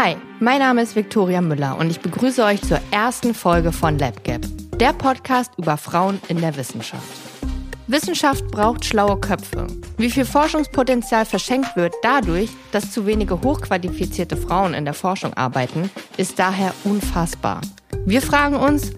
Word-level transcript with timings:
Hi, 0.00 0.14
mein 0.38 0.60
Name 0.60 0.82
ist 0.82 0.94
Viktoria 0.94 1.40
Müller 1.40 1.76
und 1.76 1.90
ich 1.90 1.98
begrüße 1.98 2.44
euch 2.44 2.62
zur 2.62 2.78
ersten 2.92 3.34
Folge 3.34 3.72
von 3.72 3.98
LabGap, 3.98 4.42
der 4.78 4.92
Podcast 4.92 5.50
über 5.58 5.76
Frauen 5.76 6.20
in 6.28 6.40
der 6.40 6.56
Wissenschaft. 6.56 7.02
Wissenschaft 7.88 8.46
braucht 8.52 8.84
schlaue 8.84 9.18
Köpfe. 9.18 9.66
Wie 9.96 10.08
viel 10.08 10.24
Forschungspotenzial 10.24 11.24
verschenkt 11.24 11.74
wird 11.74 11.94
dadurch, 12.02 12.48
dass 12.70 12.92
zu 12.92 13.06
wenige 13.06 13.42
hochqualifizierte 13.42 14.36
Frauen 14.36 14.72
in 14.72 14.84
der 14.84 14.94
Forschung 14.94 15.34
arbeiten, 15.34 15.90
ist 16.16 16.38
daher 16.38 16.72
unfassbar. 16.84 17.60
Wir 18.06 18.22
fragen 18.22 18.54
uns, 18.54 18.92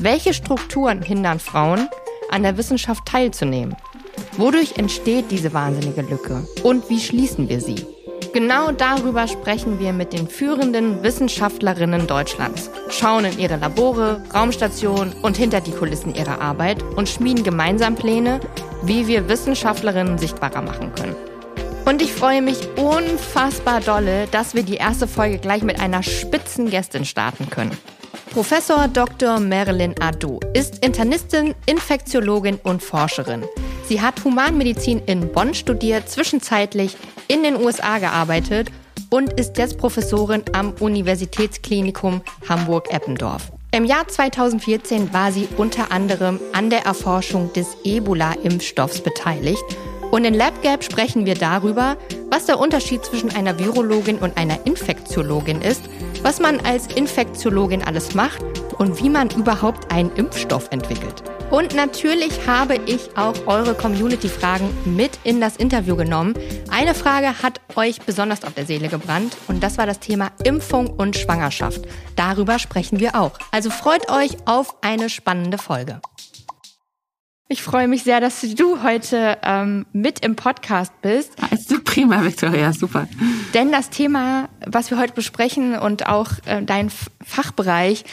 welche 0.00 0.34
Strukturen 0.34 1.00
hindern 1.00 1.38
Frauen, 1.38 1.88
an 2.30 2.42
der 2.42 2.58
Wissenschaft 2.58 3.06
teilzunehmen? 3.06 3.74
Wodurch 4.36 4.76
entsteht 4.76 5.30
diese 5.30 5.54
wahnsinnige 5.54 6.02
Lücke? 6.02 6.46
Und 6.62 6.90
wie 6.90 7.00
schließen 7.00 7.48
wir 7.48 7.62
sie? 7.62 7.86
Genau 8.32 8.72
darüber 8.72 9.28
sprechen 9.28 9.78
wir 9.78 9.92
mit 9.92 10.14
den 10.14 10.26
führenden 10.26 11.02
Wissenschaftlerinnen 11.02 12.06
Deutschlands, 12.06 12.70
schauen 12.88 13.26
in 13.26 13.38
ihre 13.38 13.56
Labore, 13.56 14.22
Raumstationen 14.34 15.12
und 15.20 15.36
hinter 15.36 15.60
die 15.60 15.72
Kulissen 15.72 16.14
ihrer 16.14 16.40
Arbeit 16.40 16.82
und 16.96 17.10
schmieden 17.10 17.44
gemeinsam 17.44 17.94
Pläne, 17.94 18.40
wie 18.84 19.06
wir 19.06 19.28
Wissenschaftlerinnen 19.28 20.16
sichtbarer 20.16 20.62
machen 20.62 20.94
können. 20.94 21.14
Und 21.84 22.00
ich 22.00 22.14
freue 22.14 22.40
mich 22.40 22.56
unfassbar 22.76 23.80
dolle, 23.80 24.26
dass 24.30 24.54
wir 24.54 24.62
die 24.62 24.76
erste 24.76 25.06
Folge 25.06 25.36
gleich 25.36 25.62
mit 25.62 25.78
einer 25.78 26.02
Spitzengästin 26.02 27.04
starten 27.04 27.50
können. 27.50 27.76
Professor 28.30 28.88
Dr. 28.88 29.40
Marilyn 29.40 29.94
Ado 30.00 30.40
ist 30.54 30.82
Internistin, 30.82 31.54
Infektiologin 31.66 32.58
und 32.62 32.82
Forscherin. 32.82 33.44
Sie 33.84 34.00
hat 34.00 34.24
Humanmedizin 34.24 35.02
in 35.04 35.30
Bonn 35.32 35.52
studiert, 35.52 36.08
zwischenzeitlich 36.08 36.96
in 37.32 37.42
den 37.42 37.56
USA 37.56 37.98
gearbeitet 37.98 38.70
und 39.08 39.32
ist 39.40 39.56
jetzt 39.56 39.78
Professorin 39.78 40.42
am 40.52 40.74
Universitätsklinikum 40.80 42.20
Hamburg-Eppendorf. 42.46 43.50
Im 43.74 43.86
Jahr 43.86 44.06
2014 44.06 45.14
war 45.14 45.32
sie 45.32 45.48
unter 45.56 45.90
anderem 45.92 46.38
an 46.52 46.68
der 46.68 46.84
Erforschung 46.84 47.50
des 47.54 47.68
Ebola-Impfstoffs 47.84 49.00
beteiligt. 49.00 49.64
Und 50.10 50.26
in 50.26 50.34
LabGap 50.34 50.84
sprechen 50.84 51.24
wir 51.24 51.34
darüber, 51.34 51.96
was 52.30 52.44
der 52.44 52.58
Unterschied 52.58 53.02
zwischen 53.02 53.34
einer 53.34 53.58
Virologin 53.58 54.18
und 54.18 54.36
einer 54.36 54.66
Infektiologin 54.66 55.62
ist, 55.62 55.84
was 56.22 56.40
man 56.40 56.60
als 56.60 56.86
Infektiologin 56.86 57.82
alles 57.82 58.14
macht 58.14 58.42
und 58.78 59.02
wie 59.02 59.10
man 59.10 59.30
überhaupt 59.30 59.92
einen 59.92 60.14
Impfstoff 60.16 60.68
entwickelt. 60.70 61.22
Und 61.50 61.74
natürlich 61.74 62.46
habe 62.46 62.76
ich 62.86 63.14
auch 63.14 63.34
eure 63.46 63.74
Community-Fragen 63.74 64.70
mit 64.86 65.18
in 65.22 65.38
das 65.38 65.56
Interview 65.56 65.96
genommen. 65.96 66.32
Eine 66.70 66.94
Frage 66.94 67.42
hat 67.42 67.60
euch 67.76 68.00
besonders 68.00 68.42
auf 68.42 68.54
der 68.54 68.64
Seele 68.64 68.88
gebrannt 68.88 69.36
und 69.48 69.62
das 69.62 69.76
war 69.76 69.84
das 69.84 70.00
Thema 70.00 70.30
Impfung 70.44 70.88
und 70.88 71.14
Schwangerschaft. 71.14 71.82
Darüber 72.16 72.58
sprechen 72.58 73.00
wir 73.00 73.16
auch. 73.16 73.32
Also 73.50 73.68
freut 73.68 74.10
euch 74.10 74.36
auf 74.46 74.76
eine 74.82 75.10
spannende 75.10 75.58
Folge. 75.58 76.00
Ich 77.52 77.62
freue 77.62 77.86
mich 77.86 78.02
sehr, 78.02 78.18
dass 78.18 78.40
du 78.40 78.82
heute 78.82 79.36
ähm, 79.42 79.84
mit 79.92 80.24
im 80.24 80.36
Podcast 80.36 80.90
bist. 81.02 81.32
Ist 81.50 81.70
du 81.70 81.82
prima, 81.82 82.24
Victoria, 82.24 82.72
super. 82.72 83.06
Denn 83.52 83.70
das 83.70 83.90
Thema, 83.90 84.48
was 84.66 84.90
wir 84.90 84.98
heute 84.98 85.12
besprechen 85.12 85.78
und 85.78 86.06
auch 86.06 86.30
äh, 86.46 86.62
dein 86.62 86.90
Fachbereich, 87.22 88.04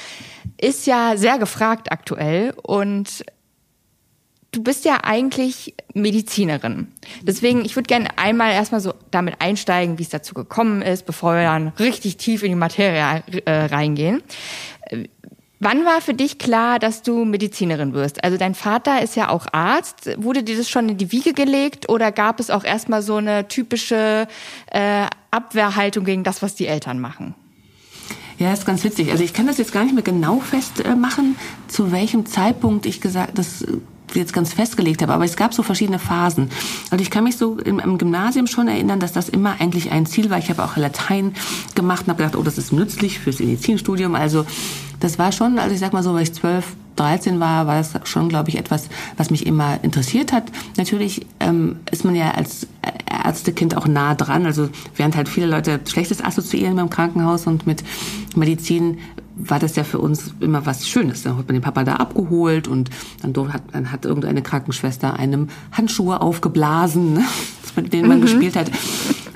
ist 0.60 0.88
ja 0.88 1.16
sehr 1.16 1.38
gefragt 1.40 1.90
aktuell 1.94 2.54
und 2.64 3.24
du 4.52 4.62
bist 4.62 4.84
ja 4.84 4.98
eigentlich 5.04 5.74
Medizinerin. 5.94 6.90
Deswegen, 7.22 7.64
ich 7.64 7.78
würde 7.78 7.88
gerne 7.88 8.10
einmal 8.18 8.52
erstmal 8.52 8.82
so 8.82 8.94
damit 9.10 9.36
einsteigen, 9.40 10.00
wie 10.00 10.04
es 10.04 10.10
dazu 10.10 10.34
gekommen 10.34 10.82
ist, 10.82 11.06
bevor 11.06 11.36
wir 11.36 11.44
dann 11.44 11.70
richtig 11.80 12.18
tief 12.18 12.44
in 12.44 12.50
die 12.50 12.56
Materie 12.56 13.24
äh, 13.46 13.52
reingehen. 13.52 14.22
Wann 15.62 15.84
war 15.84 16.00
für 16.00 16.14
dich 16.14 16.38
klar, 16.38 16.80
dass 16.80 17.02
du 17.02 17.26
Medizinerin 17.26 17.94
wirst? 17.94 18.24
Also 18.24 18.38
dein 18.38 18.56
Vater 18.56 19.02
ist 19.02 19.18
ja 19.18 19.28
auch 19.28 19.46
Arzt. 19.52 20.10
Wurde 20.18 20.42
dir 20.42 20.56
das 20.56 20.70
schon 20.70 20.88
in 20.88 20.98
die 20.98 21.12
Wiege 21.12 21.34
gelegt 21.34 21.90
oder 21.90 22.14
gab 22.14 22.40
es 22.40 22.50
auch 22.50 22.64
erstmal 22.64 23.02
so 23.02 23.18
eine 23.18 23.48
typische 23.50 24.28
äh, 24.72 25.06
Abwehrhaltung 25.32 26.06
gegen 26.06 26.24
das, 26.24 26.42
was 26.42 26.56
die 26.56 26.68
Eltern 26.68 27.00
machen? 27.00 27.36
Ja, 28.38 28.54
ist 28.54 28.66
ganz 28.66 28.86
witzig. 28.86 29.12
Also 29.12 29.22
ich 29.22 29.34
kann 29.34 29.48
das 29.48 29.58
jetzt 29.58 29.74
gar 29.74 29.84
nicht 29.84 29.94
mehr 29.94 30.04
genau 30.04 30.40
festmachen, 30.40 31.36
zu 31.68 31.92
welchem 31.92 32.26
Zeitpunkt 32.26 32.86
ich 32.86 33.02
gesagt, 33.02 33.38
das 33.38 33.66
jetzt 34.14 34.34
ganz 34.34 34.54
festgelegt 34.54 35.02
habe, 35.02 35.14
aber 35.14 35.26
es 35.26 35.36
gab 35.36 35.54
so 35.54 35.64
verschiedene 35.64 36.00
Phasen. 36.00 36.50
Also 36.90 37.02
ich 37.02 37.12
kann 37.12 37.24
mich 37.24 37.38
so 37.38 37.58
im, 37.60 37.80
im 37.80 37.98
Gymnasium 37.98 38.48
schon 38.48 38.68
erinnern, 38.68 39.00
dass 39.00 39.12
das 39.12 39.30
immer 39.30 39.56
eigentlich 39.60 39.92
ein 39.92 40.06
Ziel 40.06 40.30
war. 40.30 40.38
Ich 40.38 40.50
habe 40.50 40.64
auch 40.64 40.78
Latein 40.78 41.34
gemacht 41.76 42.04
und 42.04 42.10
habe 42.10 42.24
gedacht, 42.24 42.36
oh, 42.36 42.44
das 42.44 42.58
ist 42.58 42.74
nützlich 42.74 43.20
fürs 43.20 43.40
Medizinstudium. 43.40 44.16
Also 44.16 44.46
das 45.00 45.20
war 45.20 45.32
schon, 45.32 45.60
also 45.60 45.74
ich 45.74 45.80
sag 45.80 45.94
mal 45.94 46.04
so, 46.04 46.14
weil 46.14 46.24
ich 46.24 46.34
zwölf 46.34 46.66
13 46.96 47.40
war, 47.40 47.66
war 47.66 47.78
das 47.78 47.94
schon, 48.04 48.28
glaube 48.28 48.50
ich, 48.50 48.58
etwas, 48.58 48.90
was 49.16 49.30
mich 49.30 49.46
immer 49.46 49.80
interessiert 49.84 50.34
hat. 50.34 50.44
Natürlich 50.76 51.26
ähm, 51.40 51.78
ist 51.92 52.04
man 52.04 52.14
ja 52.14 52.32
als 52.32 52.68
Ärztekind 53.24 53.78
auch 53.78 53.88
nah 53.88 54.16
dran. 54.16 54.46
Also 54.46 54.70
während 54.96 55.16
halt 55.16 55.30
viele 55.30 55.48
Leute 55.48 55.80
Schlechtes 55.88 56.24
assoziieren 56.24 56.76
beim 56.76 56.90
Krankenhaus 56.90 57.48
und 57.48 57.66
mit 57.66 57.84
Medizin, 58.36 58.98
war 59.40 59.60
das 59.60 59.76
ja 59.76 59.84
für 59.84 60.00
uns 60.00 60.34
immer 60.40 60.66
was 60.66 60.88
Schönes. 60.88 61.24
Dann 61.24 61.38
hat 61.38 61.48
man 61.48 61.56
den 61.56 61.62
Papa 61.62 61.84
da 61.84 61.96
abgeholt 61.96 62.68
und 62.68 62.90
dann 63.22 63.54
hat, 63.54 63.64
dann 63.72 63.92
hat 63.92 64.06
irgendeine 64.06 64.42
Krankenschwester 64.42 65.14
einem 65.14 65.48
Handschuhe 65.72 66.22
aufgeblasen, 66.22 67.14
ne, 67.14 67.24
mit 67.76 67.94
denen 67.94 68.08
man 68.08 68.18
mhm. 68.18 68.24
gespielt 68.24 68.56
hat. 68.56 68.70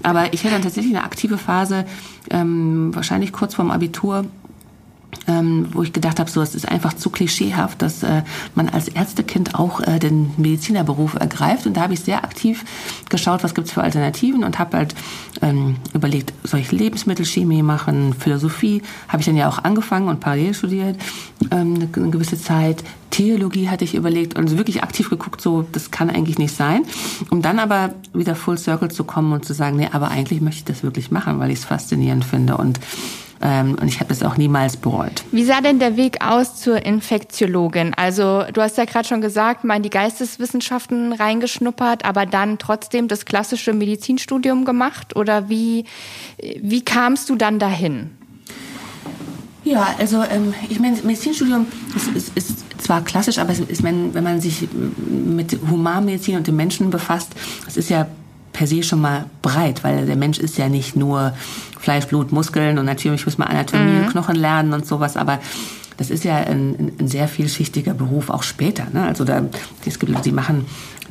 Aber 0.04 0.34
ich 0.34 0.44
hatte 0.44 0.56
dann 0.56 0.62
tatsächlich 0.62 0.94
eine 0.94 1.06
aktive 1.06 1.38
Phase, 1.38 1.86
ähm, 2.30 2.94
wahrscheinlich 2.94 3.32
kurz 3.32 3.56
vorm 3.56 3.72
Abitur, 3.72 4.26
ähm, 5.28 5.68
wo 5.74 5.84
ich 5.84 5.94
gedacht 5.94 6.20
habe, 6.20 6.30
so 6.30 6.42
es 6.42 6.56
ist 6.56 6.68
einfach 6.68 6.94
zu 6.94 7.10
klischeehaft, 7.10 7.82
dass 7.82 8.04
äh, 8.04 8.24
man 8.56 8.70
als 8.70 8.88
Ärztekind 8.88 9.56
auch 9.56 9.82
äh, 9.82 10.00
den 10.00 10.32
Medizinerberuf 10.38 11.16
ergreift. 11.16 11.66
Und 11.66 11.78
da 11.78 11.82
habe 11.82 11.94
ich 11.94 12.02
sehr 12.02 12.24
aktiv 12.24 12.66
geschaut, 13.10 13.44
was 13.44 13.56
gibt's 13.56 13.72
für 13.72 13.84
Alternativen 13.84 14.44
und 14.44 14.60
habe 14.60 14.78
halt 14.78 14.96
ähm, 15.42 15.78
überlegt, 15.94 16.34
soll 16.44 16.60
ich 16.60 16.72
Lebensmittelchemie 16.72 17.64
machen, 17.64 18.14
Philosophie, 18.14 18.82
habe 19.08 19.22
ich 19.22 19.26
dann 19.26 19.38
ja 19.38 19.48
auch 19.50 19.64
angefangen 19.64 20.08
und 20.08 20.20
parallel 20.20 20.54
studiert 20.54 20.98
ähm, 21.52 21.76
eine, 21.76 21.90
eine 21.96 22.10
gewisse 22.10 22.40
Zeit. 22.40 22.84
Theologie 23.10 23.70
hatte 23.70 23.84
ich 23.84 23.94
überlegt 23.94 24.36
und 24.36 24.58
wirklich 24.58 24.82
aktiv 24.82 25.10
geguckt, 25.10 25.40
so 25.40 25.66
das 25.72 25.92
kann 25.92 26.10
eigentlich 26.10 26.40
nicht 26.40 26.56
sein, 26.56 26.82
um 27.30 27.44
dann 27.44 27.60
aber 27.60 27.94
wieder 28.14 28.36
full 28.36 28.58
circle 28.58 28.90
zu 28.90 29.04
kommen 29.04 29.34
und 29.34 29.46
zu 29.46 29.54
sagen, 29.54 29.78
nee, 29.78 29.88
aber 29.92 30.10
eigentlich 30.10 30.42
möchte 30.42 30.60
ich 30.60 30.66
das 30.66 30.84
wirklich 30.84 31.12
machen, 31.12 31.40
weil 31.40 31.52
ich 31.52 31.60
es 31.60 31.66
faszinierend 31.66 32.26
finde 32.26 32.58
und 32.58 32.80
und 33.44 33.88
ich 33.88 34.00
habe 34.00 34.08
das 34.08 34.24
auch 34.24 34.38
niemals 34.38 34.78
bereut. 34.78 35.24
Wie 35.32 35.44
sah 35.44 35.60
denn 35.60 35.78
der 35.80 35.98
Weg 35.98 36.24
aus 36.26 36.56
zur 36.62 36.86
Infektiologin? 36.86 37.94
Also 37.94 38.44
du 38.54 38.62
hast 38.62 38.78
ja 38.78 38.86
gerade 38.86 39.08
schon 39.08 39.20
gesagt, 39.20 39.66
mal 39.66 39.76
in 39.76 39.84
die 39.84 39.90
Geisteswissenschaften 39.90 41.12
reingeschnuppert, 41.12 42.06
aber 42.06 42.26
dann 42.26 42.58
trotzdem 42.58 43.10
das 43.10 43.26
klassische 43.26 43.74
Medizinstudium 43.74 44.64
gemacht? 44.64 45.16
Oder 45.18 45.50
wie, 45.50 45.84
wie 46.38 46.86
kamst 46.86 47.30
du 47.30 47.36
dann 47.36 47.60
dahin? 47.60 48.12
Ja, 49.66 49.96
also 49.98 50.24
ähm, 50.24 50.54
ich 50.70 50.80
meine, 50.80 50.98
Medizinstudium 51.04 51.68
ist, 51.96 52.10
ist, 52.16 52.38
ist 52.38 52.82
zwar 52.82 53.04
klassisch, 53.04 53.40
aber 53.40 53.52
es 53.52 53.60
ist, 53.60 53.84
wenn, 53.84 54.14
wenn 54.14 54.24
man 54.24 54.42
sich 54.42 54.68
mit 55.08 55.58
Humanmedizin 55.70 56.38
und 56.38 56.48
dem 56.48 56.56
Menschen 56.56 56.90
befasst, 56.90 57.32
es 57.68 57.78
ist 57.78 57.90
ja 57.90 58.08
per 58.54 58.68
se 58.68 58.84
schon 58.84 59.02
mal 59.02 59.26
breit, 59.42 59.84
weil 59.84 60.06
der 60.06 60.16
Mensch 60.16 60.38
ist 60.38 60.58
ja 60.58 60.70
nicht 60.70 60.96
nur 60.96 61.34
Fleisch, 61.80 62.06
Blut, 62.06 62.32
Muskeln 62.32 62.78
und 62.80 62.86
natürlich 62.86 63.26
muss 63.26 63.38
man 63.38 63.50
Anatomie 63.50 63.92
mhm. 63.92 64.04
und 64.06 64.12
Knochen 64.12 64.36
lernen 64.36 64.74
und 64.74 64.86
sowas, 64.86 65.18
aber 65.18 65.40
das 65.98 66.10
ist 66.10 66.24
ja 66.24 66.38
ein, 66.38 66.94
ein 67.00 67.08
sehr 67.08 67.28
vielschichtiger 67.28 67.94
Beruf 67.94 68.30
auch 68.30 68.44
später. 68.44 68.88
Ne? 68.92 69.04
Also 69.04 69.26
da, 69.26 69.44
es 69.86 70.00
gibt 70.00 70.12
Leute, 70.12 70.24
die 70.24 70.32
machen, 70.32 70.66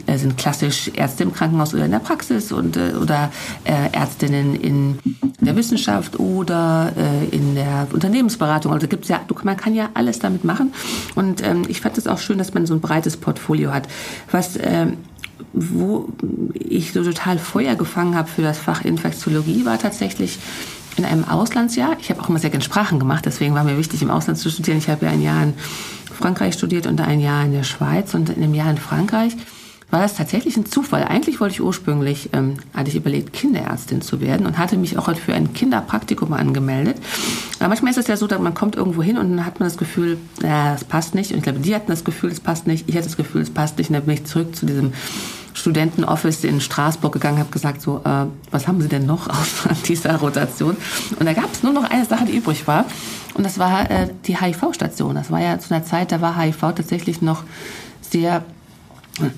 äh, 0.06 0.18
sind 0.18 0.36
klassisch 0.36 0.90
Ärzte 0.94 1.22
im 1.22 1.32
Krankenhaus 1.32 1.74
oder 1.74 1.84
in 1.84 1.90
der 1.90 1.98
Praxis 1.98 2.52
und 2.52 2.76
äh, 2.76 2.92
oder 3.00 3.30
äh, 3.64 3.92
Ärztinnen 3.92 4.54
in 4.54 4.98
der 5.40 5.56
Wissenschaft 5.56 6.18
oder 6.18 6.92
äh, 6.96 7.34
in 7.34 7.54
der 7.54 7.86
Unternehmensberatung. 7.92 8.72
Also 8.72 8.88
gibt's 8.88 9.08
ja, 9.08 9.20
man 9.44 9.56
kann 9.56 9.74
ja 9.74 9.90
alles 9.94 10.18
damit 10.18 10.44
machen. 10.44 10.72
Und 11.14 11.46
ähm, 11.46 11.62
ich 11.68 11.80
fand 11.80 11.98
es 11.98 12.06
auch 12.06 12.18
schön, 12.18 12.38
dass 12.38 12.54
man 12.54 12.66
so 12.66 12.74
ein 12.74 12.80
breites 12.80 13.16
Portfolio 13.16 13.72
hat. 13.72 13.88
Was 14.30 14.58
ähm, 14.60 14.98
wo 15.52 16.08
ich 16.54 16.92
so 16.92 17.02
total 17.02 17.38
Feuer 17.38 17.74
gefangen 17.74 18.14
habe 18.14 18.28
für 18.28 18.42
das 18.42 18.58
Fach 18.58 18.84
Infektiologie, 18.84 19.64
war 19.64 19.78
tatsächlich 19.78 20.38
in 20.96 21.04
einem 21.04 21.24
Auslandsjahr. 21.24 21.96
Ich 22.00 22.10
habe 22.10 22.20
auch 22.20 22.28
immer 22.28 22.38
sehr 22.38 22.50
gerne 22.50 22.64
Sprachen 22.64 22.98
gemacht, 22.98 23.24
deswegen 23.26 23.54
war 23.54 23.64
mir 23.64 23.78
wichtig, 23.78 24.02
im 24.02 24.10
Ausland 24.10 24.38
zu 24.38 24.50
studieren. 24.50 24.78
Ich 24.78 24.88
habe 24.88 25.06
ja 25.06 25.12
ein 25.12 25.22
Jahr 25.22 25.42
in 25.42 25.54
Frankreich 26.12 26.54
studiert 26.54 26.86
und 26.86 27.00
ein 27.00 27.20
Jahr 27.20 27.44
in 27.44 27.52
der 27.52 27.64
Schweiz 27.64 28.14
und 28.14 28.28
in 28.28 28.42
einem 28.42 28.54
Jahr 28.54 28.70
in 28.70 28.78
Frankreich 28.78 29.36
war 29.92 30.00
das 30.00 30.14
tatsächlich 30.14 30.56
ein 30.56 30.64
Zufall. 30.64 31.04
Eigentlich 31.04 31.38
wollte 31.38 31.52
ich 31.52 31.60
ursprünglich, 31.60 32.30
ähm, 32.32 32.54
hatte 32.72 32.88
ich 32.88 32.96
überlegt, 32.96 33.34
Kinderärztin 33.34 34.00
zu 34.00 34.22
werden 34.22 34.46
und 34.46 34.56
hatte 34.56 34.78
mich 34.78 34.96
auch 34.96 35.14
für 35.14 35.34
ein 35.34 35.52
Kinderpraktikum 35.52 36.32
angemeldet. 36.32 36.96
Aber 37.58 37.68
manchmal 37.68 37.90
ist 37.90 37.98
es 37.98 38.06
ja 38.06 38.16
so, 38.16 38.26
dass 38.26 38.40
man 38.40 38.54
kommt 38.54 38.74
irgendwo 38.74 39.02
hin 39.02 39.18
und 39.18 39.36
dann 39.36 39.44
hat 39.44 39.60
man 39.60 39.68
das 39.68 39.76
Gefühl, 39.76 40.16
äh, 40.38 40.48
das 40.48 40.84
passt 40.84 41.14
nicht. 41.14 41.32
Und 41.32 41.38
ich 41.38 41.42
glaube, 41.42 41.58
die 41.58 41.74
hatten 41.74 41.88
das 41.88 42.04
Gefühl, 42.04 42.30
es 42.30 42.40
passt 42.40 42.66
nicht. 42.66 42.88
Ich 42.88 42.96
hatte 42.96 43.04
das 43.04 43.18
Gefühl, 43.18 43.42
es 43.42 43.50
passt 43.50 43.76
nicht. 43.76 43.90
Und 43.90 43.94
dann 43.94 44.04
bin 44.04 44.14
ich 44.14 44.24
zurück 44.24 44.56
zu 44.56 44.64
diesem 44.64 44.94
Studentenoffice 45.52 46.44
in 46.44 46.62
Straßburg 46.62 47.12
gegangen, 47.12 47.38
habe 47.38 47.50
gesagt, 47.50 47.82
so, 47.82 48.00
äh, 48.02 48.24
was 48.50 48.66
haben 48.66 48.80
Sie 48.80 48.88
denn 48.88 49.04
noch 49.04 49.28
außer 49.28 49.76
dieser 49.86 50.16
Rotation? 50.16 50.74
Und 51.20 51.26
da 51.26 51.34
gab 51.34 51.52
es 51.52 51.62
nur 51.62 51.74
noch 51.74 51.84
eine 51.84 52.06
Sache, 52.06 52.24
die 52.24 52.34
übrig 52.34 52.66
war. 52.66 52.86
Und 53.34 53.44
das 53.44 53.58
war 53.58 53.90
äh, 53.90 54.08
die 54.24 54.38
HIV-Station. 54.40 55.14
Das 55.14 55.30
war 55.30 55.42
ja 55.42 55.58
zu 55.58 55.74
einer 55.74 55.84
Zeit, 55.84 56.12
da 56.12 56.22
war 56.22 56.40
HIV 56.40 56.60
tatsächlich 56.60 57.20
noch 57.20 57.44
sehr 58.00 58.42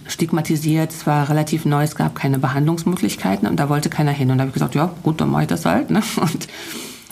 stigmatisiert, 0.06 0.92
es 0.92 1.06
war 1.06 1.28
relativ 1.28 1.64
neu, 1.64 1.82
es 1.82 1.96
gab 1.96 2.14
keine 2.14 2.38
Behandlungsmöglichkeiten 2.38 3.48
und 3.48 3.56
da 3.56 3.68
wollte 3.68 3.90
keiner 3.90 4.12
hin. 4.12 4.30
Und 4.30 4.38
da 4.38 4.42
habe 4.42 4.50
ich 4.50 4.54
gesagt, 4.54 4.74
ja 4.74 4.92
gut, 5.02 5.20
dann 5.20 5.30
mache 5.30 5.42
ich 5.42 5.48
das 5.48 5.64
halt. 5.66 5.90
Ne? 5.90 6.02
Und, 6.16 6.48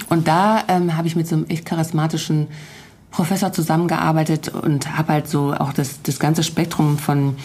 und 0.09 0.29
da 0.29 0.65
ähm, 0.69 0.97
habe 0.97 1.07
ich 1.07 1.17
mit 1.17 1.27
so 1.27 1.37
einem 1.37 1.47
echt 1.49 1.65
charismatischen 1.65 2.49
Professor 3.13 3.53
zusammengearbeitet 3.53 4.49
und 4.49 4.97
habe 4.97 5.13
halt 5.13 5.29
so 5.29 5.55
auch 5.55 5.73
das, 5.73 6.03
das 6.03 6.19
ganze 6.19 6.43
Spektrum 6.43 6.99
von, 6.99 7.37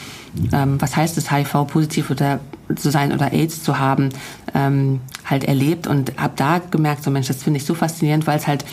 ähm, 0.51 0.81
was 0.81 0.95
heißt 0.95 1.17
es, 1.17 1.29
HIV-positiv 1.31 2.09
oder 2.09 2.39
zu 2.75 2.89
sein 2.89 3.11
oder 3.11 3.31
AIDS 3.33 3.63
zu 3.63 3.77
haben, 3.77 4.09
ähm, 4.55 5.01
halt 5.25 5.43
erlebt 5.43 5.85
und 5.85 6.13
habe 6.17 6.33
da 6.35 6.59
gemerkt, 6.59 7.03
so 7.03 7.11
Mensch, 7.11 7.27
das 7.27 7.43
finde 7.43 7.59
ich 7.59 7.65
so 7.65 7.73
faszinierend, 7.73 8.27
weil 8.27 8.37
es 8.37 8.47
halt, 8.47 8.65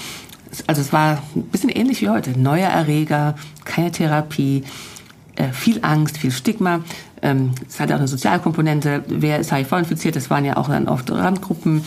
also 0.69 0.81
es 0.81 0.93
war 0.93 1.19
ein 1.35 1.43
bisschen 1.43 1.69
ähnlich 1.69 2.01
wie 2.01 2.09
heute, 2.09 2.39
neuer 2.39 2.69
Erreger, 2.69 3.35
keine 3.65 3.91
Therapie, 3.91 4.63
viel 5.53 5.81
Angst, 5.83 6.19
viel 6.19 6.31
Stigma. 6.31 6.81
Ähm, 7.23 7.53
es 7.67 7.81
hat 7.81 7.91
auch 7.91 7.97
eine 7.97 8.09
Sozialkomponente. 8.09 9.05
Wer 9.09 9.39
ist 9.39 9.53
HIV-infiziert? 9.53 10.15
Das 10.15 10.31
waren 10.31 10.45
ja 10.45 10.57
auch 10.57 10.69
dann 10.69 10.89
oft 10.89 11.11
Randgruppen. 11.11 11.85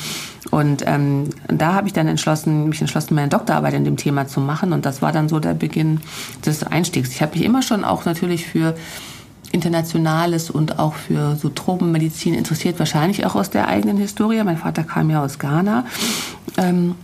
Und 0.52 0.84
ähm, 0.86 1.30
da 1.48 1.74
habe 1.74 1.88
ich 1.88 1.94
dann 1.94 2.08
entschlossen, 2.08 2.70
mich 2.70 2.82
entschlossen, 2.82 3.16
meine 3.16 3.28
Doktorarbeit 3.30 3.74
in 3.74 3.84
dem 3.84 3.98
Thema 3.98 4.28
zu 4.28 4.40
machen. 4.40 4.74
Und 4.74 4.86
das 4.86 5.02
war 5.02 5.12
dann 5.12 5.30
so 5.30 5.40
der 5.40 5.54
Beginn 5.54 6.02
des 6.46 6.64
Einstiegs. 6.64 7.12
Ich 7.12 7.22
habe 7.22 7.38
mich 7.38 7.46
immer 7.46 7.62
schon 7.62 7.84
auch 7.84 8.06
natürlich 8.06 8.48
für 8.48 8.76
Internationales 9.52 10.50
und 10.50 10.80
auch 10.80 10.96
für 10.96 11.36
so 11.36 11.50
Tropenmedizin 11.50 12.34
interessiert, 12.34 12.80
wahrscheinlich 12.80 13.26
auch 13.26 13.36
aus 13.36 13.50
der 13.50 13.68
eigenen 13.68 13.98
Historie. 13.98 14.44
Mein 14.44 14.58
Vater 14.58 14.84
kam 14.84 15.10
ja 15.10 15.24
aus 15.24 15.40
Ghana. 15.40 15.86
Ähm, 16.58 16.96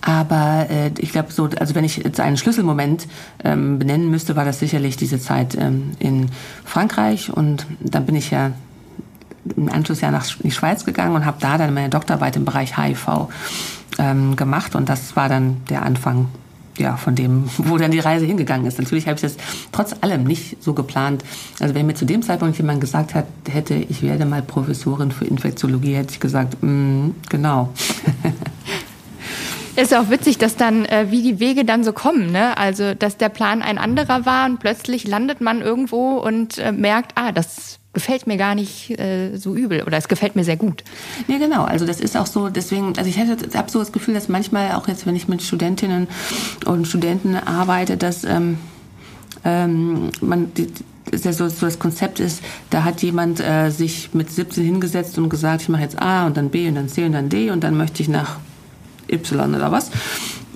aber 0.00 0.66
äh, 0.70 0.90
ich 0.98 1.12
glaube, 1.12 1.32
so, 1.32 1.48
also 1.58 1.74
wenn 1.74 1.84
ich 1.84 1.96
jetzt 1.98 2.20
einen 2.20 2.36
Schlüsselmoment 2.36 3.06
ähm, 3.44 3.78
benennen 3.78 4.10
müsste, 4.10 4.36
war 4.36 4.44
das 4.44 4.58
sicherlich 4.58 4.96
diese 4.96 5.20
Zeit 5.20 5.56
ähm, 5.58 5.92
in 5.98 6.30
Frankreich. 6.64 7.30
Und 7.32 7.66
dann 7.80 8.06
bin 8.06 8.14
ich 8.14 8.30
ja 8.30 8.52
im 9.56 9.70
Anschluss 9.70 10.00
ja 10.00 10.10
nach 10.10 10.26
die 10.42 10.50
Schweiz 10.50 10.84
gegangen 10.84 11.14
und 11.14 11.24
habe 11.24 11.38
da 11.40 11.58
dann 11.58 11.74
meine 11.74 11.88
Doktorarbeit 11.88 12.36
im 12.36 12.44
Bereich 12.44 12.76
HIV 12.76 13.28
ähm, 13.98 14.36
gemacht. 14.36 14.74
Und 14.74 14.88
das 14.88 15.16
war 15.16 15.28
dann 15.28 15.62
der 15.68 15.82
Anfang 15.82 16.28
ja, 16.78 16.96
von 16.96 17.14
dem, 17.14 17.44
wo 17.58 17.76
dann 17.76 17.90
die 17.90 17.98
Reise 17.98 18.24
hingegangen 18.24 18.66
ist. 18.66 18.78
Natürlich 18.78 19.06
habe 19.06 19.16
ich 19.16 19.22
das 19.22 19.36
trotz 19.72 19.94
allem 20.00 20.24
nicht 20.24 20.62
so 20.62 20.74
geplant. 20.74 21.24
Also 21.60 21.74
wenn 21.74 21.86
mir 21.86 21.94
zu 21.94 22.04
dem 22.04 22.22
Zeitpunkt 22.22 22.56
jemand 22.56 22.80
gesagt 22.80 23.14
hat, 23.14 23.26
hätte, 23.48 23.74
ich 23.74 24.02
werde 24.02 24.24
mal 24.24 24.42
Professorin 24.42 25.10
für 25.10 25.24
Infektiologie, 25.24 25.94
hätte 25.94 26.12
ich 26.12 26.20
gesagt, 26.20 26.56
mm, 26.62 27.10
genau. 27.28 27.70
Ist 29.78 29.94
auch 29.94 30.10
witzig, 30.10 30.38
dass 30.38 30.56
dann, 30.56 30.86
äh, 30.86 31.06
wie 31.10 31.22
die 31.22 31.38
Wege 31.38 31.64
dann 31.64 31.84
so 31.84 31.92
kommen, 31.92 32.32
ne? 32.32 32.58
Also, 32.58 32.94
dass 32.94 33.16
der 33.16 33.28
Plan 33.28 33.62
ein 33.62 33.78
anderer 33.78 34.26
war 34.26 34.46
und 34.46 34.58
plötzlich 34.58 35.06
landet 35.06 35.40
man 35.40 35.62
irgendwo 35.62 36.16
und 36.16 36.58
äh, 36.58 36.72
merkt, 36.72 37.12
ah, 37.14 37.30
das 37.30 37.78
gefällt 37.92 38.26
mir 38.26 38.36
gar 38.36 38.56
nicht 38.56 38.98
äh, 38.98 39.36
so 39.36 39.54
übel 39.54 39.84
oder 39.84 39.96
es 39.96 40.08
gefällt 40.08 40.34
mir 40.34 40.42
sehr 40.42 40.56
gut. 40.56 40.82
Ja, 41.28 41.38
genau. 41.38 41.62
Also 41.62 41.86
das 41.86 42.00
ist 42.00 42.16
auch 42.16 42.26
so, 42.26 42.48
deswegen, 42.48 42.98
also 42.98 43.08
ich 43.08 43.20
habe 43.20 43.70
so 43.70 43.78
das 43.78 43.92
Gefühl, 43.92 44.14
dass 44.14 44.28
manchmal 44.28 44.72
auch 44.72 44.88
jetzt, 44.88 45.06
wenn 45.06 45.14
ich 45.14 45.28
mit 45.28 45.42
Studentinnen 45.42 46.08
und 46.66 46.88
Studenten 46.88 47.36
arbeite, 47.36 47.96
dass 47.96 48.24
ähm, 48.24 48.58
ähm, 49.44 50.10
man 50.20 50.52
die, 50.54 50.66
ja 51.12 51.32
so, 51.32 51.48
so 51.48 51.66
das 51.66 51.78
Konzept 51.78 52.18
ist, 52.18 52.42
da 52.70 52.82
hat 52.82 53.00
jemand 53.02 53.38
äh, 53.38 53.70
sich 53.70 54.12
mit 54.12 54.28
17 54.28 54.64
hingesetzt 54.64 55.18
und 55.18 55.28
gesagt, 55.28 55.62
ich 55.62 55.68
mache 55.68 55.82
jetzt 55.82 56.02
A 56.02 56.26
und 56.26 56.36
dann 56.36 56.50
B 56.50 56.66
und 56.66 56.74
dann 56.74 56.88
C 56.88 57.04
und 57.04 57.12
dann 57.12 57.28
D 57.28 57.52
und 57.52 57.62
dann 57.62 57.76
möchte 57.76 58.02
ich 58.02 58.08
nach 58.08 58.38
Y 59.10 59.54
oder 59.54 59.72
was. 59.72 59.90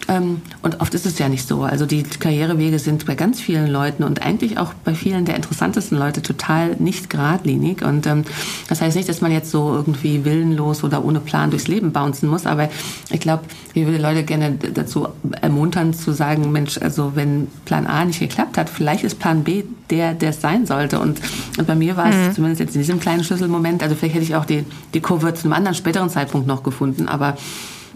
Ähm, 0.09 0.43
und 0.63 0.81
oft 0.81 0.95
ist 0.95 1.07
es 1.07 1.19
ja 1.19 1.29
nicht 1.29 1.47
so. 1.47 1.63
Also 1.63 1.87
die 1.87 2.03
Karrierewege 2.03 2.79
sind 2.79 3.07
bei 3.07 3.15
ganz 3.15 3.41
vielen 3.41 3.69
Leuten 3.69 4.03
und 4.03 4.23
eigentlich 4.23 4.59
auch 4.59 4.75
bei 4.85 4.95
vielen 4.95 5.25
der 5.25 5.37
interessantesten 5.37 5.99
Leute 5.99 6.23
total 6.23 6.77
nicht 6.79 7.11
geradlinig. 7.11 7.83
Und 7.83 8.07
ähm, 8.07 8.25
das 8.69 8.81
heißt 8.81 8.97
nicht, 8.97 9.09
dass 9.09 9.21
man 9.21 9.33
jetzt 9.33 9.51
so 9.51 9.73
irgendwie 9.75 10.25
willenlos 10.25 10.83
oder 10.83 11.05
ohne 11.05 11.21
Plan 11.21 11.51
durchs 11.51 11.69
Leben 11.69 11.93
bouncen 11.93 12.29
muss. 12.29 12.47
Aber 12.47 12.69
ich 13.11 13.21
glaube, 13.21 13.45
ich 13.75 13.87
würde 13.87 13.99
Leute 13.99 14.25
gerne 14.25 14.59
dazu 14.75 15.09
ermuntern 15.41 15.95
zu 15.95 16.13
sagen, 16.13 16.51
Mensch, 16.53 16.79
also 16.79 17.13
wenn 17.15 17.49
Plan 17.65 17.87
A 17.87 18.05
nicht 18.05 18.21
geklappt 18.21 18.59
hat, 18.59 18.69
vielleicht 18.69 19.05
ist 19.05 19.19
Plan 19.19 19.45
B 19.45 19.65
der, 19.91 20.15
der 20.15 20.31
es 20.31 20.41
sein 20.41 20.67
sollte. 20.67 20.99
Und, 20.99 21.21
und 21.59 21.67
bei 21.67 21.75
mir 21.75 21.97
war 21.97 22.09
es 22.09 22.17
mhm. 22.17 22.35
zumindest 22.35 22.61
jetzt 22.61 22.75
in 22.75 22.81
diesem 22.81 22.99
kleinen 22.99 23.25
Schlüsselmoment, 23.25 23.83
also 23.83 23.95
vielleicht 23.95 24.15
hätte 24.15 24.25
ich 24.25 24.35
auch 24.37 24.47
die, 24.47 24.65
die 24.95 25.01
Kurve 25.01 25.35
zu 25.35 25.45
einem 25.45 25.53
anderen 25.53 25.75
späteren 25.75 26.09
Zeitpunkt 26.09 26.47
noch 26.47 26.63
gefunden. 26.63 27.09
Aber 27.09 27.37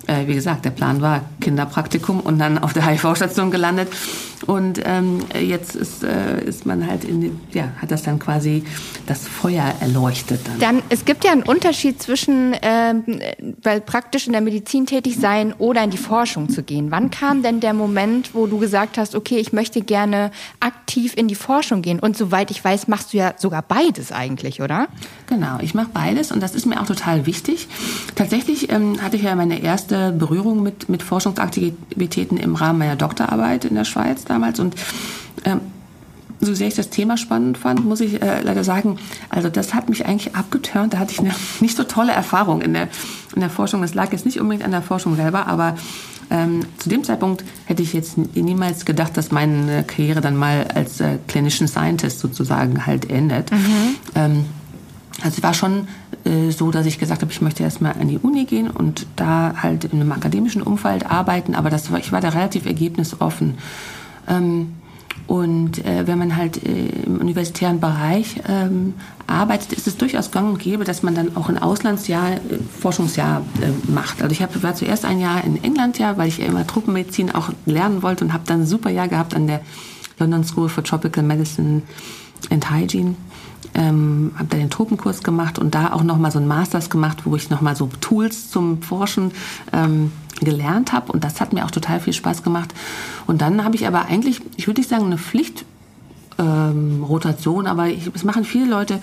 äh, 0.07 0.27
wie 0.27 0.35
gesagt, 0.35 0.65
der 0.65 0.71
Plan 0.71 1.01
war 1.03 1.23
Kinderpraktikum 1.41 2.21
und 2.21 2.39
dann 2.39 2.59
auf 2.59 2.73
der 2.73 2.87
HIV-Station 2.87 3.51
gelandet. 3.51 3.89
Und 4.47 4.81
ähm, 4.85 5.21
jetzt 5.41 5.75
ist, 5.75 6.05
äh, 6.05 6.45
ist 6.45 6.67
man 6.67 6.87
halt 6.87 7.05
in 7.05 7.21
den, 7.21 7.41
ja, 7.53 7.71
hat 7.81 7.91
das 7.91 8.03
dann 8.03 8.19
quasi 8.19 8.65
das 9.07 9.27
Feuer 9.27 9.75
erleuchtet. 9.81 10.41
Dann, 10.47 10.59
dann 10.59 10.83
es 10.91 11.05
gibt 11.05 11.25
ja 11.25 11.33
einen 11.33 11.43
Unterschied 11.43 12.03
zwischen, 12.03 12.55
ähm, 12.61 13.21
weil 13.63 13.81
praktisch 13.81 14.27
in 14.27 14.33
der 14.33 14.43
Medizin 14.43 14.87
tätig 14.87 15.17
sein 15.19 15.55
oder 15.59 15.83
in 15.83 15.91
die 15.91 15.97
Forschung 15.97 16.51
zu 16.51 16.63
gehen. 16.63 16.91
Wann 16.91 17.11
kam 17.11 17.43
denn 17.43 17.61
der 17.61 17.73
Moment, 17.73 18.35
wo 18.35 18.47
du 18.47 18.59
gesagt 18.59 18.99
hast, 18.99 19.15
okay, 19.15 19.39
ich 19.39 19.53
möchte 19.53 19.81
gerne 19.81 20.31
aktiv 20.61 21.15
in 21.17 21.29
die 21.29 21.35
Forschung 21.35 21.81
gehen? 21.81 21.99
Und 21.99 22.17
soweit 22.17 22.51
ich 22.51 22.63
weiß, 22.63 22.89
machst 22.89 23.15
du 23.15 23.17
ja 23.17 23.35
sogar 23.39 23.63
beides 23.63 24.13
eigentlich, 24.13 24.61
oder? 24.61 24.89
Genau, 25.29 25.59
ich 25.61 25.75
mache 25.75 25.89
beides 25.93 26.31
und 26.31 26.41
das 26.43 26.55
ist 26.55 26.67
mir 26.67 26.81
auch 26.81 26.87
total 26.87 27.27
wichtig. 27.27 27.69
Tatsächlich 28.15 28.71
ähm, 28.71 29.03
hatte 29.03 29.17
ich 29.17 29.23
ja 29.23 29.35
meine 29.35 29.61
erste 29.61 29.96
Berührung 30.17 30.63
mit, 30.63 30.89
mit 30.89 31.03
Forschungsaktivitäten 31.03 32.37
im 32.37 32.55
Rahmen 32.55 32.79
meiner 32.79 32.97
Doktorarbeit 32.97 33.65
in 33.65 33.75
der 33.75 33.85
Schweiz 33.85 34.25
damals 34.25 34.61
und 34.61 34.75
ähm, 35.45 35.61
so 36.41 36.55
sehr 36.55 36.69
ich 36.69 36.75
das 36.75 36.91
Thema 36.91 37.17
spannend 37.17 37.57
fand, 37.57 37.85
muss 37.85 38.01
ich 38.01 38.21
äh, 38.21 38.43
leider 38.43 38.63
sagen, 38.63 38.99
also 39.31 39.49
das 39.49 39.75
hat 39.75 39.89
mich 39.89 40.07
eigentlich 40.07 40.35
abgeturnt. 40.35 40.93
Da 40.93 40.99
hatte 40.99 41.13
ich 41.13 41.21
eine 41.21 41.31
nicht 41.61 41.77
so 41.77 41.85
tolle 41.85 42.13
Erfahrung 42.13 42.61
in 42.61 42.75
der, 42.75 42.89
in 43.35 43.41
der 43.41 43.51
Forschung. 43.51 43.83
Das 43.83 43.95
lag 43.95 44.13
jetzt 44.13 44.27
nicht 44.27 44.41
unbedingt 44.41 44.65
an 44.65 44.71
der 44.71 44.83
Forschung 44.83 45.17
selber, 45.17 45.47
aber 45.47 45.77
ähm, 46.31 46.61
zu 46.79 46.89
dem 46.89 47.05
Zeitpunkt 47.05 47.45
hätte 47.67 47.83
ich 47.83 47.93
jetzt 47.93 48.19
niemals 48.35 48.85
gedacht, 48.85 49.17
dass 49.17 49.31
meine 49.31 49.85
Karriere 49.85 50.21
dann 50.21 50.37
mal 50.37 50.67
als 50.75 51.01
äh, 51.01 51.19
Clinician 51.29 51.69
Scientist 51.69 52.19
sozusagen 52.19 52.85
halt 52.85 53.09
endet. 53.09 53.53
Mhm. 53.53 53.95
Ähm, 54.15 54.45
also 55.23 55.37
es 55.39 55.43
war 55.43 55.55
schon 55.55 55.89
äh, 56.25 56.51
so, 56.51 56.71
dass 56.71 56.87
ich 56.87 56.99
gesagt 56.99 57.23
habe, 57.23 57.33
ich 57.33 57.41
möchte 57.41 57.63
erstmal 57.63 57.93
an 57.93 58.09
die 58.09 58.19
Uni 58.19 58.45
gehen 58.45 58.71
und 58.71 59.07
da 59.17 59.55
halt 59.63 59.85
in 59.85 60.01
einem 60.01 60.13
akademischen 60.13 60.63
Umfeld 60.63 61.11
arbeiten, 61.11 61.55
aber 61.55 61.71
das 61.71 61.91
war, 61.91 61.99
ich 61.99 62.13
war 62.13 62.21
da 62.21 62.31
relativ 62.31 62.67
ergebnisoffen. 62.67 63.55
Ähm, 64.29 64.75
und 65.27 65.85
äh, 65.85 66.07
wenn 66.07 66.19
man 66.19 66.37
halt 66.37 66.63
äh, 66.65 66.89
im 67.05 67.19
universitären 67.19 67.81
Bereich 67.81 68.37
ähm, 68.47 68.95
arbeitet, 69.27 69.73
ist 69.73 69.87
es 69.87 69.97
durchaus 69.97 70.31
gang 70.31 70.51
und 70.53 70.59
gäbe, 70.59 70.85
dass 70.85 71.03
man 71.03 71.15
dann 71.15 71.37
auch 71.37 71.49
ein 71.49 71.59
Auslandsjahr, 71.59 72.37
Forschungsjahr 72.79 73.43
macht. 73.89 74.23
Also 74.23 74.33
ich 74.33 74.63
war 74.63 74.75
zuerst 74.75 75.05
ein 75.05 75.19
Jahr 75.19 75.43
in 75.43 75.65
England 75.65 75.99
ja, 75.99 76.17
weil 76.17 76.29
ich 76.29 76.41
immer 76.41 76.67
Truppenmedizin 76.67 77.35
auch 77.35 77.51
lernen 77.65 78.03
wollte 78.03 78.25
und 78.25 78.33
habe 78.33 78.45
dann 78.47 78.61
ein 78.61 78.67
super 78.67 78.91
Jahr 78.91 79.09
gehabt 79.09 79.35
an 79.35 79.49
der 79.49 79.63
London 80.19 80.45
School 80.45 80.69
for 80.69 80.85
Tropical 80.85 81.25
Medicine 81.25 81.83
and 82.51 82.71
Hygiene 82.71 83.17
ähm, 83.75 84.33
habe 84.37 84.49
da 84.49 84.57
den 84.57 84.71
Tropenkurs 84.71 85.23
gemacht 85.23 85.59
und 85.59 85.75
da 85.75 85.93
auch 85.93 86.03
noch 86.03 86.19
mal 86.19 86.31
so 86.31 86.39
ein 86.39 86.47
Masters 86.47 86.91
gemacht, 86.91 87.23
wo 87.25 87.37
ich 87.37 87.51
noch 87.51 87.61
mal 87.61 87.77
so 87.77 87.89
Tools 88.01 88.51
zum 88.51 88.83
Forschen 88.83 89.33
ähm, 89.73 90.13
gelernt 90.41 90.93
habe 90.93 91.13
und 91.13 91.25
das 91.25 91.41
hat 91.41 91.53
mir 91.53 91.65
auch 91.65 91.71
total 91.71 92.01
viel 92.01 92.13
Spaß 92.13 92.43
gemacht. 92.43 92.75
Und 93.27 93.43
dann 93.43 93.65
habe 93.65 93.77
ich 93.77 93.87
aber 93.87 94.07
eigentlich, 94.07 94.43
ich 94.57 94.67
würde 94.67 94.81
nicht 94.81 94.91
sagen 94.91 95.07
eine 95.07 95.19
Pflichtrotation, 95.19 97.65
ähm, 97.65 97.71
aber 97.71 97.89
es 97.89 98.25
machen 98.25 98.45
viele 98.45 98.67
Leute 98.67 98.99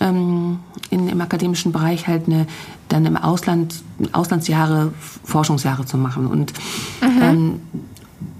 ähm, 0.00 0.58
in, 0.90 1.08
im 1.08 1.20
akademischen 1.20 1.72
Bereich 1.72 2.06
halt 2.06 2.26
eine, 2.26 2.46
dann 2.88 3.04
im 3.06 3.16
Ausland 3.16 3.82
Auslandsjahre, 4.12 4.92
Forschungsjahre 5.24 5.86
zu 5.86 5.96
machen 5.96 6.26
und 6.26 6.52
mhm. 7.00 7.22
ähm, 7.22 7.60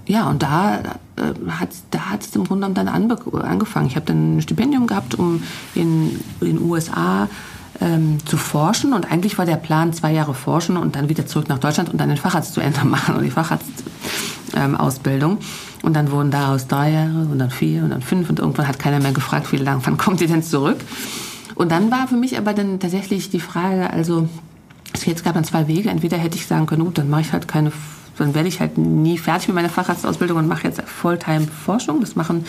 ja, 0.07 0.29
und 0.29 0.43
da 0.43 0.79
äh, 1.15 1.33
hat 1.49 1.69
da 1.91 2.11
hat 2.11 2.21
es 2.21 2.35
im 2.35 2.43
Grunde 2.43 2.67
genommen 2.67 2.75
dann 2.75 2.87
angefangen. 3.43 3.87
Ich 3.87 3.95
habe 3.95 4.05
dann 4.05 4.37
ein 4.37 4.41
Stipendium 4.41 4.87
gehabt, 4.87 5.15
um 5.15 5.41
in 5.73 6.19
den 6.41 6.61
USA 6.61 7.27
ähm, 7.81 8.19
zu 8.25 8.37
forschen. 8.37 8.93
Und 8.93 9.11
eigentlich 9.11 9.37
war 9.37 9.45
der 9.45 9.57
Plan, 9.57 9.91
zwei 9.93 10.13
Jahre 10.13 10.33
forschen 10.33 10.77
und 10.77 10.95
dann 10.95 11.09
wieder 11.09 11.25
zurück 11.25 11.49
nach 11.49 11.59
Deutschland 11.59 11.89
und 11.89 11.99
dann 11.99 12.09
den 12.09 12.17
Facharzt 12.17 12.53
zu 12.53 12.61
Ende 12.61 12.85
machen 12.85 13.15
und 13.15 13.23
die 13.23 13.31
Facharztausbildung. 13.31 15.31
Ähm, 15.31 15.37
und 15.83 15.95
dann 15.95 16.11
wurden 16.11 16.31
daraus 16.31 16.67
drei 16.67 16.91
Jahre 16.91 17.27
und 17.31 17.39
dann 17.39 17.51
vier 17.51 17.83
und 17.83 17.91
dann 17.91 18.01
fünf 18.01 18.29
und 18.29 18.39
irgendwann 18.39 18.67
hat 18.67 18.79
keiner 18.79 18.99
mehr 18.99 19.11
gefragt, 19.11 19.51
wie 19.51 19.57
lange, 19.57 19.85
wann 19.85 19.97
kommt 19.97 20.21
ihr 20.21 20.27
denn 20.27 20.41
zurück? 20.41 20.77
Und 21.53 21.71
dann 21.71 21.91
war 21.91 22.07
für 22.07 22.15
mich 22.15 22.37
aber 22.37 22.53
dann 22.53 22.79
tatsächlich 22.79 23.29
die 23.29 23.39
Frage, 23.39 23.91
also 23.91 24.27
es 24.93 25.23
gab 25.23 25.35
dann 25.35 25.43
zwei 25.43 25.67
Wege. 25.67 25.89
Entweder 25.89 26.17
hätte 26.17 26.37
ich 26.37 26.47
sagen 26.47 26.65
können, 26.65 26.85
gut, 26.85 26.97
dann 26.97 27.09
mache 27.09 27.21
ich 27.21 27.33
halt 27.33 27.47
keine 27.47 27.71
dann 28.17 28.33
werde 28.33 28.47
ich 28.47 28.59
halt 28.59 28.77
nie 28.77 29.17
fertig 29.17 29.49
mit 29.49 29.55
meiner 29.55 29.69
Facharztausbildung 29.69 30.37
und 30.37 30.47
mache 30.47 30.67
jetzt 30.67 30.81
Fulltime 30.81 31.47
Forschung. 31.47 32.01
Das 32.01 32.15
machen 32.15 32.45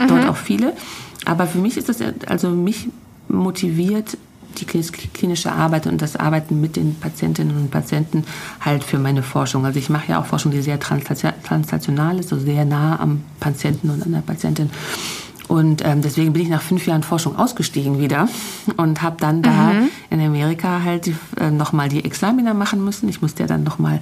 mhm. 0.00 0.08
dort 0.08 0.28
auch 0.28 0.36
viele. 0.36 0.74
Aber 1.24 1.46
für 1.46 1.58
mich 1.58 1.76
ist 1.76 1.88
das, 1.88 1.98
also 2.26 2.50
mich 2.50 2.88
motiviert 3.28 4.16
die 4.58 4.66
klinische 4.66 5.52
Arbeit 5.52 5.86
und 5.86 6.02
das 6.02 6.16
Arbeiten 6.16 6.60
mit 6.60 6.76
den 6.76 6.94
Patientinnen 6.94 7.56
und 7.56 7.70
Patienten 7.70 8.24
halt 8.60 8.84
für 8.84 8.98
meine 8.98 9.22
Forschung. 9.22 9.64
Also 9.64 9.78
ich 9.78 9.88
mache 9.88 10.12
ja 10.12 10.20
auch 10.20 10.26
Forschung, 10.26 10.52
die 10.52 10.60
sehr 10.60 10.78
translational 10.78 12.18
ist, 12.18 12.32
also 12.32 12.44
sehr 12.44 12.64
nah 12.64 13.00
am 13.00 13.22
Patienten 13.40 13.90
und 13.90 14.04
an 14.04 14.12
der 14.12 14.20
Patientin. 14.20 14.70
Und 15.48 15.84
ähm, 15.84 16.02
deswegen 16.02 16.32
bin 16.32 16.42
ich 16.42 16.48
nach 16.48 16.62
fünf 16.62 16.86
Jahren 16.86 17.02
Forschung 17.02 17.36
ausgestiegen 17.36 17.98
wieder 17.98 18.28
und 18.76 19.02
habe 19.02 19.16
dann 19.18 19.42
da 19.42 19.72
mhm. 19.72 19.88
in 20.10 20.20
Amerika 20.20 20.82
halt 20.82 21.10
äh, 21.38 21.50
nochmal 21.50 21.88
die 21.88 22.04
Examiner 22.04 22.54
machen 22.54 22.84
müssen. 22.84 23.08
Ich 23.08 23.20
musste 23.20 23.42
ja 23.42 23.46
dann 23.46 23.64
nochmal 23.64 24.00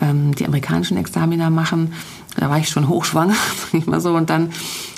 ähm, 0.00 0.34
die 0.34 0.46
amerikanischen 0.46 0.96
Examiner 0.96 1.50
machen. 1.50 1.92
Da 2.36 2.48
war 2.48 2.58
ich 2.58 2.68
schon 2.68 2.88
hochschwanger, 2.88 3.34
sag 3.56 3.74
ich 3.74 3.86
mal 3.86 4.00
so. 4.00 4.14
Und 4.14 4.30
dann 4.30 4.50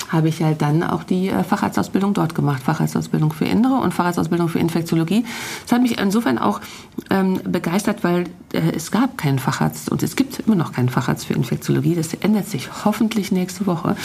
habe 0.09 0.29
ich 0.29 0.41
halt 0.41 0.61
dann 0.61 0.83
auch 0.83 1.03
die 1.03 1.29
äh, 1.29 1.43
Facharztausbildung 1.43 2.13
dort 2.13 2.35
gemacht. 2.35 2.63
Facharztausbildung 2.63 3.33
für 3.33 3.45
Innere 3.45 3.75
und 3.75 3.93
Facharztausbildung 3.93 4.49
für 4.49 4.59
Infektiologie. 4.59 5.25
Das 5.63 5.73
hat 5.73 5.81
mich 5.81 5.99
insofern 5.99 6.37
auch 6.37 6.61
ähm, 7.09 7.39
begeistert, 7.43 8.03
weil 8.03 8.25
äh, 8.53 8.59
es 8.75 8.91
gab 8.91 9.17
keinen 9.17 9.39
Facharzt 9.39 9.89
und 9.89 10.03
es 10.03 10.15
gibt 10.15 10.39
immer 10.39 10.55
noch 10.55 10.71
keinen 10.73 10.89
Facharzt 10.89 11.25
für 11.25 11.33
Infektiologie. 11.33 11.95
Das 11.95 12.13
ändert 12.13 12.47
sich 12.47 12.69
hoffentlich 12.85 13.31
nächste 13.31 13.65
Woche. 13.65 13.95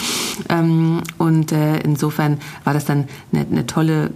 Ähm, 0.48 1.02
und 1.18 1.52
äh, 1.52 1.78
insofern 1.80 2.38
war 2.64 2.74
das 2.74 2.84
dann 2.84 3.08
eine, 3.32 3.46
eine 3.46 3.66
tolle 3.66 4.10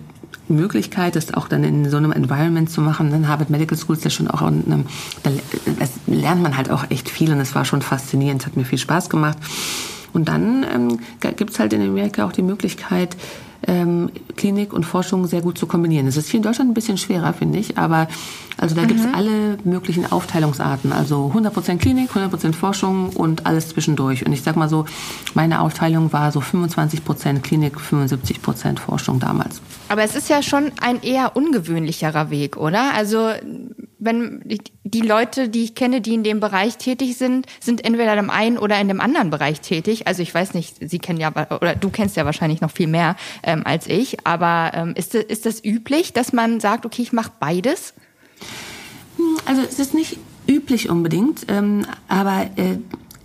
Möglichkeit, 0.49 1.17
das 1.17 1.33
auch 1.35 1.49
dann 1.49 1.65
in 1.65 1.89
so 1.91 1.97
einem 1.97 2.13
Environment 2.13 2.71
zu 2.71 2.81
machen. 2.81 3.11
Dann 3.11 3.29
Harvard 3.29 3.51
Medical 3.51 3.77
School 3.77 3.97
ist 3.97 4.05
ja 4.05 4.11
schon 4.11 4.29
auch, 4.29 4.43
einem, 4.43 4.87
da 5.23 5.31
lernt 6.07 6.43
man 6.43 6.57
halt 6.57 6.71
auch 6.71 6.91
echt 6.91 7.09
viel 7.09 7.33
und 7.33 7.41
es 7.41 7.55
war 7.55 7.65
schon 7.65 7.83
faszinierend, 7.83 8.43
es 8.43 8.47
hat 8.47 8.57
mir 8.57 8.65
viel 8.65 8.79
Spaß 8.79 9.09
gemacht. 9.09 9.39
Und 10.13 10.29
dann 10.29 10.65
ähm, 10.73 11.01
gibt 11.37 11.51
es 11.51 11.59
halt 11.59 11.73
in 11.73 11.83
Amerika 11.83 12.25
auch 12.25 12.33
die 12.33 12.43
Möglichkeit, 12.43 13.17
ähm, 13.67 14.11
Klinik 14.37 14.73
und 14.73 14.85
Forschung 14.85 15.27
sehr 15.27 15.43
gut 15.43 15.59
zu 15.59 15.67
kombinieren. 15.67 16.07
Das 16.07 16.17
ist 16.17 16.29
hier 16.29 16.39
in 16.39 16.43
Deutschland 16.43 16.71
ein 16.71 16.75
bisschen 16.75 16.99
schwerer, 16.99 17.33
finde 17.33 17.59
ich, 17.59 17.79
aber 17.79 18.09
also 18.57 18.75
da 18.75 18.83
mhm. 18.83 18.89
gibt 18.89 19.01
es 19.01 19.07
alle 19.13 19.59
möglichen 19.65 20.11
Aufteilungsarten. 20.11 20.93
Also 20.93 21.33
100% 21.35 21.79
Klinik, 21.79 22.11
100% 22.11 22.53
Forschung 22.53 23.11
und 23.11 23.47
alles 23.47 23.69
zwischendurch. 23.69 24.25
Und 24.25 24.33
ich 24.33 24.43
sag 24.43 24.57
mal 24.57 24.69
so, 24.69 24.87
meine 25.35 25.61
Aufteilung 25.61 26.13
war 26.13 26.31
so 26.33 26.41
25% 26.41 27.41
Klinik, 27.41 27.77
75% 27.77 28.79
Forschung 28.79 29.19
damals. 29.19 29.61
Aber 29.89 30.03
es 30.03 30.15
ist 30.15 30.29
ja 30.29 30.43
schon 30.43 30.73
ein 30.81 31.03
eher 31.03 31.37
ungewöhnlicherer 31.37 32.31
Weg, 32.31 32.57
oder? 32.57 32.95
Also 32.95 33.31
wenn 34.05 34.43
die 34.85 35.01
Leute, 35.01 35.49
die 35.49 35.65
ich 35.65 35.75
kenne, 35.75 36.01
die 36.01 36.15
in 36.15 36.23
dem 36.23 36.41
Bereich 36.41 36.77
tätig 36.77 37.17
sind, 37.17 37.47
sind 37.61 37.85
entweder 37.85 38.17
dem 38.17 38.31
einen 38.31 38.59
oder 38.59 38.79
in 38.81 38.89
dem 38.89 39.01
anderen 39.01 39.31
Bereich 39.31 39.61
tätig. 39.61 40.07
Also 40.07 40.23
ich 40.23 40.35
weiß 40.35 40.55
nicht, 40.55 40.77
Sie 40.81 40.99
kennen 40.99 41.19
ja 41.19 41.31
oder 41.31 41.75
du 41.75 41.91
kennst 41.91 42.17
ja 42.17 42.25
wahrscheinlich 42.25 42.61
noch 42.61 42.71
viel 42.71 42.87
mehr 42.87 43.17
ähm, 43.43 43.63
als 43.65 43.87
ich. 43.87 44.27
Aber 44.27 44.73
ähm, 44.75 44.95
ist, 44.97 45.15
ist 45.15 45.47
das 45.47 45.65
üblich, 45.65 46.13
dass 46.13 46.33
man 46.33 46.61
sagt, 46.61 46.87
okay, 46.87 47.03
ich 47.03 47.13
mache 47.13 47.33
beides? 47.41 47.95
Hm, 49.17 49.37
also 49.47 49.63
es 49.63 49.79
ist 49.79 49.95
nicht 49.95 50.19
üblich 50.47 50.91
unbedingt, 50.91 51.47
ähm, 51.49 51.87
aber 52.09 52.51
äh, 52.57 52.79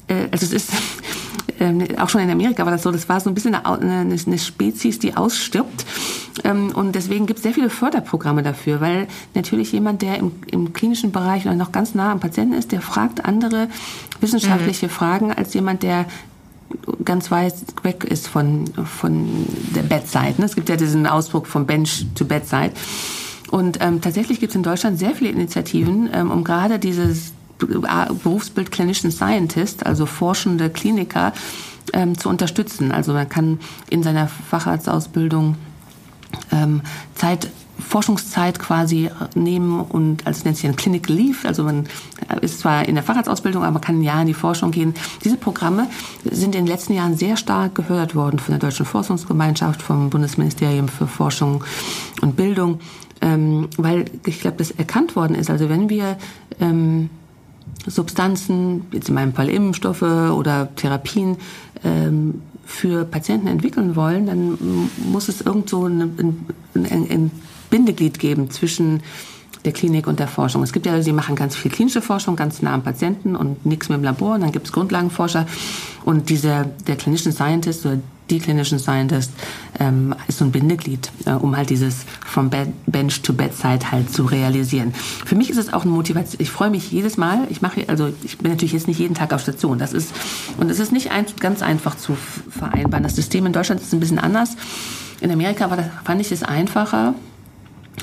äh, 0.07 0.27
also 0.31 0.45
es 0.45 0.53
ist 0.53 0.71
ähm, 1.59 1.83
auch 1.97 2.09
schon 2.09 2.21
in 2.21 2.29
Amerika 2.29 2.65
war 2.65 2.71
das 2.71 2.83
so, 2.83 2.91
das 2.91 3.09
war 3.09 3.19
so 3.19 3.29
ein 3.29 3.33
bisschen 3.33 3.55
eine, 3.55 4.01
eine 4.01 4.39
Spezies, 4.39 4.99
die 4.99 5.15
ausstirbt. 5.15 5.85
Ähm, 6.43 6.71
und 6.73 6.95
deswegen 6.95 7.25
gibt 7.25 7.39
es 7.39 7.43
sehr 7.43 7.53
viele 7.53 7.69
Förderprogramme 7.69 8.43
dafür, 8.43 8.81
weil 8.81 9.07
natürlich 9.35 9.71
jemand, 9.71 10.01
der 10.01 10.17
im, 10.17 10.31
im 10.51 10.73
klinischen 10.73 11.11
Bereich 11.11 11.45
oder 11.45 11.55
noch 11.55 11.71
ganz 11.71 11.95
nah 11.95 12.11
am 12.11 12.19
Patienten 12.19 12.53
ist, 12.53 12.71
der 12.71 12.81
fragt 12.81 13.25
andere 13.25 13.67
wissenschaftliche 14.21 14.87
mhm. 14.87 14.91
Fragen 14.91 15.31
als 15.33 15.53
jemand, 15.53 15.83
der 15.83 16.05
ganz 17.03 17.31
weit 17.31 17.55
weg 17.83 18.03
ist 18.03 18.27
von, 18.27 18.65
von 18.85 19.27
der 19.75 19.81
Bedside. 19.81 20.35
Ne? 20.37 20.45
Es 20.45 20.55
gibt 20.55 20.69
ja 20.69 20.75
diesen 20.75 21.07
Ausdruck 21.07 21.47
vom 21.47 21.65
Bench 21.65 22.05
to 22.15 22.25
Bedside. 22.25 22.71
Und 23.49 23.79
ähm, 23.81 24.01
tatsächlich 24.01 24.39
gibt 24.39 24.51
es 24.51 24.55
in 24.55 24.63
Deutschland 24.63 24.99
sehr 24.99 25.15
viele 25.15 25.31
Initiativen, 25.31 26.09
ähm, 26.13 26.29
um 26.29 26.43
gerade 26.43 26.77
dieses 26.77 27.33
Berufsbild 27.59 28.71
Clinician 28.71 29.11
Scientist, 29.11 29.85
also 29.85 30.05
forschende 30.05 30.69
Kliniker, 30.69 31.33
ähm, 31.93 32.17
zu 32.17 32.29
unterstützen. 32.29 32.91
Also 32.91 33.13
man 33.13 33.27
kann 33.27 33.59
in 33.89 34.03
seiner 34.03 34.27
Facharztausbildung 34.27 35.55
ähm, 36.51 36.81
Zeit 37.15 37.49
Forschungszeit 37.79 38.59
quasi 38.59 39.09
nehmen 39.35 39.79
und 39.81 40.27
als 40.27 40.43
nennt 40.43 40.57
sich 40.57 40.67
ein 40.67 40.75
Clinical 40.75 41.15
Leave, 41.15 41.47
also 41.47 41.63
man 41.63 41.87
ist 42.41 42.59
zwar 42.59 42.87
in 42.87 42.95
der 42.95 43.03
Facharztausbildung, 43.03 43.63
aber 43.63 43.71
man 43.71 43.81
kann 43.81 43.99
ein 43.99 44.03
Jahr 44.03 44.21
in 44.21 44.27
die 44.27 44.33
Forschung 44.33 44.71
gehen. 44.71 44.93
Diese 45.23 45.37
Programme 45.37 45.87
sind 46.23 46.55
in 46.55 46.65
den 46.65 46.67
letzten 46.67 46.93
Jahren 46.93 47.15
sehr 47.15 47.37
stark 47.37 47.75
gefördert 47.75 48.15
worden 48.15 48.39
von 48.39 48.51
der 48.51 48.59
Deutschen 48.59 48.85
Forschungsgemeinschaft, 48.85 49.81
vom 49.81 50.09
Bundesministerium 50.09 50.87
für 50.87 51.07
Forschung 51.07 51.63
und 52.21 52.35
Bildung, 52.35 52.79
ähm, 53.21 53.69
weil 53.77 54.05
ich 54.25 54.41
glaube, 54.41 54.57
das 54.57 54.71
erkannt 54.71 55.15
worden 55.15 55.35
ist. 55.35 55.49
Also 55.49 55.69
wenn 55.69 55.89
wir 55.89 56.17
ähm, 56.59 57.09
Substanzen, 57.89 58.85
jetzt 58.91 59.09
in 59.09 59.15
meinem 59.15 59.33
Fall 59.33 59.49
Impfstoffe 59.49 60.01
oder 60.01 60.69
Therapien, 60.75 61.37
ähm, 61.83 62.41
für 62.65 63.03
Patienten 63.03 63.47
entwickeln 63.47 63.95
wollen, 63.95 64.27
dann 64.27 64.89
muss 65.11 65.27
es 65.27 65.41
irgendwo 65.41 65.87
ein, 65.87 66.37
ein, 66.75 66.87
ein 67.09 67.31
Bindeglied 67.71 68.19
geben 68.19 68.51
zwischen 68.51 69.01
der 69.65 69.73
Klinik 69.73 70.07
und 70.07 70.19
der 70.19 70.27
Forschung. 70.27 70.63
Es 70.63 70.71
gibt 70.71 70.85
ja, 70.85 71.01
sie 71.01 71.11
machen 71.11 71.35
ganz 71.35 71.55
viel 71.55 71.71
klinische 71.71 72.01
Forschung, 72.01 72.35
ganz 72.35 72.61
nah 72.61 72.73
am 72.73 72.81
Patienten 72.81 73.35
und 73.35 73.65
nichts 73.65 73.89
mehr 73.89 73.97
im 73.97 74.03
Labor. 74.03 74.35
Und 74.35 74.41
dann 74.41 74.51
gibt 74.51 74.67
es 74.67 74.71
Grundlagenforscher. 74.71 75.45
Und 76.05 76.29
dieser, 76.29 76.65
der 76.87 76.95
Clinician 76.95 77.33
Scientist 77.33 77.85
oder 77.85 77.99
die 78.29 78.39
Clinician 78.39 78.79
Scientist 78.79 79.31
ähm, 79.79 80.15
ist 80.27 80.37
so 80.37 80.45
ein 80.45 80.51
Bindeglied, 80.51 81.11
äh, 81.25 81.31
um 81.31 81.57
halt 81.57 81.71
dieses 81.71 82.05
from 82.25 82.49
Bench 82.85 83.21
to 83.21 83.33
Bedside 83.33 83.91
halt 83.91 84.13
zu 84.13 84.23
realisieren. 84.23 84.93
Für 84.93 85.35
mich 85.35 85.49
ist 85.49 85.57
es 85.57 85.73
auch 85.73 85.81
eine 85.81 85.91
Motivation. 85.91 86.39
Ich 86.39 86.51
freue 86.51 86.69
mich 86.69 86.91
jedes 86.91 87.17
Mal. 87.17 87.47
Ich 87.49 87.61
mache, 87.61 87.83
also 87.87 88.13
ich 88.23 88.37
bin 88.37 88.51
natürlich 88.51 88.73
jetzt 88.73 88.87
nicht 88.87 88.99
jeden 88.99 89.15
Tag 89.15 89.33
auf 89.33 89.41
Station. 89.41 89.79
Das 89.79 89.93
ist 89.93 90.13
und 90.57 90.69
es 90.69 90.79
ist 90.79 90.91
nicht 90.91 91.11
ein, 91.11 91.25
ganz 91.39 91.61
einfach 91.61 91.97
zu 91.97 92.15
vereinbaren. 92.49 93.03
Das 93.03 93.15
System 93.15 93.45
in 93.45 93.53
Deutschland 93.53 93.81
ist 93.81 93.93
ein 93.93 93.99
bisschen 93.99 94.19
anders. 94.19 94.55
In 95.21 95.31
Amerika 95.31 95.69
war 95.69 95.77
das, 95.77 95.87
fand 96.05 96.21
ich 96.21 96.31
es 96.31 96.43
einfacher 96.43 97.15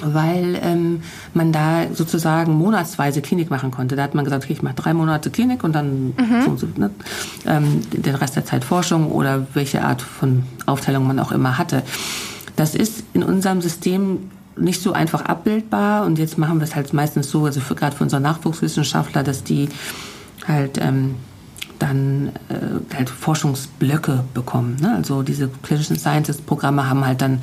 weil 0.03 0.59
ähm, 0.63 1.03
man 1.35 1.53
da 1.53 1.87
sozusagen 1.93 2.53
monatsweise 2.53 3.23
Klinik 3.23 3.51
machen 3.51 3.71
konnte. 3.71 3.97
Da 3.97 4.03
hat 4.03 4.15
man 4.15 4.25
gesagt, 4.25 4.45
okay, 4.45 4.53
ich 4.53 4.63
mache 4.63 4.75
drei 4.75 4.95
Monate 4.95 5.31
Klinik 5.31 5.65
und 5.65 5.73
dann 5.75 6.09
mhm. 6.09 6.57
so, 6.57 6.69
ne, 6.77 6.91
ähm, 7.47 7.83
den 7.91 8.15
Rest 8.15 8.37
der 8.37 8.45
Zeit 8.45 8.65
Forschung 8.65 9.11
oder 9.11 9.47
welche 9.55 9.83
Art 9.83 10.03
von 10.03 10.45
Aufteilung 10.67 11.07
man 11.07 11.19
auch 11.19 11.33
immer 11.33 11.59
hatte. 11.59 11.83
Das 12.57 12.75
ist 12.75 13.05
in 13.13 13.23
unserem 13.23 13.61
System 13.61 14.31
nicht 14.57 14.83
so 14.83 14.93
einfach 14.93 15.25
abbildbar 15.25 16.07
und 16.07 16.19
jetzt 16.19 16.39
machen 16.39 16.59
wir 16.59 16.65
es 16.65 16.75
halt 16.75 16.93
meistens 16.93 17.31
so, 17.31 17.45
also 17.45 17.61
gerade 17.75 17.95
für 17.95 18.05
unsere 18.05 18.23
Nachwuchswissenschaftler, 18.23 19.23
dass 19.23 19.45
die 19.45 19.69
halt 20.47 20.79
ähm, 20.81 21.17
dann 21.79 22.33
äh, 22.49 22.95
halt 22.95 23.11
Forschungsblöcke 23.11 24.25
bekommen. 24.35 24.77
Ne? 24.81 24.95
Also 24.97 25.23
diese 25.23 25.49
Clinician 25.63 25.99
Scientist 25.99 26.47
Programme 26.47 26.89
haben 26.89 27.05
halt 27.05 27.21
dann, 27.21 27.41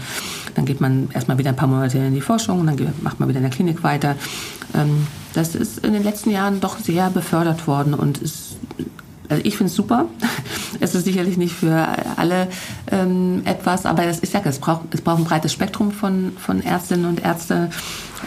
dann 0.56 0.66
geht 0.66 0.82
man 0.82 1.10
erstmal 1.14 1.38
wieder 1.38 1.50
ein 1.50 1.56
paar 1.56 1.68
Monate 1.68 1.98
in 1.98 2.14
die 2.14 2.22
Forschung 2.22 2.62
und 2.62 2.68
dann 2.68 2.94
macht 3.02 3.20
man 3.20 3.30
wieder 3.30 3.38
in 3.40 3.44
der 3.44 3.52
Klinik 3.52 3.84
weiter. 3.84 4.16
Ähm, 4.74 5.08
das 5.34 5.56
ist 5.56 5.80
in 5.80 5.94
den 5.94 6.04
letzten 6.04 6.30
Jahren 6.30 6.60
doch 6.60 6.78
sehr 6.78 7.10
befördert 7.10 7.68
worden 7.68 7.94
und 7.94 8.20
ist 8.20 8.54
also 9.30 9.46
ich 9.46 9.58
finde 9.58 9.70
es 9.70 9.76
super. 9.76 10.06
Es 10.80 10.96
ist 10.96 11.06
sicherlich 11.06 11.38
nicht 11.38 11.54
für 11.54 11.88
alle 12.18 12.48
ähm, 12.92 13.44
etwas, 13.46 13.86
aber 13.86 14.06
das, 14.06 14.22
ich 14.22 14.32
sage, 14.32 14.50
es 14.50 14.60
braucht, 14.60 14.94
es 14.94 15.02
braucht 15.02 15.20
ein 15.20 15.24
breites 15.24 15.54
Spektrum 15.54 15.92
von, 15.92 16.34
von 16.38 16.62
Ärztinnen 16.62 17.06
und 17.06 17.24
Ärzte. 17.24 17.70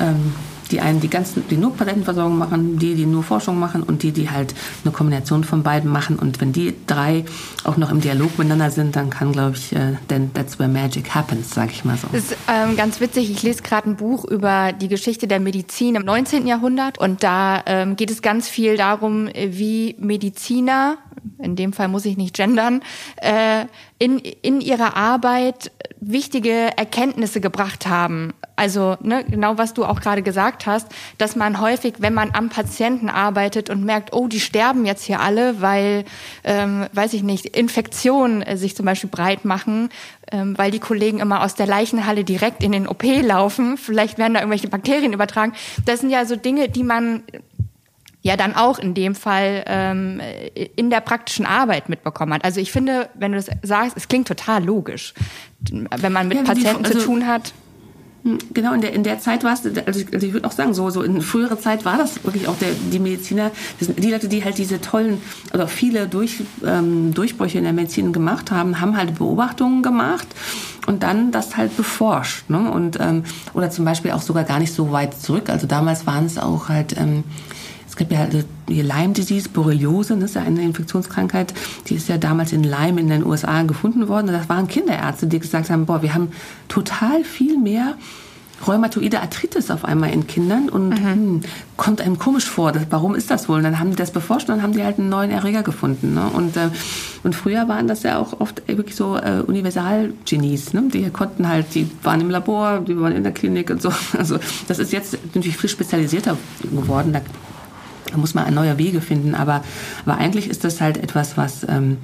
Ähm, 0.01 0.33
die 0.71 0.81
einen, 0.81 1.01
die 1.01 1.09
ganzen, 1.09 1.47
die 1.49 1.57
nur 1.57 1.75
Patentenversorgung 1.75 2.39
machen, 2.39 2.79
die, 2.79 2.95
die 2.95 3.07
nur 3.07 3.23
Forschung 3.23 3.59
machen 3.59 3.83
und 3.83 4.03
die, 4.03 4.13
die 4.13 4.31
halt 4.31 4.55
eine 4.85 4.93
Kombination 4.93 5.45
von 5.45 5.63
beiden 5.63 5.91
machen. 5.91 6.19
Und 6.19 6.41
wenn 6.41 6.53
die 6.53 6.75
drei 6.87 7.25
auch 7.65 7.77
noch 7.77 7.91
im 7.91 8.01
Dialog 8.01 8.39
miteinander 8.39 8.71
sind, 8.71 8.97
dann 8.97 9.11
kann, 9.11 9.33
glaube 9.33 9.57
ich, 9.57 9.73
äh, 9.73 9.97
that's 10.35 10.59
where 10.59 10.69
magic 10.69 11.15
happens, 11.15 11.51
sage 11.51 11.73
ich 11.73 11.85
mal 11.85 11.97
so. 11.97 12.09
Das 12.13 12.25
ist 12.25 12.37
ähm, 12.49 12.77
ganz 12.77 13.01
witzig. 13.01 13.31
Ich 13.31 13.43
lese 13.43 13.63
gerade 13.63 13.91
ein 13.91 13.97
Buch 13.97 14.25
über 14.25 14.73
die 14.73 14.89
Geschichte 14.89 15.27
der 15.27 15.41
Medizin 15.41 15.95
im 15.95 16.05
19. 16.05 16.47
Jahrhundert 16.47 16.99
und 16.99 17.23
da 17.23 17.63
ähm, 17.67 17.97
geht 17.97 18.11
es 18.11 18.23
ganz 18.23 18.49
viel 18.49 18.77
darum, 18.77 19.29
wie 19.35 19.97
Mediziner, 19.99 20.99
in 21.39 21.57
dem 21.57 21.73
Fall 21.73 21.89
muss 21.89 22.05
ich 22.05 22.17
nicht 22.17 22.37
gendern, 22.37 22.83
äh, 23.17 23.67
in, 23.99 24.19
in 24.19 24.61
ihrer 24.61 24.97
Arbeit 24.97 25.71
wichtige 26.01 26.77
Erkenntnisse 26.77 27.41
gebracht 27.41 27.87
haben. 27.87 28.33
Also 28.57 28.97
ne, 29.01 29.25
genau, 29.25 29.59
was 29.59 29.75
du 29.75 29.85
auch 29.85 30.01
gerade 30.01 30.23
gesagt 30.23 30.67
hast, 30.67 30.89
dass 31.19 31.37
man 31.37 31.61
häufig, 31.61 31.97
wenn 31.99 32.15
man 32.15 32.31
am 32.35 32.49
Patienten 32.49 33.11
arbeitet 33.11 33.69
und 33.69 33.85
merkt, 33.85 34.15
oh, 34.15 34.29
die 34.29 34.41
sterben 34.41 34.87
jetzt 34.87 35.05
hier 35.05 35.21
alle, 35.21 35.61
weil, 35.61 36.05
ähm, 36.43 36.87
weiß 36.93 37.13
ich 37.13 37.23
nicht, 37.23 37.45
Infektionen 37.45 38.43
äh, 38.43 38.57
sich 38.57 38.75
zum 38.75 38.87
Beispiel 38.87 39.11
breit 39.11 39.45
machen, 39.45 39.91
ähm, 40.33 40.57
weil 40.57 40.71
die 40.71 40.79
Kollegen 40.79 41.19
immer 41.19 41.45
aus 41.45 41.55
der 41.55 41.67
Leichenhalle 41.67 42.25
direkt 42.25 42.63
in 42.63 42.73
den 42.73 42.89
OP 42.89 43.05
laufen, 43.05 43.77
vielleicht 43.77 44.17
werden 44.17 44.35
da 44.35 44.41
irgendwelche 44.41 44.69
Bakterien 44.69 45.13
übertragen. 45.13 45.53
Das 45.85 46.01
sind 46.01 46.09
ja 46.11 46.25
so 46.25 46.35
Dinge, 46.35 46.71
die 46.71 46.83
man 46.83 47.23
ja 48.23 48.37
dann 48.37 48.57
auch 48.57 48.79
in 48.79 48.95
dem 48.95 49.15
Fall 49.15 49.65
ähm, 49.67 50.21
in 50.75 50.91
der 50.91 51.01
praktischen 51.01 51.47
Arbeit 51.47 51.89
mitbekommen 51.89 52.35
hat. 52.35 52.45
Also 52.45 52.61
ich 52.61 52.73
finde, 52.73 53.09
wenn 53.15 53.33
du 53.33 53.39
das 53.39 53.51
sagst, 53.63 53.97
es 53.97 54.09
klingt 54.09 54.27
total 54.27 54.65
logisch, 54.65 55.15
wenn 55.61 56.13
man 56.13 56.27
mit 56.27 56.39
ja, 56.39 56.45
Patienten 56.45 56.83
die, 56.83 56.89
also, 56.89 57.01
zu 57.01 57.07
tun 57.07 57.27
hat. 57.27 57.53
Genau, 58.53 58.73
in 58.73 58.81
der, 58.81 58.93
in 58.93 59.05
der 59.05 59.21
Zeit 59.21 59.45
war 59.45 59.53
es, 59.53 59.65
also 59.65 60.01
ich, 60.01 60.13
also 60.13 60.27
ich 60.27 60.33
würde 60.33 60.49
auch 60.49 60.53
sagen, 60.53 60.75
so, 60.75 60.91
so 60.91 61.03
in 61.03 61.23
früherer 61.23 61.61
Zeit 61.61 61.85
war 61.85 61.97
das 61.97 62.25
wirklich 62.25 62.49
auch 62.49 62.59
der, 62.59 62.71
die 62.93 62.99
Mediziner, 62.99 63.53
die 63.81 64.11
Leute, 64.11 64.27
die 64.27 64.43
halt 64.43 64.59
diese 64.59 64.81
tollen, 64.81 65.21
oder 65.55 65.69
viele 65.69 66.09
Durch, 66.09 66.43
ähm, 66.65 67.15
Durchbrüche 67.15 67.59
in 67.59 67.65
der 67.65 67.73
Medizin 67.73 68.13
gemacht 68.13 68.51
haben, 68.51 68.81
haben 68.81 68.97
halt 68.97 69.19
Beobachtungen 69.19 69.83
gemacht 69.83 70.27
und 70.87 71.05
dann 71.05 71.31
das 71.31 71.57
halt 71.57 71.77
beforscht. 71.77 72.51
Ne? 72.51 72.69
Und, 72.71 72.99
ähm, 73.01 73.23
oder 73.55 73.71
zum 73.71 73.85
Beispiel 73.85 74.11
auch 74.11 74.23
sogar 74.23 74.43
gar 74.43 74.59
nicht 74.59 74.75
so 74.75 74.91
weit 74.91 75.15
zurück. 75.15 75.49
Also 75.49 75.69
damals 75.69 76.07
waren 76.07 76.27
es 76.27 76.37
auch 76.37 76.69
halt, 76.69 76.97
ähm, 76.99 77.23
es 77.97 78.01
gibt 78.01 78.13
ja 78.13 78.19
halt 78.19 78.45
die 78.69 78.83
Lyme 78.83 79.15
Disease, 79.15 79.49
Borreliose, 79.49 80.17
das 80.17 80.31
ist 80.31 80.35
ja 80.35 80.43
eine 80.43 80.61
Infektionskrankheit, 80.61 81.55
die 81.87 81.95
ist 81.95 82.11
ja 82.11 82.19
damals 82.19 82.53
in 82.53 82.63
Lyme 82.63 83.01
in 83.01 83.09
den 83.09 83.25
USA 83.25 83.63
gefunden 83.63 84.07
worden. 84.07 84.29
Und 84.29 84.35
das 84.35 84.51
waren 84.51 84.69
Kinderärzte, 84.69 85.27
die 85.27 85.39
gesagt 85.39 85.71
haben, 85.71 85.87
boah, 85.87 86.03
wir 86.03 86.13
haben 86.13 86.31
total 86.69 87.25
viel 87.25 87.57
mehr 87.57 87.95
rheumatoide 88.67 89.21
Arthritis 89.21 89.71
auf 89.71 89.87
einmal 89.87 90.13
in 90.13 90.27
Kindern 90.27 90.69
und 90.69 90.91
mhm. 90.91 91.07
hm, 91.07 91.41
kommt 91.79 92.03
einem 92.03 92.19
komisch 92.19 92.45
vor. 92.45 92.73
Das, 92.73 92.83
warum 92.91 93.15
ist 93.15 93.31
das 93.31 93.49
wohl? 93.49 93.57
Und 93.57 93.65
dann 93.65 93.79
haben 93.79 93.91
die 93.91 93.97
das 93.97 94.11
beforscht 94.11 94.51
und 94.51 94.57
dann 94.57 94.63
haben 94.63 94.75
die 94.75 94.85
halt 94.85 94.99
einen 94.99 95.09
neuen 95.09 95.31
Erreger 95.31 95.63
gefunden. 95.63 96.13
Ne? 96.13 96.27
Und, 96.35 96.59
äh, 96.59 96.69
und 97.23 97.35
früher 97.35 97.67
waren 97.67 97.89
das 97.89 98.03
ja 98.03 98.19
auch 98.19 98.41
oft 98.41 98.69
wirklich 98.69 98.97
so 98.97 99.17
äh, 99.17 99.43
Universalgenies. 99.47 100.75
Ne? 100.75 100.85
Die 100.93 101.09
konnten 101.09 101.49
halt, 101.49 101.75
die 101.75 101.91
waren 102.03 102.21
im 102.21 102.29
Labor, 102.29 102.81
die 102.81 103.01
waren 103.01 103.13
in 103.13 103.23
der 103.23 103.33
Klinik 103.33 103.71
und 103.71 103.81
so. 103.81 103.91
Also 104.19 104.39
das 104.69 104.79
ist 104.79 104.93
jetzt 104.93 105.17
natürlich 105.35 105.57
viel 105.57 105.71
spezialisierter 105.71 106.37
geworden. 106.63 107.13
Da 107.13 107.21
da 108.11 108.17
muss 108.17 108.35
man 108.35 108.53
neue 108.55 108.79
Wege 108.79 109.01
finden, 109.01 109.35
aber, 109.35 109.63
aber 110.05 110.19
eigentlich 110.19 110.49
ist 110.49 110.65
das 110.65 110.81
halt 110.81 110.97
etwas, 110.97 111.37
was 111.37 111.67
ähm, 111.69 111.99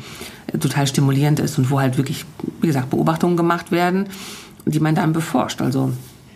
total 0.61 0.87
stimulierend 0.87 1.40
ist 1.40 1.59
und 1.59 1.71
wo 1.71 1.80
halt 1.80 1.97
wirklich, 1.97 2.25
wie 2.61 2.66
gesagt, 2.66 2.90
Beobachtungen 2.90 3.37
gemacht 3.37 3.73
werden, 3.73 4.09
die 4.64 4.80
man 4.80 4.94
dann 4.94 5.12
beforscht. 5.12 5.61
Also 5.61 5.92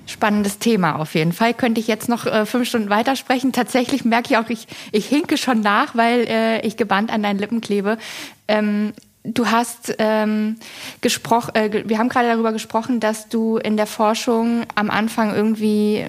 Spannendes 0.08 0.58
Thema 0.60 1.00
auf 1.00 1.14
jeden 1.14 1.32
Fall. 1.32 1.52
Könnte 1.52 1.80
ich 1.80 1.88
jetzt 1.88 2.08
noch 2.08 2.26
äh, 2.26 2.46
fünf 2.46 2.68
Stunden 2.68 2.90
weitersprechen. 2.90 3.52
Tatsächlich 3.52 4.04
merke 4.04 4.28
ich 4.30 4.36
auch, 4.38 4.48
ich, 4.48 4.68
ich 4.92 5.06
hinke 5.06 5.36
schon 5.36 5.60
nach, 5.60 5.96
weil 5.96 6.26
äh, 6.28 6.60
ich 6.60 6.76
gebannt 6.76 7.12
an 7.12 7.24
deinen 7.24 7.40
Lippen 7.40 7.60
klebe. 7.60 7.98
Ähm, 8.46 8.92
du 9.24 9.50
hast 9.50 9.96
ähm, 9.98 10.58
gesprochen, 11.00 11.56
äh, 11.56 11.82
wir 11.88 11.98
haben 11.98 12.08
gerade 12.08 12.28
darüber 12.28 12.52
gesprochen, 12.52 13.00
dass 13.00 13.28
du 13.28 13.56
in 13.56 13.76
der 13.76 13.88
Forschung 13.88 14.62
am 14.76 14.90
Anfang 14.90 15.34
irgendwie 15.34 16.06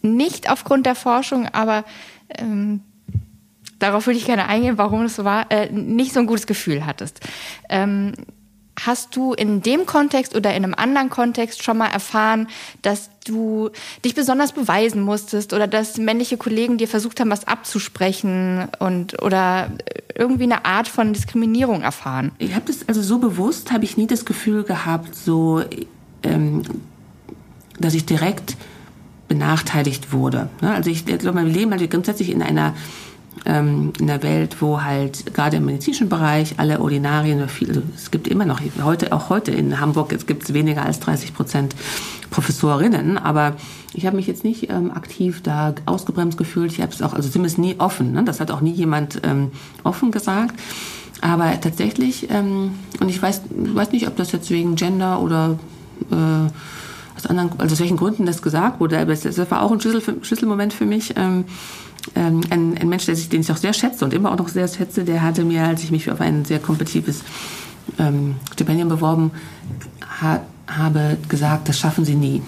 nicht 0.00 0.50
aufgrund 0.50 0.86
der 0.86 0.94
Forschung, 0.94 1.48
aber 1.52 1.84
ähm, 2.36 2.80
darauf 3.78 4.06
würde 4.06 4.18
ich 4.18 4.26
gerne 4.26 4.46
eingehen, 4.46 4.78
warum 4.78 5.02
es 5.02 5.16
so 5.16 5.24
war, 5.24 5.50
äh, 5.50 5.70
nicht 5.70 6.12
so 6.12 6.20
ein 6.20 6.26
gutes 6.26 6.46
Gefühl 6.46 6.86
hattest. 6.86 7.20
Ähm, 7.68 8.12
hast 8.86 9.16
du 9.16 9.32
in 9.32 9.62
dem 9.62 9.86
Kontext 9.86 10.34
oder 10.36 10.54
in 10.54 10.64
einem 10.64 10.74
anderen 10.74 11.10
Kontext 11.10 11.62
schon 11.62 11.78
mal 11.78 11.88
erfahren, 11.88 12.48
dass 12.82 13.10
du 13.26 13.70
dich 14.04 14.14
besonders 14.14 14.52
beweisen 14.52 15.02
musstest 15.02 15.52
oder 15.52 15.66
dass 15.66 15.98
männliche 15.98 16.36
Kollegen 16.36 16.78
dir 16.78 16.88
versucht 16.88 17.20
haben, 17.20 17.30
was 17.30 17.46
abzusprechen 17.46 18.68
und 18.78 19.20
oder 19.22 19.70
irgendwie 20.14 20.44
eine 20.44 20.64
Art 20.64 20.88
von 20.88 21.12
Diskriminierung 21.12 21.82
erfahren? 21.82 22.32
Ich 22.38 22.54
habe 22.54 22.66
das 22.66 22.88
also 22.88 23.02
so 23.02 23.18
bewusst 23.18 23.72
habe 23.72 23.84
ich 23.84 23.96
nie 23.96 24.06
das 24.06 24.24
Gefühl 24.24 24.62
gehabt, 24.62 25.14
so 25.14 25.62
ähm, 26.22 26.62
dass 27.78 27.94
ich 27.94 28.06
direkt 28.06 28.56
benachteiligt 29.28 30.12
wurde. 30.12 30.48
Ne? 30.60 30.74
Also 30.74 30.90
ich 30.90 31.04
glaube, 31.04 31.32
mein 31.32 31.52
Leben 31.52 31.70
halt 31.70 31.90
grundsätzlich 31.90 32.30
in 32.30 32.42
einer 32.42 32.74
ähm, 33.44 33.92
in 33.98 34.06
der 34.06 34.22
Welt, 34.22 34.56
wo 34.60 34.82
halt 34.82 35.34
gerade 35.34 35.58
im 35.58 35.66
medizinischen 35.66 36.08
Bereich 36.08 36.54
alle 36.58 36.80
Ordinarien, 36.80 37.40
also 37.40 37.82
es 37.94 38.10
gibt 38.10 38.26
immer 38.26 38.44
noch 38.44 38.60
heute 38.82 39.12
auch 39.12 39.30
heute 39.30 39.52
in 39.52 39.80
Hamburg 39.80 40.12
es 40.12 40.26
gibt 40.26 40.52
weniger 40.52 40.84
als 40.84 41.00
30 41.00 41.34
Prozent 41.34 41.76
Professorinnen, 42.30 43.16
aber 43.16 43.56
ich 43.94 44.06
habe 44.06 44.16
mich 44.16 44.26
jetzt 44.26 44.44
nicht 44.44 44.70
ähm, 44.70 44.90
aktiv 44.90 45.42
da 45.42 45.74
ausgebremst 45.86 46.36
gefühlt. 46.36 46.72
Ich 46.72 46.82
habe 46.82 46.92
es 46.92 47.00
auch 47.00 47.14
also 47.14 47.28
zumindest 47.28 47.58
nie 47.58 47.76
offen. 47.78 48.12
Ne? 48.12 48.22
Das 48.24 48.40
hat 48.40 48.50
auch 48.50 48.60
nie 48.60 48.72
jemand 48.72 49.20
ähm, 49.24 49.50
offen 49.82 50.10
gesagt. 50.10 50.54
Aber 51.20 51.58
tatsächlich 51.60 52.28
ähm, 52.30 52.72
und 53.00 53.08
ich 53.08 53.20
weiß 53.20 53.42
weiß 53.50 53.92
nicht, 53.92 54.06
ob 54.06 54.16
das 54.16 54.32
jetzt 54.32 54.50
wegen 54.50 54.76
Gender 54.76 55.20
oder 55.20 55.58
äh, 56.10 56.50
aus 57.18 57.26
anderen, 57.26 57.50
also 57.58 57.74
aus 57.74 57.80
welchen 57.80 57.96
Gründen 57.96 58.26
das 58.26 58.42
gesagt 58.42 58.80
wurde. 58.80 58.98
Aber 58.98 59.14
das 59.14 59.50
war 59.50 59.62
auch 59.62 59.72
ein 59.72 59.80
Schlüssel, 59.80 60.18
Schlüsselmoment 60.22 60.72
für 60.72 60.86
mich. 60.86 61.14
Ähm, 61.16 61.44
ähm, 62.14 62.40
ein, 62.50 62.78
ein 62.78 62.88
Mensch, 62.88 63.06
der 63.06 63.16
sich, 63.16 63.28
den 63.28 63.40
ich 63.40 63.50
auch 63.50 63.56
sehr 63.56 63.72
schätze 63.72 64.04
und 64.04 64.14
immer 64.14 64.32
auch 64.32 64.38
noch 64.38 64.48
sehr 64.48 64.68
schätze, 64.68 65.04
der 65.04 65.22
hatte 65.22 65.44
mir, 65.44 65.64
als 65.64 65.82
ich 65.82 65.90
mich 65.90 66.10
auf 66.10 66.20
ein 66.20 66.44
sehr 66.44 66.58
kompetitives 66.58 67.22
ähm, 67.98 68.36
Stipendium 68.52 68.88
beworben 68.88 69.32
ha, 70.22 70.40
habe, 70.66 71.18
gesagt, 71.28 71.68
das 71.68 71.78
schaffen 71.78 72.04
Sie 72.04 72.14
nie. 72.14 72.42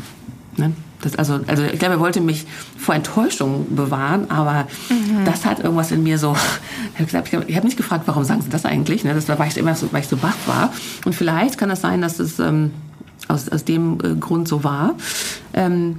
Ne? 0.57 0.73
Das, 1.03 1.17
also, 1.17 1.41
also 1.47 1.63
ich 1.65 1.79
glaube, 1.79 1.95
er 1.95 2.01
wollte 2.01 2.21
mich 2.21 2.47
vor 2.77 2.95
Enttäuschung 2.95 3.75
bewahren, 3.75 4.31
aber 4.31 4.67
mhm. 4.91 5.25
das 5.25 5.47
hat 5.47 5.61
irgendwas 5.61 5.91
in 5.91 6.03
mir 6.03 6.19
so. 6.19 6.37
Ich 6.99 7.15
habe 7.15 7.25
hab, 7.33 7.51
hab 7.51 7.65
nicht 7.65 7.79
gefragt, 7.79 8.03
warum 8.07 8.25
sagen 8.25 8.43
Sie 8.43 8.51
das 8.51 8.67
eigentlich? 8.67 9.05
Ne? 9.05 9.15
Das 9.15 9.27
war, 9.27 9.39
weil 9.39 9.49
ich 9.49 9.57
immer 9.57 9.75
so, 9.75 9.91
weil 9.91 10.03
ich 10.03 10.09
so 10.09 10.19
baff 10.19 10.37
war. 10.47 10.71
Und 11.07 11.15
vielleicht 11.15 11.57
kann 11.57 11.71
das 11.71 11.81
sein, 11.81 12.03
dass 12.03 12.19
es 12.19 12.39
ähm, 12.39 12.73
aus, 13.31 13.49
aus 13.49 13.65
dem 13.65 13.99
äh, 14.03 14.15
Grund 14.15 14.49
so 14.49 14.65
war. 14.65 14.95
Ähm, 15.53 15.97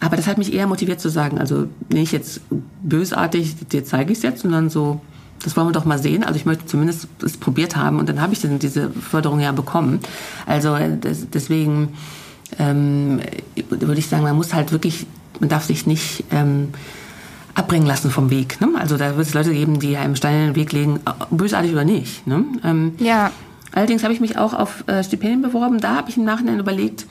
aber 0.00 0.16
das 0.16 0.26
hat 0.26 0.38
mich 0.38 0.52
eher 0.54 0.66
motiviert 0.66 1.00
zu 1.00 1.10
sagen, 1.10 1.38
also 1.38 1.66
nicht 1.92 2.12
jetzt 2.12 2.40
bösartig, 2.82 3.54
dir 3.68 3.84
zeige 3.84 4.12
ich 4.12 4.18
es 4.18 4.22
jetzt, 4.24 4.42
sondern 4.42 4.70
so, 4.70 5.00
das 5.44 5.56
wollen 5.56 5.68
wir 5.68 5.72
doch 5.72 5.84
mal 5.84 5.98
sehen. 5.98 6.24
Also 6.24 6.36
ich 6.36 6.46
möchte 6.46 6.64
zumindest 6.64 7.06
es 7.22 7.36
probiert 7.36 7.76
haben 7.76 7.98
und 7.98 8.08
dann 8.08 8.20
habe 8.20 8.32
ich 8.32 8.40
dann 8.40 8.58
diese 8.58 8.90
Förderung 8.90 9.40
ja 9.40 9.52
bekommen. 9.52 10.00
Also 10.46 10.74
äh, 10.74 10.96
das, 10.98 11.28
deswegen 11.30 11.90
ähm, 12.58 13.20
würde 13.68 13.98
ich 13.98 14.08
sagen, 14.08 14.22
man 14.22 14.36
muss 14.36 14.54
halt 14.54 14.72
wirklich, 14.72 15.06
man 15.38 15.50
darf 15.50 15.64
sich 15.64 15.86
nicht 15.86 16.24
ähm, 16.30 16.68
abbringen 17.54 17.86
lassen 17.86 18.10
vom 18.10 18.30
Weg. 18.30 18.60
Ne? 18.60 18.70
Also 18.78 18.96
da 18.96 19.16
wird 19.16 19.26
es 19.26 19.34
Leute 19.34 19.52
geben, 19.52 19.80
die 19.80 19.96
einem 19.96 20.16
Stein 20.16 20.34
in 20.34 20.46
den 20.46 20.56
Weg 20.56 20.72
legen, 20.72 21.00
bösartig 21.30 21.72
oder 21.72 21.84
nicht. 21.84 22.26
Ne? 22.26 22.44
Ähm, 22.64 22.92
ja. 22.98 23.30
Allerdings 23.72 24.02
habe 24.02 24.12
ich 24.12 24.20
mich 24.20 24.36
auch 24.36 24.54
auf 24.54 24.84
äh, 24.88 25.02
Stipendien 25.04 25.42
beworben. 25.42 25.80
Da 25.80 25.96
habe 25.96 26.10
ich 26.10 26.16
im 26.16 26.24
Nachhinein 26.24 26.58
überlegt, 26.58 27.06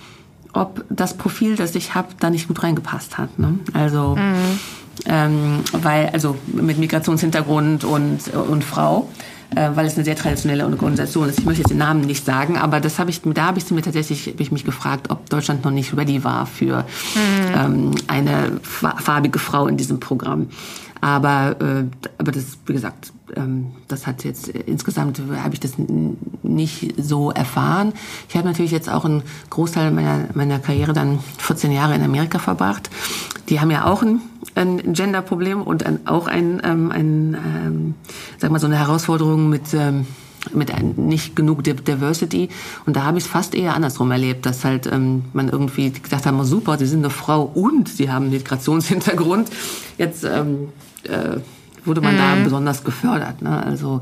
ob 0.54 0.84
das 0.90 1.16
Profil, 1.16 1.56
das 1.56 1.76
ich 1.76 1.96
habe, 1.96 2.10
da 2.20 2.30
nicht 2.30 2.48
gut 2.48 2.64
reingepasst 2.64 3.18
hat. 3.18 3.38
Ne? 3.40 3.60
Also, 3.74 4.16
mhm. 4.16 4.60
ähm, 5.06 5.60
weil, 5.74 6.10
also 6.10 6.36
mit 6.48 6.78
Migrationshintergrund 6.78 7.84
und, 7.84 8.34
und 8.34 8.64
Frau, 8.64 9.10
äh, 9.56 9.70
weil 9.74 9.86
es 9.86 9.96
eine 9.96 10.06
sehr 10.06 10.16
traditionelle 10.16 10.66
Organisation 10.66 11.30
ist. 11.30 11.40
Ich 11.40 11.46
möchte 11.46 11.62
jetzt 11.62 11.72
den 11.72 11.78
Namen 11.78 12.02
nicht 12.02 12.26
sagen, 12.26 12.58
aber 12.58 12.80
das 12.80 13.00
habe 13.00 13.10
ich, 13.10 13.22
da 13.22 13.46
habe 13.46 13.60
ich 13.60 13.70
mir 13.72 13.82
tatsächlich, 13.82 14.28
habe 14.28 14.42
ich 14.42 14.52
mich 14.52 14.66
gefragt, 14.66 15.10
ob 15.10 15.30
Deutschland 15.30 15.64
noch 15.64 15.72
nicht 15.72 15.96
ready 15.96 16.24
war 16.24 16.46
für 16.46 16.86
mhm. 17.16 17.56
ähm, 17.56 17.92
eine 18.08 18.60
farbige 18.64 19.40
Frau 19.40 19.68
in 19.68 19.78
diesem 19.78 20.00
Programm. 20.00 20.48
Aber, 21.02 21.56
äh, 21.62 21.86
aber 22.18 22.32
das, 22.32 22.58
wie 22.66 22.74
gesagt, 22.74 23.14
ähm, 23.36 23.72
das 23.88 24.08
hat 24.08 24.24
jetzt 24.24 24.50
insgesamt 24.50 25.22
habe 25.42 25.54
ich 25.54 25.60
das 25.60 25.74
nicht 26.44 26.96
so 27.02 27.32
erfahren. 27.32 27.94
Ich 28.28 28.36
habe 28.36 28.48
natürlich 28.48 28.72
jetzt 28.72 28.90
auch 28.90 29.06
einen 29.06 29.24
Großteil 29.50 29.92
meiner, 29.92 30.26
meiner 30.34 30.60
Karriere 30.60 30.94
dann 30.94 31.20
14 31.38 31.72
Jahre 31.72 31.96
in 31.96 32.04
Amerika 32.04 32.40
verbracht. 32.40 32.90
Die 33.50 33.60
haben 33.60 33.72
ja 33.72 33.86
auch 33.86 34.04
ein, 34.04 34.22
ein 34.56 34.94
Gender-Problem 34.94 35.62
und 35.62 35.86
ein, 35.86 36.06
auch 36.08 36.28
ein, 36.28 36.62
ähm, 36.64 36.92
ein 36.92 37.34
ähm, 37.34 37.96
sag 38.38 38.52
mal 38.52 38.60
so 38.60 38.68
eine 38.68 38.78
Herausforderung 38.78 39.50
mit 39.50 39.74
ähm, 39.74 40.06
mit 40.54 40.98
nicht 40.98 41.36
genug 41.36 41.64
Diversity. 41.64 42.50
Und 42.86 42.96
da 42.96 43.04
habe 43.04 43.18
ich 43.18 43.26
es 43.26 43.30
fast 43.30 43.56
eher 43.56 43.76
andersrum 43.76 44.12
erlebt, 44.12 44.46
dass 44.46 44.64
halt 44.64 44.88
ähm, 44.88 45.26
man 45.34 45.50
irgendwie 45.50 45.92
gedacht 45.92 46.26
hat, 46.26 46.46
super, 46.46 46.78
sie 46.78 46.86
sind 46.86 47.00
eine 47.00 47.10
Frau 47.10 47.44
und 47.44 47.90
sie 47.90 48.12
haben 48.12 48.30
Migrationshintergrund. 48.30 49.50
Jetzt 49.98 50.24
ähm, 50.24 50.70
äh, 51.04 51.38
wurde 51.86 52.02
man 52.02 52.16
mhm. 52.16 52.18
da 52.18 52.36
besonders 52.44 52.84
gefördert. 52.84 53.42
Ne? 53.42 53.64
Also, 53.64 54.02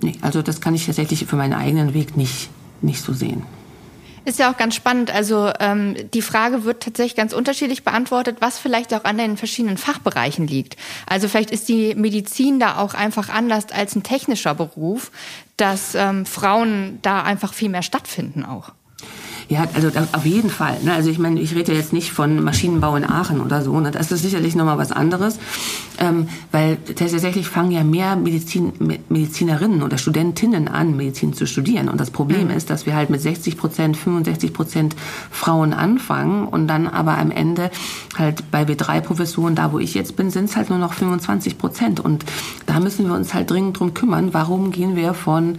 nee, 0.00 0.14
also 0.20 0.42
das 0.42 0.60
kann 0.60 0.74
ich 0.74 0.86
tatsächlich 0.86 1.26
für 1.26 1.36
meinen 1.36 1.54
eigenen 1.54 1.94
Weg 1.94 2.16
nicht, 2.16 2.50
nicht 2.82 3.02
so 3.02 3.12
sehen. 3.12 3.42
Ist 4.26 4.40
ja 4.40 4.50
auch 4.50 4.56
ganz 4.56 4.74
spannend. 4.74 5.14
Also 5.14 5.52
ähm, 5.60 5.94
die 6.12 6.20
Frage 6.20 6.64
wird 6.64 6.82
tatsächlich 6.82 7.14
ganz 7.14 7.32
unterschiedlich 7.32 7.84
beantwortet, 7.84 8.38
was 8.40 8.58
vielleicht 8.58 8.92
auch 8.92 9.04
an 9.04 9.18
den 9.18 9.36
verschiedenen 9.36 9.78
Fachbereichen 9.78 10.48
liegt. 10.48 10.76
Also 11.06 11.28
vielleicht 11.28 11.52
ist 11.52 11.68
die 11.68 11.94
Medizin 11.94 12.58
da 12.58 12.78
auch 12.78 12.94
einfach 12.94 13.28
anders 13.28 13.66
als 13.70 13.94
ein 13.94 14.02
technischer 14.02 14.56
Beruf, 14.56 15.12
dass 15.56 15.94
ähm, 15.94 16.26
Frauen 16.26 16.98
da 17.02 17.22
einfach 17.22 17.54
viel 17.54 17.68
mehr 17.68 17.84
stattfinden 17.84 18.44
auch. 18.44 18.72
Ja, 19.48 19.64
also 19.74 19.90
auf 20.12 20.26
jeden 20.26 20.50
Fall. 20.50 20.78
Ne? 20.82 20.92
Also 20.92 21.08
ich 21.08 21.20
meine, 21.20 21.40
ich 21.40 21.54
rede 21.54 21.72
jetzt 21.72 21.92
nicht 21.92 22.10
von 22.10 22.42
Maschinenbau 22.42 22.96
in 22.96 23.04
Aachen 23.04 23.40
oder 23.40 23.62
so. 23.62 23.78
Ne? 23.78 23.92
Das 23.92 24.10
ist 24.10 24.22
sicherlich 24.22 24.56
nochmal 24.56 24.76
was 24.76 24.90
anderes, 24.90 25.38
ähm, 25.98 26.28
weil 26.50 26.78
tatsächlich 26.78 27.46
fangen 27.46 27.70
ja 27.70 27.84
mehr 27.84 28.16
Medizin, 28.16 28.72
Medizinerinnen 29.08 29.84
oder 29.84 29.98
Studentinnen 29.98 30.66
an, 30.66 30.96
Medizin 30.96 31.32
zu 31.32 31.46
studieren. 31.46 31.88
Und 31.88 32.00
das 32.00 32.10
Problem 32.10 32.48
mhm. 32.48 32.56
ist, 32.56 32.70
dass 32.70 32.86
wir 32.86 32.96
halt 32.96 33.08
mit 33.08 33.20
60 33.20 33.56
Prozent, 33.56 33.96
65 33.96 34.52
Prozent 34.52 34.96
Frauen 35.30 35.72
anfangen 35.72 36.48
und 36.48 36.66
dann 36.66 36.88
aber 36.88 37.16
am 37.16 37.30
Ende 37.30 37.70
halt 38.18 38.50
bei 38.50 38.64
B3-Professuren, 38.64 39.54
da 39.54 39.72
wo 39.72 39.78
ich 39.78 39.94
jetzt 39.94 40.16
bin, 40.16 40.30
sind 40.30 40.46
es 40.46 40.56
halt 40.56 40.70
nur 40.70 40.78
noch 40.80 40.92
25 40.92 41.56
Prozent. 41.56 42.00
Und 42.00 42.24
da 42.66 42.80
müssen 42.80 43.06
wir 43.06 43.14
uns 43.14 43.32
halt 43.32 43.48
dringend 43.48 43.78
drum 43.78 43.94
kümmern. 43.94 44.34
Warum 44.34 44.72
gehen 44.72 44.96
wir 44.96 45.14
von 45.14 45.58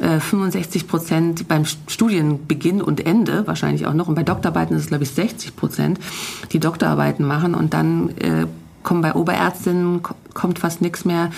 65 0.00 0.82
äh, 0.82 0.86
Prozent 0.86 1.48
beim 1.48 1.64
Studienbeginn 1.64 2.82
und 2.82 3.06
Ende 3.06 3.25
Ende 3.26 3.46
wahrscheinlich 3.46 3.86
auch 3.86 3.94
noch. 3.94 4.08
Und 4.08 4.14
bei 4.14 4.22
Doktorarbeiten 4.22 4.76
ist 4.76 4.82
es, 4.82 4.88
glaube 4.88 5.04
ich, 5.04 5.10
60 5.10 5.56
Prozent, 5.56 5.98
die 6.52 6.60
Doktorarbeiten 6.60 7.26
machen. 7.26 7.54
Und 7.54 7.74
dann 7.74 8.10
äh, 8.18 8.46
kommen 8.82 9.02
bei 9.02 9.14
Oberärztinnen 9.14 10.00
kommt 10.34 10.58
fast 10.58 10.80
nichts 10.80 11.04
mehr 11.04 11.30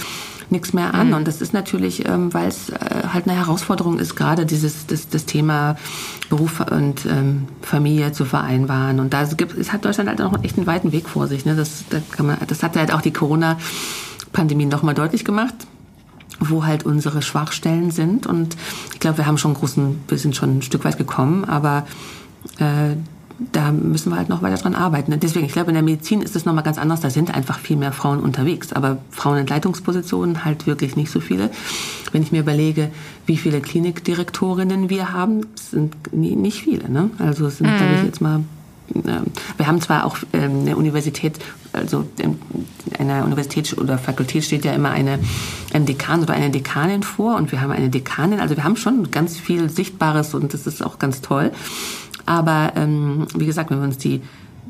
nichts 0.51 0.73
mehr 0.73 0.95
an. 0.95 1.09
Mhm. 1.09 1.15
Und 1.15 1.29
das 1.29 1.43
ist 1.43 1.53
natürlich, 1.53 2.09
ähm, 2.09 2.33
weil 2.33 2.49
es 2.49 2.71
äh, 2.71 2.77
halt 3.13 3.29
eine 3.29 3.37
Herausforderung 3.37 3.99
ist, 3.99 4.17
gerade 4.17 4.47
dieses 4.47 4.87
das, 4.87 5.11
das 5.11 5.27
Thema 5.27 5.77
Beruf 6.31 6.61
und 6.61 7.05
ähm, 7.05 7.49
Familie 7.61 8.13
zu 8.13 8.25
vereinbaren. 8.25 8.99
Und 8.99 9.13
da 9.13 9.25
gibt 9.25 9.59
es 9.59 9.75
hat 9.75 9.85
Deutschland 9.85 10.09
halt 10.09 10.23
auch 10.23 10.43
echt 10.43 10.57
einen 10.57 10.67
weiten 10.67 10.91
Weg 10.91 11.07
vor 11.07 11.27
sich. 11.27 11.45
Ne? 11.45 11.55
Das, 11.55 11.85
da 11.91 11.99
kann 12.13 12.25
man, 12.25 12.39
das 12.47 12.63
hat 12.63 12.79
halt 12.79 12.95
auch 12.95 13.03
die 13.03 13.13
Corona-Pandemie 13.13 14.65
nochmal 14.65 14.95
deutlich 14.95 15.27
gemacht 15.27 15.67
wo 16.41 16.65
halt 16.65 16.85
unsere 16.85 17.23
Schwachstellen 17.23 17.91
sind. 17.91 18.27
Und 18.27 18.57
ich 18.93 19.01
glaube, 19.01 19.19
wir 19.19 19.27
haben 19.27 19.39
schon 19.39 19.55
großen, 19.55 20.01
wir 20.09 20.19
sind 20.19 20.37
schon 20.37 20.59
ein 20.59 20.63
Stück 20.63 20.85
weit 20.85 20.99
gekommen, 20.99 21.45
aber 21.45 21.87
äh, 22.59 22.97
da 23.53 23.71
müssen 23.71 24.11
wir 24.11 24.17
halt 24.17 24.29
noch 24.29 24.43
weiter 24.43 24.57
dran 24.57 24.75
arbeiten. 24.75 25.19
Deswegen, 25.21 25.47
ich 25.47 25.53
glaube, 25.53 25.71
in 25.71 25.75
der 25.75 25.83
Medizin 25.83 26.23
ist 26.23 26.35
es 26.35 26.45
nochmal 26.45 26.65
ganz 26.65 26.77
anders. 26.77 27.01
Da 27.01 27.11
sind 27.11 27.33
einfach 27.33 27.59
viel 27.59 27.77
mehr 27.77 27.93
Frauen 27.93 28.19
unterwegs. 28.19 28.73
Aber 28.73 28.99
Frauen 29.11 29.39
in 29.39 29.47
Leitungspositionen 29.47 30.45
halt 30.45 30.67
wirklich 30.67 30.97
nicht 30.97 31.11
so 31.11 31.21
viele. 31.21 31.51
Wenn 32.11 32.23
ich 32.23 32.33
mir 32.33 32.41
überlege, 32.41 32.91
wie 33.27 33.37
viele 33.37 33.61
Klinikdirektorinnen 33.61 34.91
wir 34.91 35.13
haben, 35.13 35.47
sind 35.55 35.95
nicht 36.13 36.63
viele. 36.63 36.89
Ne? 36.89 37.11
Also 37.19 37.47
es 37.47 37.59
sind, 37.59 37.71
mhm. 37.71 37.77
glaube 37.77 37.95
ich, 37.99 38.05
jetzt 38.07 38.21
mal 38.21 38.41
wir 38.95 39.67
haben 39.67 39.81
zwar 39.81 40.05
auch 40.05 40.19
ähm, 40.33 40.61
eine 40.61 40.77
Universität, 40.77 41.39
also 41.73 42.07
in 42.19 42.39
einer 42.99 43.25
Universität 43.25 43.77
oder 43.79 43.99
Fakultät 43.99 44.45
steht 44.45 44.65
ja 44.65 44.73
immer 44.73 44.91
eine, 44.91 45.19
ein 45.73 45.87
Dekan 45.87 46.23
oder 46.23 46.35
eine 46.35 46.51
Dekanin 46.51 47.03
vor 47.03 47.37
und 47.37 47.53
wir 47.53 47.61
haben 47.61 47.73
eine 47.73 47.91
Dekanin, 47.91 48.41
also 48.41 48.57
wir 48.57 48.65
haben 48.65 48.77
schon 48.77 49.11
ganz 49.11 49.37
viel 49.37 49.69
Sichtbares 49.69 50.35
und 50.35 50.55
das 50.55 50.67
ist 50.67 50.85
auch 50.85 50.99
ganz 50.99 51.21
toll. 51.21 51.53
Aber 52.27 52.73
ähm, 52.77 53.27
wie 53.35 53.47
gesagt, 53.47 53.71
wenn 53.71 53.79
wir 53.79 53.85
uns 53.85 53.99
die 53.99 54.21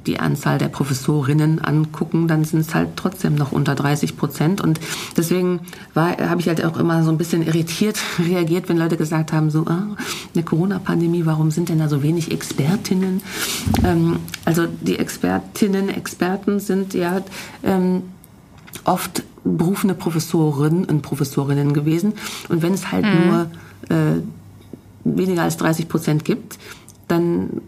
die 0.07 0.21
Anzahl 0.21 0.59
der 0.59 0.69
Professorinnen 0.69 1.59
angucken, 1.59 2.29
dann 2.29 2.45
sind 2.45 2.61
es 2.61 2.75
halt 2.75 2.91
trotzdem 2.97 3.35
noch 3.35 3.53
unter 3.53 3.75
30 3.75 4.17
Prozent. 4.17 4.61
Und 4.61 4.81
deswegen 5.17 5.61
habe 5.95 6.41
ich 6.41 6.49
halt 6.49 6.65
auch 6.65 6.79
immer 6.79 7.03
so 7.03 7.11
ein 7.11 7.19
bisschen 7.19 7.47
irritiert 7.47 7.99
reagiert, 8.19 8.69
wenn 8.69 8.79
Leute 8.79 8.97
gesagt 8.97 9.33
haben, 9.33 9.51
so, 9.51 9.67
ah, 9.67 9.97
eine 10.35 10.45
Corona-Pandemie, 10.45 11.27
warum 11.27 11.51
sind 11.51 11.69
denn 11.69 11.79
da 11.79 11.89
so 11.89 12.03
wenig 12.03 12.31
Expertinnen? 12.31 13.23
Ähm, 13.85 14.19
also 14.45 14.67
die 14.67 14.99
Expertinnen, 14.99 15.89
Experten 15.89 16.61
sind 16.61 16.95
ja 16.95 17.21
ähm, 17.63 18.03
oft 18.85 19.23
berufene 19.45 19.95
Professorinnen 19.95 20.85
und 20.85 21.03
Professorinnen 21.03 21.73
gewesen. 21.73 22.15
Und 22.49 22.63
wenn 22.63 22.75
es 22.75 22.93
halt 22.93 23.05
mhm. 23.05 23.27
nur 23.27 23.51
äh, 23.89 24.21
weniger 25.05 25.43
als 25.43 25.57
30 25.57 25.89
Prozent 25.89 26.25
gibt, 26.25 26.59
dann 27.09 27.63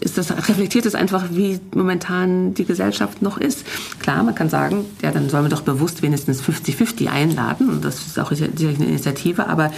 ist 0.00 0.18
das, 0.18 0.30
reflektiert 0.30 0.86
es 0.86 0.94
einfach, 0.94 1.24
wie 1.30 1.58
momentan 1.74 2.54
die 2.54 2.64
Gesellschaft 2.64 3.22
noch 3.22 3.38
ist. 3.38 3.64
Klar, 3.98 4.22
man 4.22 4.34
kann 4.34 4.48
sagen, 4.48 4.84
ja, 5.02 5.10
dann 5.10 5.28
sollen 5.28 5.44
wir 5.44 5.50
doch 5.50 5.62
bewusst 5.62 6.02
wenigstens 6.02 6.42
50-50 6.42 7.08
einladen. 7.08 7.68
Und 7.68 7.84
das 7.84 8.06
ist 8.06 8.18
auch 8.18 8.30
sicherlich 8.30 8.78
eine 8.78 8.88
Initiative. 8.88 9.48
Aber 9.48 9.72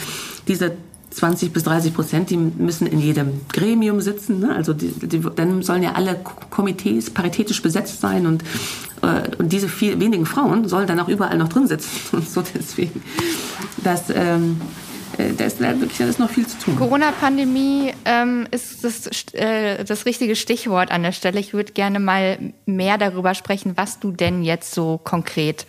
diese 0.48 0.72
20 1.16 1.52
bis 1.52 1.64
30 1.64 1.94
Prozent, 1.94 2.28
die 2.28 2.36
müssen 2.36 2.86
in 2.86 2.98
jedem 2.98 3.40
Gremium 3.50 4.02
sitzen. 4.02 4.40
Ne? 4.40 4.54
Also 4.54 4.74
die, 4.74 4.88
die, 4.88 5.20
dann 5.34 5.62
sollen 5.62 5.82
ja 5.82 5.92
alle 5.92 6.20
Komitees 6.50 7.08
paritätisch 7.08 7.62
besetzt 7.62 8.00
sein 8.02 8.26
und, 8.26 8.42
äh, 9.02 9.34
und 9.38 9.50
diese 9.50 9.68
viel, 9.68 9.98
wenigen 9.98 10.26
Frauen 10.26 10.68
sollen 10.68 10.86
dann 10.86 11.00
auch 11.00 11.08
überall 11.08 11.38
noch 11.38 11.48
drin 11.48 11.66
sitzen. 11.66 11.90
Und 12.12 12.28
so 12.28 12.42
deswegen, 12.42 13.02
das, 13.82 14.04
ähm, 14.14 14.60
äh, 14.60 14.85
da 15.16 15.44
ist 15.44 15.60
wirklich 15.60 16.00
ist 16.00 16.18
noch 16.18 16.30
viel 16.30 16.46
zu 16.46 16.58
tun. 16.58 16.76
Corona-Pandemie 16.76 17.92
ähm, 18.04 18.46
ist 18.50 18.84
das, 18.84 19.06
äh, 19.32 19.84
das 19.84 20.06
richtige 20.06 20.36
Stichwort 20.36 20.90
an 20.90 21.02
der 21.02 21.12
Stelle. 21.12 21.40
Ich 21.40 21.54
würde 21.54 21.72
gerne 21.72 22.00
mal 22.00 22.38
mehr 22.66 22.98
darüber 22.98 23.34
sprechen, 23.34 23.72
was 23.76 23.98
du 23.98 24.12
denn 24.12 24.42
jetzt 24.42 24.74
so 24.74 24.98
konkret 25.02 25.66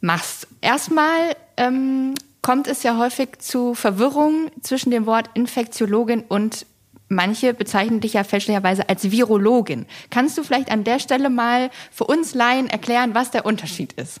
machst. 0.00 0.46
Erstmal 0.60 1.36
ähm, 1.56 2.14
kommt 2.42 2.68
es 2.68 2.82
ja 2.82 2.96
häufig 2.96 3.38
zu 3.38 3.74
Verwirrung 3.74 4.50
zwischen 4.62 4.90
dem 4.90 5.06
Wort 5.06 5.30
Infektiologin 5.34 6.24
und 6.28 6.66
manche 7.08 7.52
bezeichnen 7.54 8.00
dich 8.00 8.14
ja 8.14 8.24
fälschlicherweise 8.24 8.88
als 8.88 9.10
Virologin. 9.10 9.86
Kannst 10.10 10.38
du 10.38 10.42
vielleicht 10.42 10.70
an 10.70 10.84
der 10.84 11.00
Stelle 11.00 11.28
mal 11.28 11.70
für 11.90 12.04
uns 12.04 12.34
Laien 12.34 12.68
erklären, 12.68 13.14
was 13.14 13.30
der 13.30 13.44
Unterschied 13.44 13.92
ist? 13.94 14.20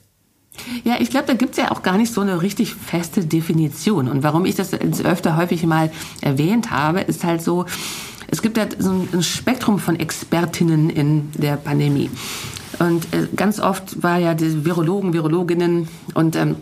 Ja, 0.84 0.96
ich 0.98 1.10
glaube, 1.10 1.26
da 1.26 1.34
gibt's 1.34 1.56
ja 1.56 1.70
auch 1.70 1.82
gar 1.82 1.96
nicht 1.96 2.12
so 2.12 2.20
eine 2.20 2.42
richtig 2.42 2.74
feste 2.74 3.24
Definition. 3.24 4.08
Und 4.08 4.22
warum 4.22 4.44
ich 4.44 4.54
das 4.54 4.72
öfter 4.74 5.36
häufig 5.36 5.64
mal 5.64 5.90
erwähnt 6.20 6.70
habe, 6.70 7.00
ist 7.00 7.24
halt 7.24 7.42
so, 7.42 7.66
es 8.28 8.42
gibt 8.42 8.58
halt 8.58 8.76
so 8.78 8.90
ein 9.12 9.22
Spektrum 9.22 9.78
von 9.78 9.98
Expertinnen 9.98 10.90
in 10.90 11.30
der 11.32 11.56
Pandemie. 11.56 12.10
Und 12.78 13.04
äh, 13.14 13.28
ganz 13.36 13.60
oft 13.60 14.02
war 14.02 14.18
ja 14.18 14.34
die 14.34 14.64
Virologen, 14.64 15.12
Virologinnen 15.12 15.88
und 16.14 16.36
ähm, 16.36 16.56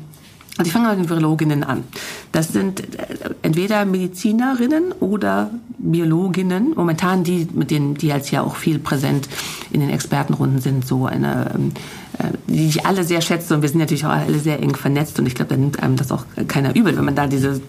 also 0.58 0.68
ich 0.68 0.72
fange 0.72 0.88
mit 0.88 0.98
den 0.98 1.08
Virologinnen 1.08 1.62
an. 1.62 1.84
Das 2.32 2.48
sind 2.48 2.80
äh, 2.80 3.06
entweder 3.42 3.84
Medizinerinnen 3.84 4.92
oder 4.98 5.50
Biologinnen. 5.78 6.72
Momentan 6.74 7.22
die, 7.22 7.46
mit 7.52 7.70
denen, 7.70 7.94
die 7.94 8.12
als 8.12 8.32
ja 8.32 8.42
auch 8.42 8.56
viel 8.56 8.80
präsent 8.80 9.28
in 9.70 9.80
den 9.80 9.90
Expertenrunden 9.90 10.60
sind, 10.60 10.84
so 10.84 11.06
eine, 11.06 11.52
ähm, 11.54 11.72
äh, 12.18 12.36
die 12.48 12.66
ich 12.66 12.84
alle 12.84 13.04
sehr 13.04 13.20
schätze 13.20 13.54
und 13.54 13.62
wir 13.62 13.68
sind 13.68 13.78
natürlich 13.78 14.04
auch 14.04 14.10
alle 14.10 14.40
sehr 14.40 14.60
eng 14.60 14.74
vernetzt 14.74 15.18
und 15.20 15.26
ich 15.26 15.36
glaube, 15.36 15.50
da 15.50 15.56
nimmt 15.56 15.80
einem 15.80 15.94
das 15.94 16.10
auch 16.10 16.24
keiner 16.48 16.74
übel, 16.74 16.96
wenn 16.96 17.04
man 17.04 17.14
da 17.14 17.28
diese 17.28 17.50
äh, 17.50 17.60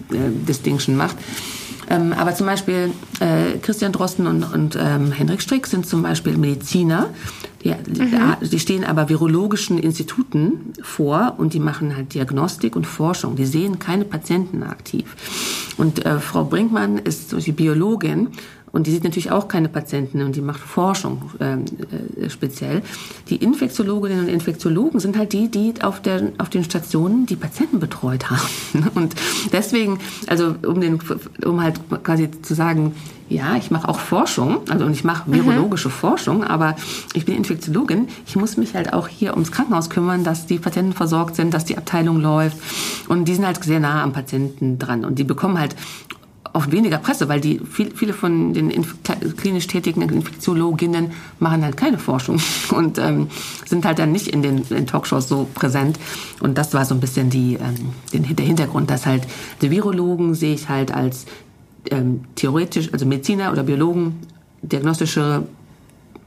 Distinction 0.48 0.96
macht. 0.96 1.16
Ähm, 1.90 2.12
aber 2.12 2.34
zum 2.34 2.46
Beispiel 2.46 2.92
äh, 3.18 3.58
Christian 3.60 3.92
Drosten 3.92 4.26
und, 4.28 4.44
und 4.44 4.78
ähm, 4.80 5.10
Henrik 5.10 5.42
Strick 5.42 5.66
sind 5.66 5.86
zum 5.86 6.02
Beispiel 6.02 6.38
Mediziner. 6.38 7.10
Die, 7.64 7.70
mhm. 7.70 8.36
die 8.40 8.58
stehen 8.58 8.84
aber 8.84 9.08
virologischen 9.10 9.76
Instituten 9.76 10.72
vor 10.82 11.34
und 11.36 11.52
die 11.52 11.60
machen 11.60 11.94
halt 11.94 12.14
Diagnostik 12.14 12.74
und 12.76 12.86
Forschung. 12.86 13.36
Die 13.36 13.44
sehen 13.44 13.78
keine 13.78 14.04
Patienten 14.04 14.62
aktiv. 14.62 15.74
Und 15.76 16.06
äh, 16.06 16.20
Frau 16.20 16.44
Brinkmann 16.44 16.98
ist 16.98 17.34
die 17.46 17.52
Biologin 17.52 18.28
und 18.72 18.86
die 18.86 18.92
sieht 18.92 19.04
natürlich 19.04 19.30
auch 19.30 19.48
keine 19.48 19.68
Patienten 19.68 20.22
und 20.22 20.36
die 20.36 20.40
macht 20.40 20.60
Forschung 20.60 21.30
ähm, 21.40 21.64
äh, 22.20 22.30
speziell. 22.30 22.82
Die 23.28 23.36
Infektiologinnen 23.36 24.20
und 24.20 24.28
Infektiologen 24.28 25.00
sind 25.00 25.18
halt 25.18 25.32
die, 25.32 25.50
die 25.50 25.74
auf, 25.82 26.00
der, 26.00 26.32
auf 26.38 26.50
den 26.50 26.64
Stationen 26.64 27.26
die 27.26 27.36
Patienten 27.36 27.80
betreut 27.80 28.30
haben. 28.30 28.90
Und 28.94 29.14
deswegen, 29.52 29.98
also 30.26 30.54
um, 30.66 30.80
den, 30.80 30.98
um 31.44 31.62
halt 31.62 31.80
quasi 32.02 32.30
zu 32.42 32.54
sagen, 32.54 32.94
ja, 33.28 33.56
ich 33.56 33.70
mache 33.70 33.88
auch 33.88 34.00
Forschung, 34.00 34.58
also 34.68 34.84
und 34.84 34.92
ich 34.92 35.04
mache 35.04 35.30
mhm. 35.30 35.34
virologische 35.34 35.88
mhm. 35.88 35.92
Forschung, 35.92 36.44
aber 36.44 36.74
ich 37.14 37.24
bin 37.24 37.36
Infektiologin. 37.36 38.08
Ich 38.26 38.34
muss 38.34 38.56
mich 38.56 38.74
halt 38.74 38.92
auch 38.92 39.06
hier 39.06 39.34
ums 39.34 39.52
Krankenhaus 39.52 39.88
kümmern, 39.88 40.24
dass 40.24 40.46
die 40.46 40.58
Patienten 40.58 40.92
versorgt 40.92 41.36
sind, 41.36 41.54
dass 41.54 41.64
die 41.64 41.78
Abteilung 41.78 42.20
läuft. 42.20 42.58
Und 43.08 43.26
die 43.26 43.34
sind 43.34 43.46
halt 43.46 43.62
sehr 43.62 43.78
nah 43.78 44.02
am 44.02 44.12
Patienten 44.12 44.78
dran. 44.78 45.04
Und 45.04 45.20
die 45.20 45.24
bekommen 45.24 45.58
halt 45.58 45.76
oft 46.52 46.72
weniger 46.72 46.98
Presse, 46.98 47.28
weil 47.28 47.40
die 47.40 47.60
viel, 47.60 47.94
viele 47.94 48.12
von 48.12 48.52
den 48.52 48.70
klinisch 49.36 49.66
tätigen 49.66 50.02
Infektiologinnen 50.02 51.12
machen 51.38 51.62
halt 51.62 51.76
keine 51.76 51.98
Forschung 51.98 52.40
und 52.70 52.98
ähm, 52.98 53.28
sind 53.66 53.84
halt 53.84 53.98
dann 53.98 54.12
nicht 54.12 54.28
in 54.28 54.42
den 54.42 54.64
in 54.70 54.86
Talkshows 54.86 55.28
so 55.28 55.48
präsent. 55.54 55.98
Und 56.40 56.58
das 56.58 56.74
war 56.74 56.84
so 56.84 56.94
ein 56.94 57.00
bisschen 57.00 57.30
die, 57.30 57.54
ähm, 57.54 57.92
den, 58.12 58.36
der 58.36 58.46
Hintergrund, 58.46 58.90
dass 58.90 59.06
halt 59.06 59.26
die 59.62 59.70
Virologen 59.70 60.34
sehe 60.34 60.54
ich 60.54 60.68
halt 60.68 60.92
als 60.92 61.26
ähm, 61.90 62.24
theoretisch, 62.34 62.92
also 62.92 63.06
Mediziner 63.06 63.52
oder 63.52 63.62
Biologen, 63.62 64.20
diagnostische 64.62 65.44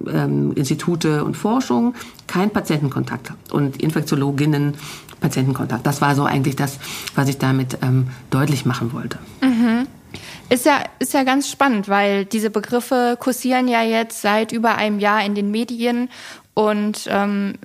ähm, 0.07 0.53
Institute 0.53 1.23
und 1.23 1.37
Forschung, 1.37 1.93
kein 2.27 2.49
Patientenkontakt 2.49 3.33
und 3.51 3.81
Infektiologinnen 3.81 4.75
Patientenkontakt. 5.19 5.87
Das 5.87 6.01
war 6.01 6.15
so 6.15 6.25
eigentlich 6.25 6.55
das, 6.55 6.79
was 7.15 7.29
ich 7.29 7.37
damit 7.37 7.77
ähm, 7.81 8.07
deutlich 8.29 8.65
machen 8.65 8.91
wollte. 8.93 9.19
Mhm. 9.41 9.87
Ist 10.49 10.65
ja, 10.65 10.83
ist 10.99 11.13
ja 11.13 11.23
ganz 11.23 11.49
spannend, 11.49 11.89
weil 11.89 12.25
diese 12.25 12.49
Begriffe 12.49 13.17
kursieren 13.19 13.67
ja 13.67 13.83
jetzt 13.83 14.21
seit 14.21 14.51
über 14.51 14.75
einem 14.75 14.99
Jahr 14.99 15.25
in 15.25 15.35
den 15.35 15.51
Medien 15.51 16.09
und 16.53 17.07
ähm, 17.09 17.55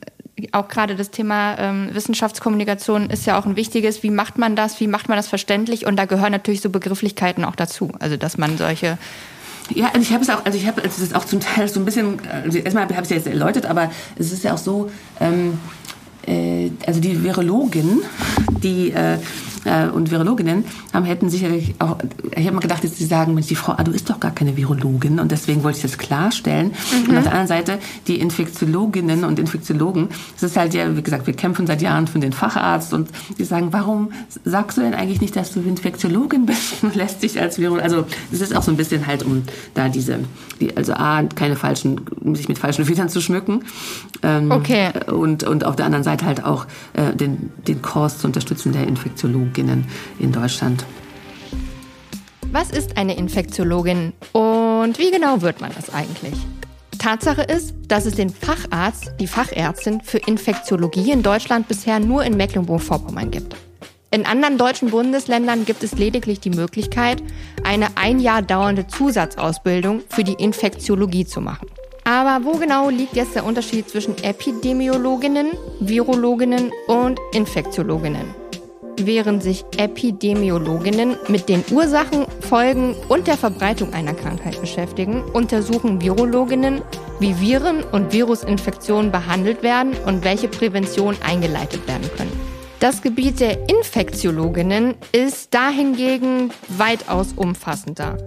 auch 0.52 0.68
gerade 0.68 0.94
das 0.94 1.10
Thema 1.10 1.58
ähm, 1.58 1.88
Wissenschaftskommunikation 1.92 3.10
ist 3.10 3.26
ja 3.26 3.38
auch 3.38 3.46
ein 3.46 3.56
wichtiges. 3.56 4.02
Wie 4.02 4.10
macht 4.10 4.38
man 4.38 4.54
das? 4.56 4.80
Wie 4.80 4.86
macht 4.86 5.08
man 5.08 5.16
das 5.16 5.28
verständlich? 5.28 5.86
Und 5.86 5.96
da 5.96 6.04
gehören 6.04 6.32
natürlich 6.32 6.60
so 6.60 6.70
Begrifflichkeiten 6.70 7.44
auch 7.44 7.56
dazu. 7.56 7.90
Also 7.98 8.16
dass 8.16 8.38
man 8.38 8.56
solche 8.56 8.98
ja, 9.74 9.88
also 9.88 10.00
ich 10.00 10.12
habe 10.12 10.22
es 10.22 10.30
auch, 10.30 10.46
also 10.46 10.56
ich 10.56 10.66
habe 10.66 10.80
es 10.82 10.98
ist 10.98 11.14
auch 11.14 11.26
zum 11.26 11.40
Teil 11.40 11.68
so 11.68 11.78
ein 11.78 11.84
bisschen, 11.84 12.18
also 12.30 12.58
erstmal 12.58 12.84
habe 12.84 12.92
ich 12.94 13.00
es 13.00 13.10
jetzt 13.10 13.26
erläutert, 13.26 13.66
aber 13.66 13.90
es 14.16 14.32
ist 14.32 14.42
ja 14.42 14.54
auch 14.54 14.58
so, 14.58 14.90
ähm, 15.20 15.58
äh, 16.26 16.70
also 16.86 17.00
die 17.00 17.22
Virologin, 17.22 18.00
die 18.62 18.92
äh, 18.92 19.18
äh, 19.68 19.88
und 19.88 20.10
Virologinnen 20.10 20.64
haben, 20.92 21.04
hätten 21.04 21.28
sicherlich 21.28 21.74
auch, 21.78 21.98
ich 22.34 22.44
habe 22.46 22.52
mal 22.52 22.60
gedacht, 22.60 22.82
dass 22.82 22.96
sie 22.96 23.04
sagen, 23.04 23.34
Mensch, 23.34 23.48
die 23.48 23.54
Frau 23.54 23.72
Adu 23.72 23.92
ist 23.92 24.08
doch 24.08 24.20
gar 24.20 24.30
keine 24.30 24.56
Virologin 24.56 25.20
und 25.20 25.30
deswegen 25.30 25.62
wollte 25.62 25.76
ich 25.76 25.82
das 25.82 25.98
klarstellen. 25.98 26.68
Mhm. 26.68 27.10
Und 27.10 27.16
auf 27.18 27.24
der 27.24 27.32
anderen 27.32 27.48
Seite, 27.48 27.78
die 28.06 28.20
Infektiologinnen 28.20 29.24
und 29.24 29.38
Infektiologen, 29.38 30.08
es 30.36 30.42
ist 30.42 30.56
halt 30.56 30.74
ja, 30.74 30.96
wie 30.96 31.02
gesagt, 31.02 31.26
wir 31.26 31.34
kämpfen 31.34 31.66
seit 31.66 31.82
Jahren 31.82 32.06
für 32.06 32.18
den 32.18 32.32
Facharzt 32.32 32.92
und 32.94 33.10
die 33.38 33.44
sagen, 33.44 33.68
warum 33.72 34.12
sagst 34.44 34.78
du 34.78 34.82
denn 34.82 34.94
eigentlich 34.94 35.20
nicht, 35.20 35.36
dass 35.36 35.52
du 35.52 35.60
Infektiologin 35.60 36.46
bist 36.46 36.82
und 36.82 36.94
lässt 36.94 37.22
dich 37.22 37.40
als 37.40 37.58
Virologin, 37.58 37.84
also 37.84 38.04
es 38.32 38.40
ist 38.40 38.56
auch 38.56 38.62
so 38.62 38.70
ein 38.70 38.76
bisschen 38.76 39.06
halt 39.06 39.22
um 39.22 39.42
da 39.74 39.88
diese, 39.88 40.20
die, 40.60 40.76
also 40.76 40.94
A, 40.94 41.22
keine 41.22 41.56
falschen, 41.56 42.00
sich 42.34 42.48
mit 42.48 42.58
falschen 42.58 42.84
Federn 42.84 43.08
zu 43.08 43.20
schmücken 43.20 43.64
ähm, 44.22 44.50
okay. 44.50 44.90
und, 45.10 45.44
und 45.44 45.64
auf 45.64 45.76
der 45.76 45.86
anderen 45.86 46.04
Seite 46.04 46.24
halt 46.24 46.44
auch 46.44 46.66
äh, 46.94 47.14
den, 47.14 47.50
den 47.66 47.82
Kurs 47.82 48.18
zu 48.18 48.26
unterstützen 48.26 48.72
der 48.72 48.86
Infektiologinnen 49.58 49.84
in 50.18 50.32
Deutschland. 50.32 50.84
Was 52.50 52.70
ist 52.70 52.96
eine 52.96 53.16
Infektiologin 53.16 54.12
und 54.32 54.98
wie 54.98 55.10
genau 55.10 55.42
wird 55.42 55.60
man 55.60 55.70
das 55.74 55.92
eigentlich? 55.92 56.34
Tatsache 56.98 57.42
ist, 57.42 57.74
dass 57.88 58.06
es 58.06 58.14
den 58.14 58.30
Facharzt, 58.30 59.12
die 59.20 59.26
Fachärztin 59.26 60.00
für 60.00 60.18
Infektiologie 60.18 61.12
in 61.12 61.22
Deutschland 61.22 61.68
bisher 61.68 62.00
nur 62.00 62.24
in 62.24 62.36
Mecklenburg-Vorpommern 62.36 63.30
gibt. 63.30 63.54
In 64.10 64.24
anderen 64.24 64.56
deutschen 64.56 64.90
Bundesländern 64.90 65.66
gibt 65.66 65.84
es 65.84 65.92
lediglich 65.92 66.40
die 66.40 66.50
Möglichkeit, 66.50 67.22
eine 67.62 67.88
ein 67.96 68.18
Jahr 68.18 68.40
dauernde 68.40 68.86
Zusatzausbildung 68.86 70.02
für 70.08 70.24
die 70.24 70.32
Infektiologie 70.32 71.26
zu 71.26 71.42
machen. 71.42 71.68
Aber 72.04 72.46
wo 72.46 72.52
genau 72.52 72.88
liegt 72.88 73.14
jetzt 73.14 73.34
der 73.34 73.44
Unterschied 73.44 73.90
zwischen 73.90 74.16
Epidemiologinnen, 74.24 75.48
Virologinnen 75.80 76.72
und 76.86 77.20
Infektiologinnen? 77.32 78.47
Während 79.00 79.44
sich 79.44 79.64
Epidemiologinnen 79.76 81.16
mit 81.28 81.48
den 81.48 81.62
Ursachen, 81.70 82.26
Folgen 82.40 82.96
und 83.08 83.28
der 83.28 83.36
Verbreitung 83.36 83.92
einer 83.92 84.12
Krankheit 84.12 84.60
beschäftigen, 84.60 85.22
untersuchen 85.32 86.00
Virologinnen, 86.02 86.82
wie 87.20 87.38
Viren 87.40 87.84
und 87.84 88.12
Virusinfektionen 88.12 89.12
behandelt 89.12 89.62
werden 89.62 89.94
und 90.06 90.24
welche 90.24 90.48
Prävention 90.48 91.16
eingeleitet 91.24 91.86
werden 91.86 92.10
können. 92.16 92.32
Das 92.80 93.00
Gebiet 93.00 93.40
der 93.40 93.68
Infektiologinnen 93.68 94.94
ist 95.12 95.54
dahingegen 95.54 96.50
weitaus 96.68 97.32
umfassender. 97.34 98.18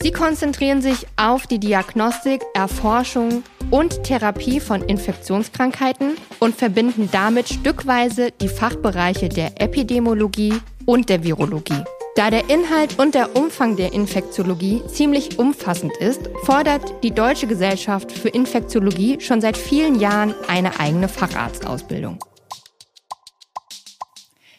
Sie 0.00 0.12
konzentrieren 0.12 0.82
sich 0.82 1.06
auf 1.16 1.46
die 1.46 1.58
Diagnostik, 1.58 2.42
Erforschung 2.54 3.42
und 3.70 4.04
Therapie 4.04 4.60
von 4.60 4.82
Infektionskrankheiten 4.82 6.16
und 6.38 6.54
verbinden 6.54 7.08
damit 7.10 7.48
stückweise 7.48 8.30
die 8.40 8.48
Fachbereiche 8.48 9.28
der 9.28 9.60
Epidemiologie 9.60 10.54
und 10.84 11.08
der 11.08 11.24
Virologie. 11.24 11.82
Da 12.14 12.30
der 12.30 12.48
Inhalt 12.48 12.98
und 12.98 13.14
der 13.14 13.36
Umfang 13.36 13.76
der 13.76 13.92
Infektiologie 13.92 14.82
ziemlich 14.86 15.38
umfassend 15.38 15.94
ist, 15.98 16.30
fordert 16.44 16.94
die 17.02 17.10
Deutsche 17.10 17.46
Gesellschaft 17.46 18.10
für 18.10 18.30
Infektiologie 18.30 19.20
schon 19.20 19.42
seit 19.42 19.58
vielen 19.58 20.00
Jahren 20.00 20.34
eine 20.48 20.80
eigene 20.80 21.08
Facharztausbildung. 21.08 22.18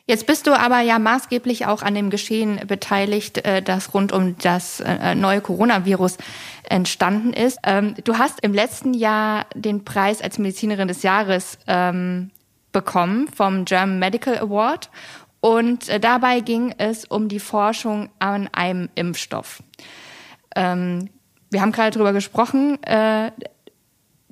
Jetzt 0.10 0.26
bist 0.26 0.48
du 0.48 0.58
aber 0.58 0.80
ja 0.80 1.00
maßgeblich 1.00 1.66
auch 1.66 1.82
an 1.82 1.94
dem 1.94 2.10
Geschehen 2.10 2.62
beteiligt, 2.66 3.46
äh, 3.46 3.62
das 3.62 3.94
rund 3.94 4.14
um 4.14 4.38
das 4.38 4.80
äh, 4.80 5.16
neue 5.16 5.42
Coronavirus 5.42 6.18
entstanden 6.64 7.34
ist. 7.34 7.60
Ähm, 7.64 7.94
du 8.06 8.18
hast 8.18 8.40
im 8.42 8.54
letzten 8.54 8.94
Jahr 8.94 9.48
den 9.54 9.84
Preis 9.84 10.22
als 10.22 10.40
Medizinerin 10.40 10.88
des 10.88 11.04
Jahres 11.04 11.60
ähm, 11.68 12.32
bekommen 12.72 13.28
vom 13.28 13.66
German 13.66 14.00
Medical 14.00 14.38
Award. 14.38 14.90
Und 15.42 15.90
äh, 15.90 16.00
dabei 16.00 16.40
ging 16.40 16.74
es 16.78 17.04
um 17.04 17.28
die 17.28 17.40
Forschung 17.40 18.10
an 18.20 18.50
einem 18.54 18.88
Impfstoff. 18.96 19.62
Ähm, 20.56 21.10
wir 21.52 21.62
haben 21.62 21.74
gerade 21.74 21.92
darüber 21.92 22.14
gesprochen 22.14 22.78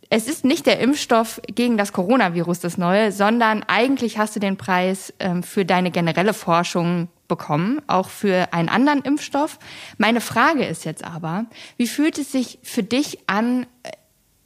es 0.10 0.28
ist 0.28 0.46
nicht 0.46 0.65
der 0.65 0.80
Impfstoff 0.80 1.41
gegen 1.48 1.78
das 1.78 1.94
Coronavirus 1.94 2.60
das 2.60 2.78
Neue, 2.78 3.12
sondern 3.12 3.63
eigentlich 3.63 4.18
hast 4.18 4.36
du 4.36 4.39
den 4.39 4.58
Preis 4.58 5.13
ähm, 5.20 5.44
für 5.44 5.65
deine 5.65 5.91
generelle 5.91 6.34
Forschung 6.34 7.10
bekommen, 7.28 7.82
auch 7.88 8.10
für 8.10 8.54
einen 8.54 8.70
anderen 8.70 9.02
Impfstoff. 9.02 9.58
Meine 9.98 10.22
Frage 10.22 10.65
ist 10.65 10.86
jetzt 10.86 11.04
aber, 11.04 11.46
wie 11.78 11.88
fühlt 11.88 12.20
es 12.20 12.32
sich 12.32 12.60
für 12.62 12.84
dich 12.84 13.20
an, 13.28 13.65
äh, 13.84 13.91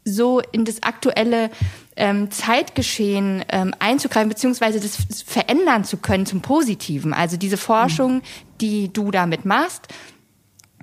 so 0.06 0.40
in 0.40 0.66
das 0.66 0.82
aktuelle 0.82 1.50
ähm, 1.98 2.32
Zeitgeschehen 2.32 3.44
ähm, 3.50 3.76
einzugreifen, 3.80 4.30
beziehungsweise 4.30 4.80
das 4.80 5.24
verändern 5.26 5.84
zu 5.84 5.98
können 5.98 6.26
zum 6.26 6.42
Positiven? 6.42 7.14
Also 7.14 7.36
diese 7.36 7.58
Forschung, 7.58 8.22
die 8.62 8.92
du 8.94 9.12
damit 9.12 9.44
machst, 9.44 9.88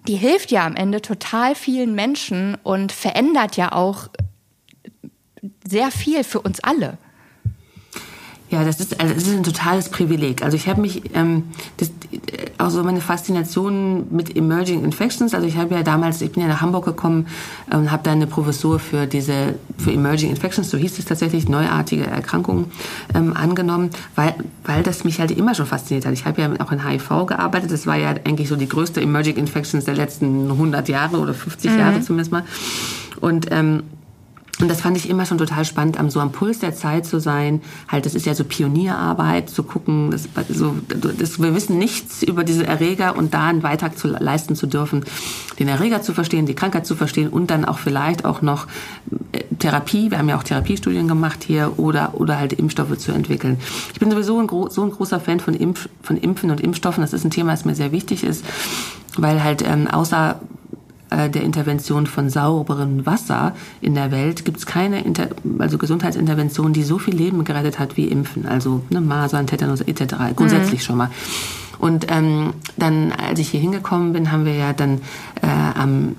die 0.07 0.17
hilft 0.17 0.51
ja 0.53 0.65
am 0.65 0.77
Ende 0.77 1.03
total 1.03 1.55
vielen 1.55 1.95
Menschen 1.95 2.57
und 2.63 2.93
verändert 2.93 3.57
ja 3.57 3.73
auch 3.73 4.09
sehr 5.69 5.91
viel 5.91 6.25
für 6.25 6.41
uns 6.41 6.61
alle. 6.61 6.99
Ja, 8.49 8.63
das 8.63 8.79
ist, 8.79 9.01
also 9.01 9.13
das 9.13 9.25
ist 9.25 9.37
ein 9.37 9.43
totales 9.43 9.89
Privileg. 9.89 10.45
Also 10.45 10.57
ich 10.57 10.69
habe 10.69 10.81
mich, 10.81 11.03
ähm, 11.15 11.45
das, 11.79 11.91
auch 12.59 12.71
so 12.71 12.85
meine 12.85 13.01
Faszination 13.01 14.07
mit 14.11 14.37
Emerging 14.37 14.85
Infections, 14.85 15.35
also 15.35 15.49
ich 15.49 15.57
habe 15.57 15.75
ja 15.75 15.83
damals, 15.83 16.23
ich 16.23 16.31
bin 16.31 16.45
ja 16.45 16.49
nach 16.49 16.61
Hamburg 16.61 16.85
gekommen 16.85 17.27
und 17.67 17.75
ähm, 17.75 17.91
habe 17.91 18.05
da 18.05 18.13
eine 18.13 18.29
Professur 18.29 18.79
für 18.79 19.07
diese, 19.07 19.57
für 19.79 19.91
Emerging 19.91 20.31
Infections, 20.31 20.71
so 20.71 20.79
hieß 20.79 20.97
es 20.97 21.07
tatsächlich, 21.07 21.49
neuartige 21.49 22.07
Erkrankungen 22.07 22.67
ähm, 23.15 23.37
angenommen, 23.37 23.91
weil, 24.15 24.35
weil 24.65 24.85
das 24.85 25.03
mich 25.03 25.19
halt 25.19 25.33
immer 25.33 25.57
schon 25.57 25.67
fasziniert 25.67 26.07
hat. 26.07 26.13
Ich 26.13 26.25
habe 26.25 26.41
ja 26.41 26.51
auch 26.61 26.71
in 26.71 26.89
HIV 26.89 27.27
gearbeitet, 27.27 27.73
das 27.73 27.85
war 27.89 27.97
ja 27.97 28.11
eigentlich 28.25 28.49
so 28.49 28.55
die 28.55 28.69
größte 28.69 29.01
Emerging 29.01 29.35
Infections 29.37 29.87
der 29.87 29.95
letzten 29.95 30.53
100 30.53 30.89
Jahre 30.89 31.19
oder 31.19 31.35
50 31.35 31.73
mhm. 31.73 31.79
Jahre 31.81 32.01
zumindest 32.01 32.31
mal. 32.31 32.45
Und 33.21 33.49
ähm, 33.51 33.83
und 34.61 34.69
das 34.69 34.81
fand 34.81 34.97
ich 34.97 35.11
immer 35.11 35.27
schon 35.27 35.37
total 35.37 35.67
spannend, 35.67 36.01
am 36.01 36.09
so 36.09 36.19
am 36.19 36.33
Puls 36.33 36.61
der 36.61 36.75
Zeit 36.75 37.05
zu 37.05 37.21
sein. 37.21 37.61
Halt, 37.89 38.07
das 38.07 38.15
ist 38.15 38.25
ja 38.25 38.35
so 38.35 38.43
Pionierarbeit, 38.45 39.51
zu 39.51 39.63
gucken, 39.63 40.11
das, 40.11 40.29
so, 40.49 40.75
das, 40.89 41.43
wir 41.43 41.55
wissen 41.55 41.77
nichts 41.77 42.23
über 42.23 42.43
diese 42.43 42.67
Erreger 42.67 43.17
und 43.17 43.35
da 43.35 43.49
einen 43.49 43.61
Beitrag 43.61 43.99
zu 43.99 44.09
leisten 44.09 44.57
zu 44.57 44.67
dürfen, 44.67 45.05
den 45.59 45.69
Erreger 45.69 46.01
zu 46.01 46.15
verstehen, 46.15 46.47
die 46.47 46.55
Krankheit 46.55 46.87
zu 46.87 46.97
verstehen 46.97 47.29
und 47.29 47.51
dann 47.51 47.67
auch 47.67 47.79
vielleicht 47.79 48.25
auch 48.25 48.41
noch 48.41 48.67
äh, 49.33 49.45
Therapie, 49.59 50.11
wir 50.11 50.19
haben 50.19 50.29
ja 50.29 50.39
auch 50.39 50.43
Therapiestudien 50.43 51.07
gemacht 51.07 51.45
hier, 51.45 51.79
oder, 51.79 52.15
oder 52.15 52.39
halt 52.39 52.55
Impfstoffe 52.55 52.97
zu 52.97 53.13
entwickeln. 53.13 53.59
Ich 53.93 54.01
bin 54.01 54.11
sowieso 54.11 54.41
ein, 54.41 54.49
so 54.71 54.83
ein 54.83 54.91
großer 54.91 55.21
Fan 55.21 55.41
von, 55.41 55.53
Impf, 55.53 55.89
von 56.03 56.17
Impfen 56.17 56.51
und 56.51 56.63
Impfstoffen. 56.63 57.03
Das 57.03 57.13
ist 57.13 57.25
ein 57.25 57.31
Thema, 57.31 57.51
das 57.51 57.67
mir 57.67 57.75
sehr 57.75 57.93
wichtig 57.93 58.25
ist, 58.25 58.43
weil 59.19 59.45
halt 59.45 59.63
ähm, 59.63 59.87
außer 59.87 60.41
der 61.11 61.43
Intervention 61.43 62.07
von 62.07 62.31
sauberem 62.31 63.07
Wasser 63.07 63.55
in 63.81 63.95
der 63.95 64.11
Welt 64.11 64.45
gibt 64.45 64.59
es 64.59 64.67
keine 64.67 65.05
Inter 65.05 65.29
also 65.59 65.79
Gesundheitsintervention, 65.79 66.73
die 66.73 66.83
so 66.83 66.99
viel 66.99 67.15
Leben 67.15 67.45
gerettet 67.45 67.79
hat 67.79 67.97
wie 67.97 68.07
Impfen, 68.07 68.47
also 68.47 68.83
ne, 68.91 69.01
Masern, 69.01 69.47
Tetanus 69.47 69.81
etc. 69.83 70.15
Grundsätzlich 70.35 70.81
mhm. 70.81 70.85
schon 70.85 70.97
mal. 70.97 71.11
Und 71.79 72.07
ähm, 72.11 72.55
dann, 72.77 73.13
als 73.13 73.39
ich 73.39 73.51
hier 73.51 73.61
hingekommen 73.61 74.13
bin, 74.13 74.33
haben 74.33 74.45
wir 74.45 74.55
ja 74.55 74.73
dann 74.73 75.01
äh, 75.43 75.79
am 75.79 76.17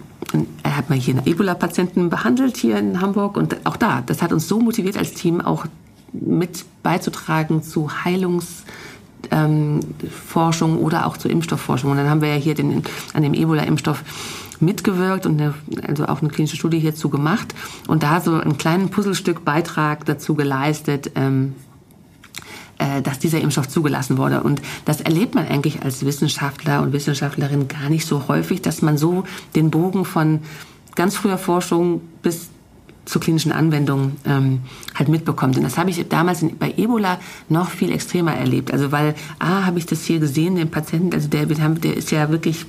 er 0.64 0.76
hat 0.76 0.90
mal 0.90 0.98
hier 0.98 1.16
einen 1.16 1.26
Ebola-Patienten 1.26 2.10
behandelt 2.10 2.58
hier 2.58 2.78
in 2.78 3.00
Hamburg 3.00 3.38
und 3.38 3.66
auch 3.66 3.78
da, 3.78 4.04
das 4.06 4.22
hat 4.22 4.34
uns 4.34 4.48
so 4.48 4.60
motiviert 4.60 4.98
als 4.98 5.14
Team 5.14 5.40
auch 5.40 5.66
mit 6.12 6.66
beizutragen 6.84 7.64
zu 7.64 8.04
Heilungs 8.04 8.64
ähm, 9.32 9.80
Forschung 10.10 10.80
oder 10.80 11.06
auch 11.06 11.18
zur 11.18 11.32
Impfstoffforschung. 11.32 11.92
Und 11.92 11.98
dann 11.98 12.10
haben 12.10 12.22
wir 12.22 12.30
ja 12.30 12.36
hier 12.36 12.56
den, 12.56 12.84
an 13.14 13.24
dem 13.24 13.34
Ebola-Impfstoff 13.34 14.04
mitgewirkt 14.62 15.26
und 15.26 15.42
eine, 15.42 15.54
also 15.88 16.06
auch 16.06 16.22
eine 16.22 16.30
klinische 16.30 16.58
Studie 16.58 16.80
hierzu 16.80 17.10
gemacht 17.10 17.54
und 17.88 18.04
da 18.04 18.22
so 18.22 18.36
einen 18.36 18.58
kleinen 18.58 18.90
Puzzlestück 18.90 19.46
Beitrag 19.46 20.06
dazu 20.06 20.36
geleistet, 20.36 21.12
ähm, 21.16 21.54
äh, 22.80 23.02
dass 23.02 23.20
dieser 23.20 23.42
Impfstoff 23.42 23.68
zugelassen 23.68 24.18
wurde. 24.18 24.44
Und 24.44 24.62
das 24.86 25.02
erlebt 25.02 25.36
man 25.36 25.48
eigentlich 25.48 25.82
als 25.84 26.06
Wissenschaftler 26.06 26.82
und 26.82 26.94
Wissenschaftlerin 26.94 27.68
gar 27.68 27.90
nicht 27.90 28.06
so 28.06 28.28
häufig, 28.28 28.62
dass 28.62 28.82
man 28.82 28.98
so 28.98 29.24
den 29.56 29.72
Bogen 29.72 30.06
von 30.06 30.42
ganz 30.96 31.16
früher 31.16 31.38
Forschung 31.38 32.02
bis 32.22 32.50
zur 33.08 33.22
klinischen 33.22 33.52
Anwendung 33.52 34.18
ähm, 34.26 34.62
halt 34.94 35.10
mitbekommt. 35.10 35.58
Und 35.58 35.64
das 35.64 35.78
habe 35.78 35.90
ich 35.90 36.08
damals 36.10 36.42
in, 36.42 36.58
bei 36.58 36.74
Ebola 36.76 37.20
noch 37.50 37.70
viel 37.70 37.92
extremer 37.92 38.36
erlebt. 38.36 38.72
Also 38.72 38.92
weil, 38.92 39.16
ah, 39.40 39.66
habe 39.66 39.80
ich 39.80 39.86
das 39.86 40.04
hier 40.04 40.20
gesehen, 40.20 40.56
den 40.56 40.70
Patienten, 40.70 41.14
also 41.14 41.30
der, 41.30 41.46
der 41.46 41.98
ist 41.98 42.12
ja 42.12 42.30
wirklich 42.30 42.66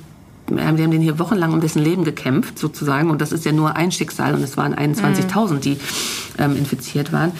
wir 0.49 0.65
haben 0.65 0.77
den 0.77 1.01
hier 1.01 1.19
wochenlang 1.19 1.53
um 1.53 1.61
dessen 1.61 1.83
Leben 1.83 2.03
gekämpft, 2.03 2.57
sozusagen. 2.59 3.09
Und 3.09 3.21
das 3.21 3.31
ist 3.31 3.45
ja 3.45 3.51
nur 3.51 3.75
ein 3.75 3.91
Schicksal 3.91 4.33
und 4.33 4.41
es 4.43 4.57
waren 4.57 4.75
21.000, 4.75 5.59
die 5.59 5.77
ähm, 6.37 6.55
infiziert 6.55 7.11
waren. 7.11 7.31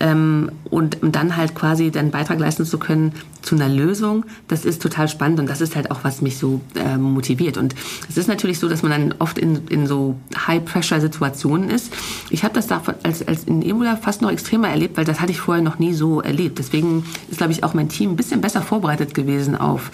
Ähm, 0.00 0.50
und, 0.70 1.02
und 1.02 1.16
dann 1.16 1.36
halt 1.36 1.54
quasi 1.54 1.90
den 1.90 2.10
Beitrag 2.10 2.38
leisten 2.38 2.64
zu 2.64 2.78
können 2.78 3.12
zu 3.48 3.54
einer 3.54 3.68
Lösung, 3.70 4.26
das 4.46 4.66
ist 4.66 4.82
total 4.82 5.08
spannend 5.08 5.40
und 5.40 5.48
das 5.48 5.62
ist 5.62 5.74
halt 5.74 5.90
auch, 5.90 6.04
was 6.04 6.20
mich 6.20 6.36
so 6.36 6.60
äh, 6.74 6.98
motiviert. 6.98 7.56
Und 7.56 7.74
es 8.06 8.18
ist 8.18 8.28
natürlich 8.28 8.58
so, 8.58 8.68
dass 8.68 8.82
man 8.82 8.90
dann 8.92 9.14
oft 9.20 9.38
in, 9.38 9.66
in 9.68 9.86
so 9.86 10.16
High-Pressure-Situationen 10.46 11.70
ist. 11.70 11.90
Ich 12.28 12.44
habe 12.44 12.52
das 12.52 12.66
da 12.66 12.82
als, 13.02 13.26
als 13.26 13.44
in 13.44 13.62
Ebola 13.62 13.96
fast 13.96 14.20
noch 14.20 14.30
extremer 14.30 14.68
erlebt, 14.68 14.98
weil 14.98 15.06
das 15.06 15.22
hatte 15.22 15.32
ich 15.32 15.40
vorher 15.40 15.64
noch 15.64 15.78
nie 15.78 15.94
so 15.94 16.20
erlebt. 16.20 16.58
Deswegen 16.58 17.04
ist, 17.30 17.38
glaube 17.38 17.52
ich, 17.52 17.64
auch 17.64 17.72
mein 17.72 17.88
Team 17.88 18.10
ein 18.10 18.16
bisschen 18.16 18.42
besser 18.42 18.60
vorbereitet 18.60 19.14
gewesen 19.14 19.56
auf 19.56 19.90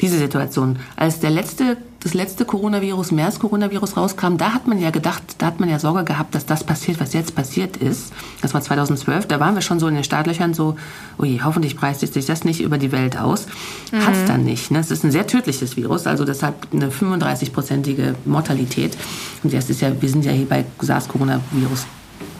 diese 0.00 0.16
Situation. 0.16 0.78
Als 0.96 1.20
der 1.20 1.30
letzte 1.30 1.76
das 2.04 2.12
letzte 2.12 2.44
Coronavirus, 2.44 3.12
MERS-Coronavirus 3.12 3.96
rauskam, 3.96 4.36
da 4.36 4.52
hat 4.52 4.66
man 4.66 4.78
ja 4.78 4.90
gedacht, 4.90 5.22
da 5.38 5.46
hat 5.46 5.58
man 5.58 5.70
ja 5.70 5.78
Sorge 5.78 6.04
gehabt, 6.04 6.34
dass 6.34 6.44
das 6.44 6.62
passiert, 6.62 7.00
was 7.00 7.14
jetzt 7.14 7.34
passiert 7.34 7.78
ist. 7.78 8.12
Das 8.42 8.52
war 8.52 8.60
2012, 8.60 9.26
da 9.26 9.40
waren 9.40 9.54
wir 9.54 9.62
schon 9.62 9.80
so 9.80 9.88
in 9.88 9.94
den 9.94 10.04
Startlöchern 10.04 10.52
so, 10.52 10.76
ui, 11.18 11.40
hoffentlich 11.42 11.78
preist 11.78 12.00
sich 12.00 12.26
das 12.26 12.44
nicht 12.44 12.60
über 12.60 12.76
die 12.76 12.92
Welt 12.94 13.18
aus. 13.18 13.46
Mhm. 13.92 14.06
Hat 14.06 14.14
es 14.14 14.24
dann 14.24 14.44
nicht. 14.44 14.70
Ne? 14.70 14.78
Es 14.78 14.90
ist 14.90 15.04
ein 15.04 15.10
sehr 15.10 15.26
tödliches 15.26 15.76
Virus, 15.76 16.06
also 16.06 16.24
deshalb 16.24 16.54
eine 16.72 16.88
35-prozentige 16.88 18.14
Mortalität. 18.24 18.96
Und 19.42 19.52
das 19.52 19.68
ist 19.68 19.82
ja, 19.82 19.90
wir 20.00 20.08
sind 20.08 20.24
ja 20.24 20.32
hier 20.32 20.48
bei 20.48 20.64
SARS-Coronavirus 20.80 21.86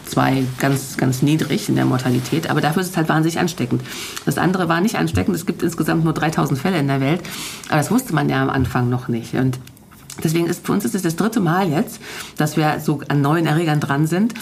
2 0.06 0.44
ganz, 0.58 0.96
ganz 0.96 1.22
niedrig 1.22 1.68
in 1.68 1.76
der 1.76 1.84
Mortalität, 1.84 2.48
aber 2.48 2.60
dafür 2.60 2.82
ist 2.82 2.90
es 2.90 2.96
halt 2.96 3.08
wahnsinnig 3.08 3.38
ansteckend. 3.38 3.82
Das 4.24 4.38
andere 4.38 4.68
war 4.68 4.80
nicht 4.80 4.96
ansteckend. 4.96 5.36
Es 5.36 5.46
gibt 5.46 5.62
insgesamt 5.62 6.04
nur 6.04 6.12
3000 6.12 6.58
Fälle 6.58 6.78
in 6.78 6.88
der 6.88 7.00
Welt, 7.00 7.20
aber 7.68 7.78
das 7.78 7.90
wusste 7.90 8.14
man 8.14 8.28
ja 8.28 8.42
am 8.42 8.50
Anfang 8.50 8.88
noch 8.88 9.08
nicht. 9.08 9.34
Und 9.34 9.58
deswegen 10.22 10.46
ist 10.46 10.66
für 10.66 10.72
uns 10.72 10.84
ist 10.84 10.94
es 10.94 11.02
das 11.02 11.16
dritte 11.16 11.40
Mal 11.40 11.70
jetzt, 11.70 12.00
dass 12.36 12.56
wir 12.56 12.80
so 12.80 13.00
an 13.08 13.20
neuen 13.20 13.46
Erregern 13.46 13.80
dran 13.80 14.06
sind. 14.06 14.34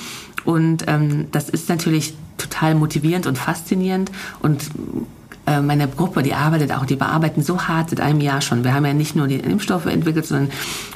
Und 0.45 0.85
ähm, 0.89 1.27
das 1.31 1.49
ist 1.49 1.69
natürlich 1.69 2.15
total 2.37 2.75
motivierend 2.75 3.27
und 3.27 3.39
faszinierend 3.39 4.11
und 4.41 4.63
meine 5.45 5.89
Gruppe, 5.89 6.23
die 6.23 6.35
arbeitet 6.35 6.73
auch, 6.73 6.87
die 6.87 6.95
bearbeiten 6.95 7.43
so 7.43 7.63
hart 7.63 7.91
seit 7.91 8.01
einem 8.01 8.21
Jahr 8.21 8.41
schon. 8.41 8.63
Wir 8.63 8.75
haben 8.75 8.87
ja 8.87 8.95
nicht 8.95 9.17
nur 9.17 9.27
die 9.27 9.37
Impfstoffe 9.37 9.87
entwickelt, 9.87 10.25
sondern 10.25 10.51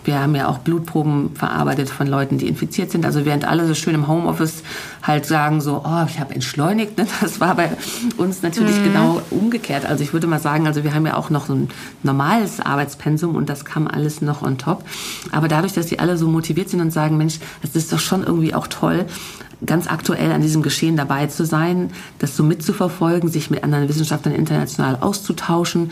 wir 0.05 0.21
haben 0.21 0.37
ja 0.37 0.47
auch 0.47 0.59
Blutproben 0.59 1.35
verarbeitet 1.35 1.91
von 1.91 2.07
Leuten, 2.07 2.39
die 2.39 2.47
infiziert 2.47 2.93
sind. 2.93 3.05
Also 3.05 3.25
während 3.25 3.45
alle 3.45 3.67
so 3.67 3.75
schön 3.75 3.95
im 3.95 4.07
Homeoffice 4.07 4.63
halt 5.03 5.27
sagen 5.27 5.61
so, 5.61 5.83
oh, 5.85 6.05
ich 6.09 6.21
habe 6.21 6.35
entschleunigt, 6.35 6.97
ne? 6.97 7.07
das 7.21 7.41
war 7.41 7.57
bei 7.57 7.71
uns 8.17 8.43
natürlich 8.43 8.79
mhm. 8.79 8.85
genau 8.85 9.23
umgekehrt. 9.31 9.85
Also 9.85 10.05
ich 10.05 10.13
würde 10.13 10.29
mal 10.29 10.39
sagen, 10.39 10.67
also 10.69 10.85
wir 10.85 10.95
haben 10.95 11.07
ja 11.07 11.17
auch 11.17 11.31
noch 11.31 11.47
so 11.47 11.55
ein 11.55 11.69
normales 12.05 12.61
Arbeitspensum 12.61 13.35
und 13.35 13.49
das 13.49 13.65
kam 13.65 13.89
alles 13.89 14.23
noch 14.23 14.43
on 14.43 14.59
top. 14.59 14.85
Aber 15.33 15.49
dadurch, 15.49 15.73
dass 15.73 15.87
die 15.87 15.99
alle 15.99 16.17
so 16.17 16.29
motiviert 16.29 16.69
sind 16.69 16.81
und 16.81 16.93
sagen, 16.93 17.17
Mensch, 17.17 17.41
das 17.63 17.75
ist 17.75 17.93
doch 17.93 17.99
schon 17.99 18.23
irgendwie 18.23 18.55
auch 18.55 18.69
toll, 18.69 19.07
ganz 19.64 19.87
aktuell 19.87 20.33
an 20.33 20.42
diesem 20.42 20.62
Geschehen 20.62 20.97
dabei 20.97 21.27
zu 21.27 21.47
sein, 21.47 21.90
das 22.19 22.37
so 22.37 22.42
mitzuverfolgen, 22.42 23.31
sich 23.31 23.51
mit 23.51 23.64
anderen 23.64 23.88
Wissenschaftlern 23.88 24.35
international 24.35 24.99
auszutauschen 25.01 25.90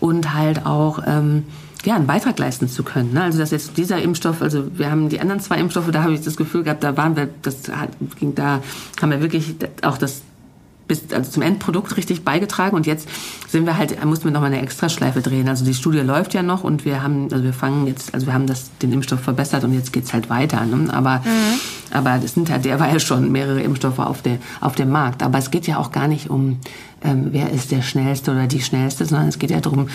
und 0.00 0.34
halt 0.34 0.66
auch 0.66 1.00
ähm, 1.06 1.44
ja, 1.84 1.96
einen 1.96 2.06
Beitrag 2.06 2.38
leisten 2.38 2.68
zu 2.68 2.82
können. 2.82 3.12
Ne? 3.12 3.22
Also 3.22 3.38
dass 3.38 3.50
jetzt 3.50 3.76
dieser 3.76 4.00
Impfstoff, 4.00 4.42
also 4.42 4.64
wir 4.76 4.90
haben 4.90 5.08
die 5.08 5.20
anderen 5.20 5.40
zwei 5.40 5.58
Impfstoffe, 5.58 5.90
da 5.90 6.02
habe 6.02 6.14
ich 6.14 6.22
das 6.22 6.36
Gefühl 6.36 6.64
gehabt, 6.64 6.82
da 6.82 6.96
waren 6.96 7.16
wir, 7.16 7.28
das 7.42 7.58
ging 8.18 8.34
da, 8.34 8.60
haben 9.00 9.10
wir 9.10 9.20
wirklich 9.20 9.54
auch 9.82 9.98
das 9.98 10.22
bis 10.86 11.12
also 11.12 11.30
zum 11.30 11.42
Endprodukt 11.42 11.96
richtig 11.96 12.24
beigetragen 12.24 12.76
und 12.76 12.86
jetzt 12.86 13.08
sind 13.48 13.66
wir 13.66 13.78
halt 13.78 14.02
mussten 14.04 14.24
wir 14.24 14.32
noch 14.32 14.40
mal 14.40 14.46
eine 14.46 14.60
Extraschleife 14.60 15.20
drehen. 15.20 15.48
Also 15.48 15.64
die 15.64 15.74
Studie 15.74 16.00
läuft 16.00 16.34
ja 16.34 16.42
noch 16.42 16.64
und 16.64 16.84
wir 16.84 17.02
haben 17.02 17.28
also 17.32 17.42
wir 17.42 17.52
fangen 17.52 17.86
jetzt 17.86 18.14
also 18.14 18.26
wir 18.26 18.34
haben 18.34 18.46
das 18.46 18.70
den 18.82 18.92
Impfstoff 18.92 19.20
verbessert 19.20 19.64
und 19.64 19.72
jetzt 19.72 19.92
geht's 19.92 20.12
halt 20.12 20.30
weiter. 20.30 20.64
Ne? 20.64 20.92
Aber 20.92 21.18
mhm. 21.18 21.60
aber 21.90 22.18
das 22.18 22.34
sind 22.34 22.50
halt 22.50 22.64
der 22.64 22.80
war 22.80 22.92
ja 22.92 23.00
schon 23.00 23.32
mehrere 23.32 23.62
Impfstoffe 23.62 23.98
auf 23.98 24.22
der 24.22 24.38
auf 24.60 24.74
dem 24.74 24.90
Markt. 24.90 25.22
Aber 25.22 25.38
es 25.38 25.50
geht 25.50 25.66
ja 25.66 25.78
auch 25.78 25.90
gar 25.92 26.08
nicht 26.08 26.30
um 26.30 26.58
ähm, 27.04 27.28
wer 27.30 27.50
ist 27.50 27.70
der 27.70 27.82
schnellste 27.82 28.30
oder 28.30 28.46
die 28.46 28.62
schnellste, 28.62 29.04
sondern 29.04 29.28
es 29.28 29.38
geht 29.38 29.50
ja 29.50 29.60
darum, 29.60 29.88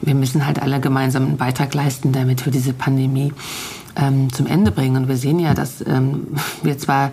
wir 0.00 0.14
müssen 0.14 0.46
halt 0.46 0.60
alle 0.60 0.80
gemeinsam 0.80 1.24
einen 1.24 1.36
Beitrag 1.36 1.74
leisten, 1.74 2.12
damit 2.12 2.44
wir 2.44 2.52
diese 2.52 2.72
Pandemie 2.72 3.32
ähm, 3.96 4.32
zum 4.32 4.46
Ende 4.46 4.70
bringen. 4.70 4.96
Und 4.96 5.08
wir 5.08 5.16
sehen 5.16 5.38
ja, 5.38 5.54
dass 5.54 5.86
ähm, 5.86 6.28
wir 6.62 6.78
zwar 6.78 7.12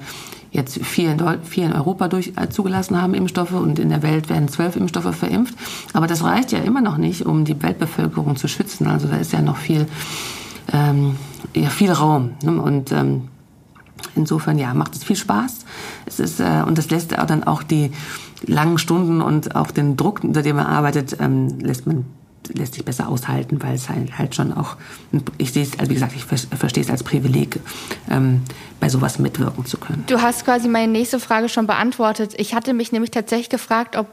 jetzt 0.51 0.83
vier 0.85 1.11
in, 1.11 1.43
vier 1.43 1.65
in 1.65 1.73
Europa 1.73 2.07
durch, 2.07 2.33
äh, 2.35 2.49
zugelassen 2.49 3.01
haben, 3.01 3.13
Impfstoffe, 3.13 3.53
und 3.53 3.79
in 3.79 3.89
der 3.89 4.03
Welt 4.03 4.29
werden 4.29 4.49
zwölf 4.49 4.75
Impfstoffe 4.75 5.15
verimpft. 5.15 5.55
Aber 5.93 6.07
das 6.07 6.23
reicht 6.23 6.51
ja 6.51 6.59
immer 6.59 6.81
noch 6.81 6.97
nicht, 6.97 7.25
um 7.25 7.45
die 7.45 7.61
Weltbevölkerung 7.61 8.35
zu 8.35 8.47
schützen. 8.47 8.87
Also 8.87 9.07
da 9.07 9.17
ist 9.17 9.31
ja 9.31 9.41
noch 9.41 9.57
viel, 9.57 9.87
ähm, 10.73 11.15
ja, 11.55 11.69
viel 11.69 11.91
Raum. 11.91 12.31
Ne? 12.43 12.61
Und 12.61 12.91
ähm, 12.91 13.29
insofern, 14.15 14.59
ja, 14.59 14.73
macht 14.73 14.95
es 14.95 15.03
viel 15.03 15.15
Spaß. 15.15 15.65
Es 16.05 16.19
ist, 16.19 16.39
äh, 16.41 16.63
und 16.67 16.77
das 16.77 16.89
lässt 16.89 17.17
auch 17.17 17.25
dann 17.25 17.45
auch 17.45 17.63
die 17.63 17.91
langen 18.45 18.77
Stunden 18.77 19.21
und 19.21 19.55
auch 19.55 19.71
den 19.71 19.95
Druck, 19.95 20.23
unter 20.23 20.41
dem 20.41 20.57
man 20.57 20.65
arbeitet, 20.65 21.17
ähm, 21.19 21.59
lässt 21.59 21.87
man 21.87 22.05
lässt 22.49 22.73
sich 22.73 22.85
besser 22.85 23.07
aushalten, 23.07 23.61
weil 23.61 23.75
es 23.75 23.89
halt, 23.89 24.17
halt 24.17 24.35
schon 24.35 24.53
auch, 24.53 24.77
ich 25.37 25.53
sehe 25.53 25.63
es, 25.63 25.77
also 25.77 25.89
wie 25.89 25.93
gesagt, 25.93 26.13
ich 26.15 26.23
verstehe 26.23 26.83
es 26.83 26.89
als 26.89 27.03
Privileg, 27.03 27.59
ähm, 28.09 28.41
bei 28.79 28.89
sowas 28.89 29.19
mitwirken 29.19 29.65
zu 29.65 29.77
können. 29.77 30.03
Du 30.07 30.21
hast 30.21 30.45
quasi 30.45 30.67
meine 30.67 30.91
nächste 30.91 31.19
Frage 31.19 31.49
schon 31.49 31.67
beantwortet. 31.67 32.33
Ich 32.37 32.55
hatte 32.55 32.73
mich 32.73 32.91
nämlich 32.91 33.11
tatsächlich 33.11 33.49
gefragt, 33.49 33.95
ob 33.95 34.07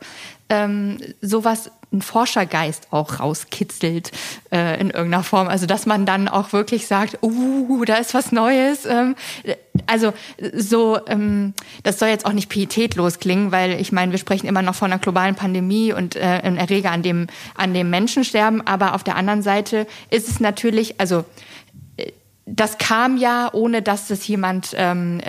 ähm, 0.50 0.98
sowas 1.20 1.70
ein 1.92 2.02
Forschergeist 2.02 2.88
auch 2.90 3.20
rauskitzelt 3.20 4.10
äh, 4.52 4.80
in 4.80 4.90
irgendeiner 4.90 5.24
Form. 5.24 5.48
Also 5.48 5.66
dass 5.66 5.86
man 5.86 6.06
dann 6.06 6.28
auch 6.28 6.52
wirklich 6.52 6.86
sagt, 6.86 7.18
uh, 7.22 7.84
da 7.84 7.96
ist 7.96 8.14
was 8.14 8.32
Neues. 8.32 8.84
Ähm, 8.84 9.14
also 9.86 10.12
so, 10.52 10.98
ähm, 11.06 11.54
das 11.82 11.98
soll 11.98 12.08
jetzt 12.08 12.26
auch 12.26 12.32
nicht 12.32 12.48
pietätlos 12.48 13.18
klingen, 13.20 13.52
weil 13.52 13.80
ich 13.80 13.92
meine, 13.92 14.12
wir 14.12 14.18
sprechen 14.18 14.46
immer 14.46 14.62
noch 14.62 14.74
von 14.74 14.92
einer 14.92 15.00
globalen 15.00 15.34
Pandemie 15.34 15.92
und 15.92 16.16
äh, 16.16 16.20
einem 16.20 16.56
Erreger, 16.56 16.90
an 16.90 17.02
dem, 17.02 17.26
an 17.54 17.72
dem 17.72 17.88
Menschen 17.90 18.24
sterben. 18.24 18.66
Aber 18.66 18.94
auf 18.94 19.04
der 19.04 19.16
anderen 19.16 19.42
Seite 19.42 19.86
ist 20.10 20.28
es 20.28 20.40
natürlich, 20.40 21.00
also 21.00 21.24
das 22.54 22.78
kam 22.78 23.16
ja, 23.16 23.50
ohne 23.52 23.82
dass 23.82 24.10
es 24.10 24.26
jemand 24.26 24.74
ähm, 24.76 25.20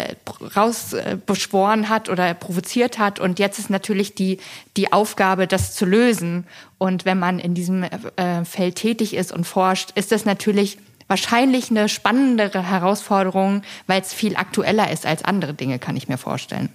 rausbeschworen 0.55 1.83
äh, 1.83 1.87
hat 1.87 2.09
oder 2.09 2.33
provoziert 2.33 2.97
hat. 2.97 3.19
Und 3.19 3.39
jetzt 3.39 3.59
ist 3.59 3.69
natürlich 3.69 4.15
die, 4.15 4.39
die 4.77 4.93
Aufgabe, 4.93 5.47
das 5.47 5.75
zu 5.75 5.85
lösen. 5.85 6.47
Und 6.77 7.05
wenn 7.05 7.19
man 7.19 7.39
in 7.39 7.53
diesem 7.53 7.83
äh, 7.83 8.45
Feld 8.45 8.75
tätig 8.75 9.13
ist 9.13 9.31
und 9.31 9.45
forscht, 9.45 9.91
ist 9.95 10.11
das 10.11 10.25
natürlich 10.25 10.77
wahrscheinlich 11.07 11.71
eine 11.71 11.89
spannendere 11.89 12.63
Herausforderung, 12.63 13.63
weil 13.87 14.01
es 14.01 14.13
viel 14.13 14.35
aktueller 14.35 14.91
ist 14.91 15.05
als 15.05 15.25
andere 15.25 15.53
Dinge, 15.53 15.79
kann 15.79 15.97
ich 15.97 16.07
mir 16.07 16.17
vorstellen. 16.17 16.69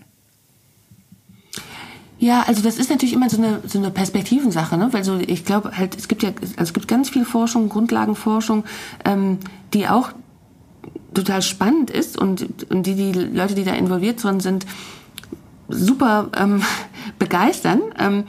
Ja, 2.19 2.43
also 2.47 2.63
das 2.63 2.79
ist 2.79 2.91
natürlich 2.91 3.13
immer 3.13 3.29
so 3.29 3.39
eine, 3.39 3.61
so 3.67 3.79
eine 3.79 3.91
Perspektivensache, 3.91 4.77
ne? 4.77 4.89
weil 4.93 5.05
so 5.05 5.19
ich 5.19 5.45
glaube 5.45 5.77
halt 5.77 5.97
es 5.97 6.09
gibt 6.09 6.23
ja 6.23 6.31
also 6.31 6.55
es 6.57 6.73
gibt 6.73 6.89
ganz 6.89 7.11
viel 7.11 7.25
Forschung, 7.25 7.69
Grundlagenforschung, 7.69 8.65
ähm, 9.05 9.39
die 9.73 9.89
auch 9.89 10.13
total 11.15 11.43
spannend 11.43 11.91
ist 11.91 12.19
und, 12.19 12.71
und 12.71 12.87
die, 12.87 12.95
die 12.95 13.13
Leute, 13.13 13.55
die 13.55 13.65
da 13.65 13.73
involviert 13.73 14.23
drin 14.23 14.41
sind, 14.41 14.67
super 15.69 16.31
ähm, 16.37 16.63
begeistern. 17.19 17.81
Ähm, 17.99 18.25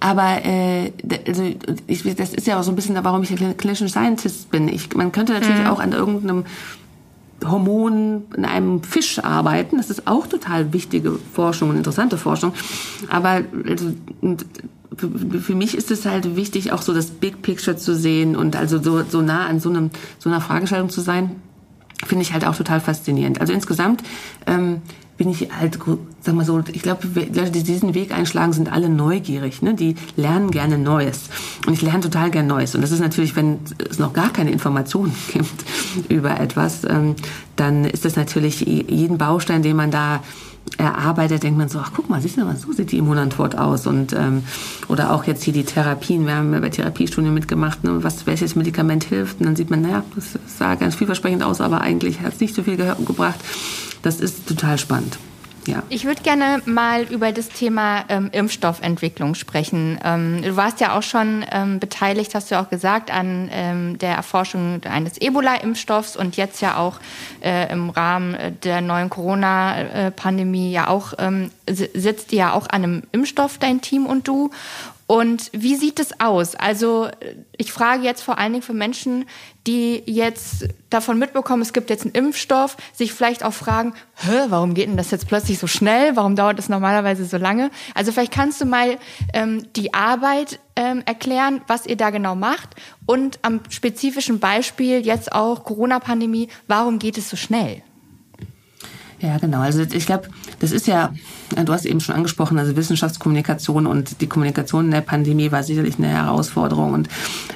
aber 0.00 0.44
äh, 0.44 0.92
also 1.26 1.44
ich, 1.86 2.02
das 2.14 2.34
ist 2.34 2.46
ja 2.46 2.58
auch 2.58 2.62
so 2.62 2.70
ein 2.70 2.76
bisschen, 2.76 2.96
warum 3.02 3.22
ich 3.22 3.30
ein 3.30 3.56
Clinician 3.56 3.88
Scientist 3.88 4.50
bin. 4.50 4.68
Ich, 4.68 4.94
man 4.94 5.12
könnte 5.12 5.32
natürlich 5.32 5.62
mhm. 5.62 5.66
auch 5.66 5.80
an 5.80 5.92
irgendeinem 5.92 6.44
Hormon 7.42 8.24
in 8.36 8.44
einem 8.44 8.82
Fisch 8.82 9.18
arbeiten. 9.18 9.78
Das 9.78 9.88
ist 9.88 10.06
auch 10.06 10.26
total 10.26 10.72
wichtige 10.72 11.18
Forschung 11.32 11.70
und 11.70 11.76
interessante 11.76 12.18
Forschung. 12.18 12.52
Aber 13.08 13.42
also, 13.66 13.94
für, 14.96 15.40
für 15.40 15.54
mich 15.54 15.74
ist 15.74 15.90
es 15.90 16.04
halt 16.04 16.36
wichtig, 16.36 16.72
auch 16.72 16.82
so 16.82 16.92
das 16.92 17.06
Big 17.06 17.42
Picture 17.42 17.76
zu 17.76 17.94
sehen 17.94 18.36
und 18.36 18.56
also 18.56 18.82
so, 18.82 19.02
so 19.08 19.22
nah 19.22 19.46
an 19.46 19.58
so, 19.58 19.70
einem, 19.70 19.90
so 20.18 20.28
einer 20.28 20.40
Fragestellung 20.40 20.90
zu 20.90 21.00
sein 21.00 21.36
finde 22.04 22.22
ich 22.22 22.32
halt 22.32 22.44
auch 22.46 22.56
total 22.56 22.80
faszinierend. 22.80 23.40
Also 23.40 23.52
insgesamt 23.52 24.02
ähm, 24.46 24.82
bin 25.16 25.28
ich 25.28 25.48
halt, 25.52 25.78
sag 26.20 26.34
mal 26.34 26.44
so, 26.44 26.62
ich 26.72 26.82
glaube, 26.82 27.06
Leute, 27.14 27.50
die 27.50 27.62
diesen 27.62 27.94
Weg 27.94 28.12
einschlagen, 28.12 28.52
sind 28.52 28.72
alle 28.72 28.88
neugierig. 28.88 29.62
Ne? 29.62 29.74
Die 29.74 29.94
lernen 30.16 30.50
gerne 30.50 30.76
Neues. 30.76 31.28
Und 31.66 31.72
ich 31.72 31.82
lerne 31.82 32.00
total 32.00 32.30
gerne 32.30 32.48
Neues. 32.48 32.74
Und 32.74 32.80
das 32.80 32.90
ist 32.90 33.00
natürlich, 33.00 33.36
wenn 33.36 33.58
es 33.88 33.98
noch 33.98 34.12
gar 34.12 34.32
keine 34.32 34.50
Informationen 34.50 35.14
gibt 35.32 35.64
über 36.08 36.40
etwas, 36.40 36.84
ähm, 36.84 37.14
dann 37.56 37.84
ist 37.84 38.04
das 38.04 38.16
natürlich 38.16 38.60
jeden 38.60 39.18
Baustein, 39.18 39.62
den 39.62 39.76
man 39.76 39.90
da 39.90 40.20
erarbeitet, 40.78 41.42
denkt 41.42 41.58
man 41.58 41.68
so, 41.68 41.78
ach 41.78 41.92
guck 41.94 42.08
mal, 42.10 42.20
siehst 42.20 42.36
du 42.36 42.44
mal, 42.44 42.56
so 42.56 42.72
sieht 42.72 42.90
die 42.90 42.98
Immunantwort 42.98 43.56
aus. 43.56 43.86
Und, 43.86 44.12
ähm, 44.12 44.42
oder 44.88 45.12
auch 45.12 45.24
jetzt 45.24 45.44
hier 45.44 45.52
die 45.52 45.64
Therapien, 45.64 46.26
wir 46.26 46.34
haben 46.34 46.50
bei 46.50 46.70
Therapiestudien 46.70 47.32
mitgemacht, 47.32 47.84
ne, 47.84 48.02
was, 48.02 48.26
welches 48.26 48.56
Medikament 48.56 49.04
hilft. 49.04 49.38
Und 49.38 49.46
dann 49.46 49.56
sieht 49.56 49.70
man, 49.70 49.82
naja, 49.82 50.02
das 50.16 50.38
sah 50.58 50.74
ganz 50.74 50.96
vielversprechend 50.96 51.42
aus, 51.42 51.60
aber 51.60 51.82
eigentlich 51.82 52.20
hat 52.20 52.34
es 52.34 52.40
nicht 52.40 52.54
so 52.54 52.64
viel 52.64 52.76
gebracht. 52.76 53.38
Das 54.04 54.20
ist 54.20 54.46
total 54.46 54.78
spannend. 54.78 55.18
Ja. 55.66 55.82
Ich 55.88 56.04
würde 56.04 56.22
gerne 56.22 56.60
mal 56.66 57.04
über 57.04 57.32
das 57.32 57.48
Thema 57.48 58.04
ähm, 58.10 58.28
Impfstoffentwicklung 58.32 59.34
sprechen. 59.34 59.98
Ähm, 60.04 60.42
du 60.42 60.56
warst 60.56 60.80
ja 60.80 60.94
auch 60.94 61.02
schon 61.02 61.42
ähm, 61.50 61.80
beteiligt, 61.80 62.34
hast 62.34 62.50
du 62.50 62.60
auch 62.60 62.68
gesagt, 62.68 63.10
an 63.10 63.48
ähm, 63.50 63.96
der 63.96 64.14
Erforschung 64.14 64.82
eines 64.84 65.18
Ebola-Impfstoffs 65.18 66.16
und 66.18 66.36
jetzt 66.36 66.60
ja 66.60 66.76
auch 66.76 67.00
äh, 67.42 67.72
im 67.72 67.88
Rahmen 67.88 68.36
der 68.62 68.82
neuen 68.82 69.08
Corona-Pandemie 69.08 70.70
ja 70.70 70.88
auch 70.88 71.14
ähm, 71.16 71.50
sitzt 71.66 72.32
ja 72.32 72.52
auch 72.52 72.68
an 72.68 72.84
einem 72.84 73.02
Impfstoff, 73.12 73.56
dein 73.56 73.80
Team 73.80 74.04
und 74.04 74.28
du. 74.28 74.50
Und 75.14 75.48
wie 75.52 75.76
sieht 75.76 76.00
es 76.00 76.18
aus? 76.18 76.56
Also 76.56 77.08
ich 77.56 77.72
frage 77.72 78.02
jetzt 78.02 78.20
vor 78.20 78.36
allen 78.36 78.52
Dingen 78.52 78.64
für 78.64 78.74
Menschen, 78.74 79.26
die 79.64 80.02
jetzt 80.06 80.66
davon 80.90 81.20
mitbekommen, 81.20 81.62
es 81.62 81.72
gibt 81.72 81.88
jetzt 81.88 82.02
einen 82.02 82.16
Impfstoff, 82.16 82.76
sich 82.92 83.12
vielleicht 83.12 83.44
auch 83.44 83.52
fragen, 83.52 83.94
Hä, 84.16 84.46
warum 84.48 84.74
geht 84.74 84.88
denn 84.88 84.96
das 84.96 85.12
jetzt 85.12 85.28
plötzlich 85.28 85.60
so 85.60 85.68
schnell? 85.68 86.16
Warum 86.16 86.34
dauert 86.34 86.58
das 86.58 86.68
normalerweise 86.68 87.26
so 87.26 87.36
lange? 87.36 87.70
Also 87.94 88.10
vielleicht 88.10 88.32
kannst 88.32 88.60
du 88.60 88.64
mal 88.64 88.98
ähm, 89.32 89.68
die 89.76 89.94
Arbeit 89.94 90.58
ähm, 90.74 91.04
erklären, 91.06 91.60
was 91.68 91.86
ihr 91.86 91.96
da 91.96 92.10
genau 92.10 92.34
macht 92.34 92.70
und 93.06 93.38
am 93.42 93.60
spezifischen 93.68 94.40
Beispiel 94.40 95.06
jetzt 95.06 95.30
auch 95.30 95.62
Corona-Pandemie, 95.62 96.48
warum 96.66 96.98
geht 96.98 97.18
es 97.18 97.30
so 97.30 97.36
schnell? 97.36 97.84
Ja, 99.20 99.38
genau. 99.38 99.60
Also 99.60 99.82
ich 99.82 100.06
glaube, 100.06 100.28
das 100.58 100.72
ist 100.72 100.86
ja, 100.86 101.12
du 101.64 101.72
hast 101.72 101.86
eben 101.86 102.00
schon 102.00 102.14
angesprochen, 102.14 102.58
also 102.58 102.76
Wissenschaftskommunikation 102.76 103.86
und 103.86 104.20
die 104.20 104.26
Kommunikation 104.26 104.86
in 104.86 104.90
der 104.90 105.00
Pandemie 105.00 105.52
war 105.52 105.62
sicherlich 105.62 105.98
eine 105.98 106.08
Herausforderung. 106.08 106.92
Und 106.92 107.08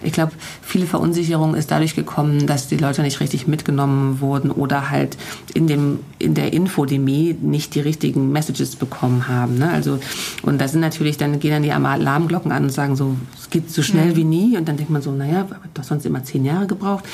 ich 0.02 0.12
glaube, 0.12 0.32
viele 0.62 0.86
Verunsicherung 0.86 1.54
ist 1.54 1.70
dadurch 1.70 1.94
gekommen, 1.94 2.46
dass 2.46 2.68
die 2.68 2.76
Leute 2.76 3.02
nicht 3.02 3.20
richtig 3.20 3.46
mitgenommen 3.46 4.20
wurden 4.20 4.50
oder 4.50 4.90
halt 4.90 5.16
in 5.54 5.66
dem 5.66 6.00
in 6.18 6.34
der 6.34 6.52
Infodemie 6.52 7.36
nicht 7.40 7.74
die 7.74 7.80
richtigen 7.80 8.32
Messages 8.32 8.76
bekommen 8.76 9.28
haben. 9.28 9.58
Ne? 9.58 9.70
Also 9.70 9.98
und 10.42 10.60
da 10.60 10.68
sind 10.68 10.80
natürlich 10.80 11.16
dann 11.16 11.38
gehen 11.38 11.52
dann 11.52 11.62
die 11.62 11.72
Alarmglocken 11.72 12.52
an 12.52 12.64
und 12.64 12.70
sagen 12.70 12.96
so, 12.96 13.16
es 13.38 13.50
geht 13.50 13.70
so 13.70 13.82
schnell 13.82 14.10
mhm. 14.12 14.16
wie 14.16 14.24
nie. 14.24 14.56
Und 14.56 14.68
dann 14.68 14.76
denkt 14.76 14.90
man 14.90 15.02
so, 15.02 15.12
naja, 15.12 15.46
doch 15.74 15.84
sonst 15.84 16.06
immer 16.06 16.24
zehn 16.24 16.44
Jahre 16.44 16.66
gebraucht. 16.66 17.04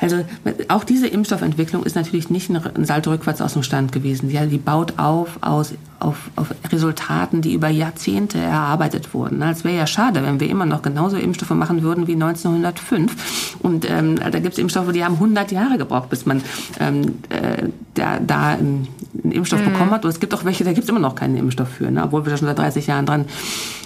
Also 0.00 0.24
auch 0.66 0.82
diese 0.82 1.06
Impfstoffentwicklung 1.06 1.84
ist 1.84 1.94
natürlich 1.94 2.28
nicht 2.28 2.50
ein 2.50 2.84
Salto 2.84 3.10
rückwärts 3.10 3.40
aus 3.40 3.52
dem 3.52 3.62
Stand 3.72 3.90
gewesen. 3.90 4.30
Ja, 4.30 4.44
die 4.44 4.58
baut 4.58 4.98
auf 4.98 5.38
aus 5.40 5.72
auf, 6.02 6.30
auf 6.36 6.48
Resultaten, 6.70 7.42
die 7.42 7.54
über 7.54 7.68
Jahrzehnte 7.68 8.38
erarbeitet 8.38 9.14
wurden. 9.14 9.40
Es 9.42 9.64
wäre 9.64 9.76
ja 9.76 9.86
schade, 9.86 10.22
wenn 10.22 10.40
wir 10.40 10.50
immer 10.50 10.66
noch 10.66 10.82
genauso 10.82 11.16
Impfstoffe 11.16 11.50
machen 11.50 11.82
würden 11.82 12.06
wie 12.06 12.14
1905. 12.14 13.58
Und 13.60 13.88
ähm, 13.88 14.16
da 14.16 14.38
gibt 14.40 14.54
es 14.54 14.58
Impfstoffe, 14.58 14.92
die 14.92 15.04
haben 15.04 15.14
100 15.14 15.52
Jahre 15.52 15.78
gebraucht, 15.78 16.10
bis 16.10 16.26
man 16.26 16.42
ähm, 16.80 17.18
äh, 17.28 17.68
da, 17.94 18.18
da 18.18 18.48
einen 18.48 18.88
Impfstoff 19.22 19.60
mhm. 19.60 19.72
bekommen 19.72 19.90
hat. 19.92 20.04
Und 20.04 20.10
es 20.10 20.20
gibt 20.20 20.34
auch 20.34 20.44
welche, 20.44 20.64
da 20.64 20.72
gibt 20.72 20.84
es 20.84 20.90
immer 20.90 20.98
noch 20.98 21.14
keinen 21.14 21.36
Impfstoff 21.36 21.68
für, 21.68 21.90
ne? 21.90 22.02
obwohl 22.04 22.26
wir 22.26 22.30
da 22.30 22.36
schon 22.36 22.48
seit 22.48 22.58
30 22.58 22.86
Jahren 22.86 23.06
dran 23.06 23.26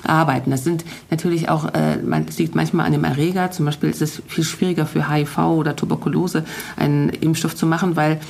arbeiten. 0.05 0.51
Das 0.51 0.64
sind 0.64 0.84
natürlich 1.11 1.49
auch, 1.49 1.72
äh, 1.74 1.97
man, 1.97 2.26
liegt 2.39 2.55
manchmal 2.55 2.87
an 2.87 2.93
dem 2.93 3.05
Erreger. 3.05 3.51
Zum 3.51 3.66
Beispiel 3.66 3.91
ist 3.91 4.03
es 4.03 4.22
viel 4.26 4.45
schwieriger 4.45 4.87
für 4.87 5.11
HIV 5.11 5.39
oder 5.39 5.76
Tuberkulose 5.76 6.45
einen 6.76 7.11
Impfstoff 7.11 7.55
zu 7.55 7.66
machen, 7.66 7.97
weil 7.97 8.20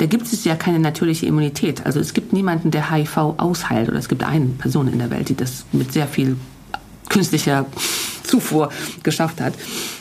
da 0.00 0.06
gibt 0.06 0.32
es 0.32 0.44
ja 0.44 0.56
keine 0.56 0.78
natürliche 0.78 1.26
Immunität. 1.26 1.84
Also 1.84 2.00
es 2.00 2.14
gibt 2.14 2.32
niemanden, 2.32 2.70
der 2.70 2.90
HIV 2.90 3.34
ausheilt. 3.36 3.90
Oder 3.90 3.98
es 3.98 4.08
gibt 4.08 4.24
eine 4.24 4.46
Person 4.46 4.88
in 4.88 4.98
der 4.98 5.10
Welt, 5.10 5.28
die 5.28 5.36
das 5.36 5.66
mit 5.72 5.92
sehr 5.92 6.06
viel 6.06 6.36
künstlicher 7.10 7.66
Zufuhr 8.22 8.70
geschafft 9.02 9.42
hat. 9.42 9.52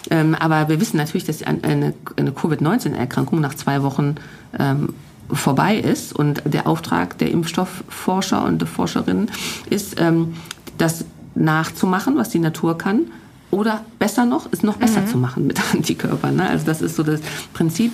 Ähm, 0.10 0.36
aber 0.36 0.70
wir 0.70 0.80
wissen 0.80 0.96
natürlich, 0.96 1.26
dass 1.26 1.44
eine, 1.44 1.94
eine 2.16 2.32
Covid-19-Erkrankung 2.32 3.42
nach 3.42 3.56
zwei 3.56 3.84
Wochen 3.84 4.16
ähm, 4.58 4.94
vorbei 5.30 5.76
ist. 5.76 6.14
Und 6.14 6.44
der 6.46 6.66
Auftrag 6.66 7.18
der 7.18 7.32
Impfstoffforscher 7.32 8.46
und 8.46 8.64
Forscherinnen 8.70 9.30
ist, 9.70 10.00
ähm, 10.00 10.36
das 10.78 11.04
nachzumachen, 11.36 12.16
was 12.16 12.30
die 12.30 12.40
Natur 12.40 12.78
kann 12.78 13.08
oder 13.52 13.82
besser 13.98 14.26
noch, 14.26 14.48
es 14.52 14.62
noch 14.62 14.78
besser 14.78 15.02
mhm. 15.02 15.08
zu 15.08 15.18
machen 15.18 15.48
mit 15.48 15.60
Antikörpern. 15.74 16.36
Ne? 16.36 16.48
Also 16.48 16.66
das 16.66 16.82
ist 16.82 16.96
so 16.96 17.04
das 17.04 17.20
Prinzip. 17.54 17.92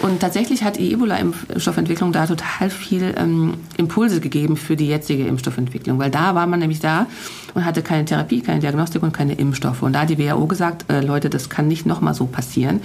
Und 0.00 0.20
tatsächlich 0.20 0.62
hat 0.62 0.78
die 0.78 0.92
Ebola-Impfstoffentwicklung 0.92 2.12
da 2.12 2.26
total 2.26 2.70
viel 2.70 3.14
ähm, 3.16 3.54
Impulse 3.76 4.20
gegeben 4.20 4.56
für 4.56 4.76
die 4.76 4.86
jetzige 4.86 5.26
Impfstoffentwicklung. 5.26 5.98
Weil 5.98 6.10
da 6.10 6.34
war 6.34 6.46
man 6.46 6.60
nämlich 6.60 6.80
da 6.80 7.06
und 7.54 7.64
hatte 7.64 7.82
keine 7.82 8.04
Therapie, 8.04 8.40
keine 8.40 8.60
Diagnostik 8.60 9.02
und 9.02 9.12
keine 9.12 9.34
Impfstoffe. 9.34 9.82
Und 9.82 9.92
da 9.94 10.02
hat 10.02 10.10
die 10.10 10.18
WHO 10.18 10.46
gesagt, 10.46 10.90
äh, 10.90 11.00
Leute, 11.00 11.30
das 11.30 11.48
kann 11.48 11.66
nicht 11.66 11.84
nochmal 11.84 12.14
so 12.14 12.26
passieren. 12.26 12.80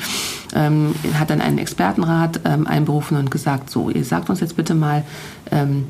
Ähm, 0.55 0.95
hat 1.19 1.29
dann 1.29 1.41
einen 1.41 1.59
Expertenrat 1.59 2.41
ähm, 2.45 2.65
einberufen 2.65 3.17
und 3.17 3.29
gesagt, 3.29 3.69
so, 3.69 3.89
ihr 3.89 4.03
sagt 4.03 4.29
uns 4.29 4.39
jetzt 4.39 4.55
bitte 4.55 4.73
mal, 4.73 5.03
ähm, 5.51 5.85